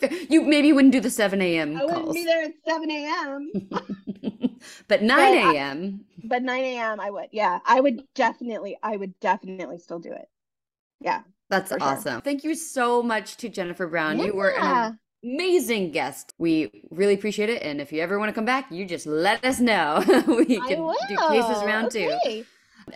You 0.30 0.42
maybe 0.42 0.72
wouldn't 0.72 0.92
do 0.92 1.00
the 1.00 1.10
7 1.10 1.42
a.m. 1.42 1.76
I 1.76 1.84
wouldn't 1.84 2.14
be 2.14 2.24
there 2.24 2.44
at 2.44 2.52
7 2.66 2.90
a.m. 2.90 3.50
but 4.88 5.02
9 5.02 5.34
a.m. 5.34 6.00
but 6.30 6.42
9 6.42 6.64
a.m. 6.64 7.00
I 7.00 7.10
would. 7.10 7.28
Yeah. 7.32 7.58
I 7.66 7.80
would 7.80 8.02
definitely, 8.14 8.78
I 8.82 8.96
would 8.96 9.18
definitely 9.20 9.78
still 9.78 9.98
do 9.98 10.12
it. 10.12 10.26
Yeah, 11.00 11.22
That's 11.50 11.70
for 11.70 11.80
sure. 11.80 11.88
awesome. 11.88 12.20
Thank 12.22 12.44
you 12.44 12.54
so 12.54 13.02
much 13.02 13.36
to 13.38 13.48
Jennifer 13.48 13.86
Brown. 13.86 14.18
You 14.18 14.34
were 14.34 14.54
an 14.58 14.98
amazing 15.24 15.92
guest. 15.92 16.34
We 16.38 16.84
really 16.90 17.14
appreciate 17.14 17.50
it. 17.50 17.62
And 17.62 17.80
if 17.80 17.92
you 17.92 18.00
ever 18.00 18.18
want 18.18 18.28
to 18.28 18.34
come 18.34 18.44
back, 18.44 18.70
you 18.70 18.86
just 18.86 19.06
let 19.06 19.44
us 19.44 19.60
know. 19.60 20.02
we 20.26 20.44
can 20.44 20.94
do 21.08 21.16
cases 21.28 21.64
round 21.64 21.90
two. 21.90 22.14
Thank 22.22 22.46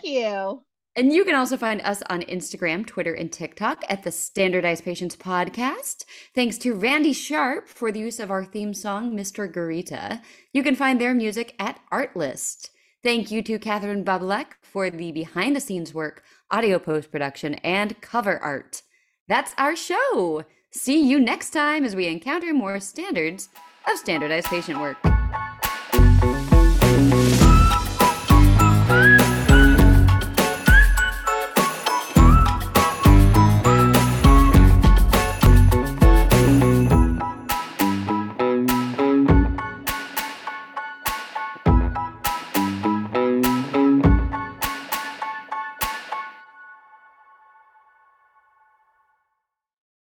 you. 0.03 0.63
And 0.97 1.11
you 1.11 1.25
can 1.25 1.35
also 1.35 1.57
find 1.57 1.81
us 1.81 2.01
on 2.09 2.21
Instagram, 2.21 2.85
Twitter, 2.87 3.13
and 3.13 3.29
TikTok 3.29 3.83
at 3.89 4.03
the 4.03 4.11
Standardized 4.11 4.85
Patients 4.85 5.17
Podcast. 5.17 6.05
Thanks 6.33 6.57
to 6.59 6.73
Randy 6.73 7.11
Sharp 7.11 7.67
for 7.67 7.91
the 7.91 7.99
use 7.99 8.19
of 8.19 8.31
our 8.31 8.45
theme 8.45 8.73
song, 8.73 9.11
Mr. 9.11 9.51
Garita. 9.51 10.21
You 10.53 10.63
can 10.63 10.75
find 10.75 11.01
their 11.01 11.13
music 11.13 11.53
at 11.59 11.81
Artlist. 11.91 12.69
Thank 13.05 13.29
you 13.29 13.43
to 13.43 13.59
Catherine 13.59 14.03
Bublek 14.03 14.47
for 14.63 14.89
the 14.89 15.11
behind 15.11 15.55
the 15.55 15.59
scenes 15.59 15.93
work, 15.93 16.23
audio 16.49 16.79
post 16.79 17.11
production, 17.11 17.53
and 17.63 18.01
cover 18.01 18.39
art. 18.39 18.81
That's 19.27 19.53
our 19.59 19.75
show. 19.75 20.43
See 20.71 21.07
you 21.07 21.19
next 21.19 21.51
time 21.51 21.85
as 21.85 21.95
we 21.95 22.07
encounter 22.07 22.51
more 22.51 22.79
standards 22.79 23.49
of 23.87 23.99
standardized 23.99 24.47
patient 24.47 24.79
work. 24.79 24.97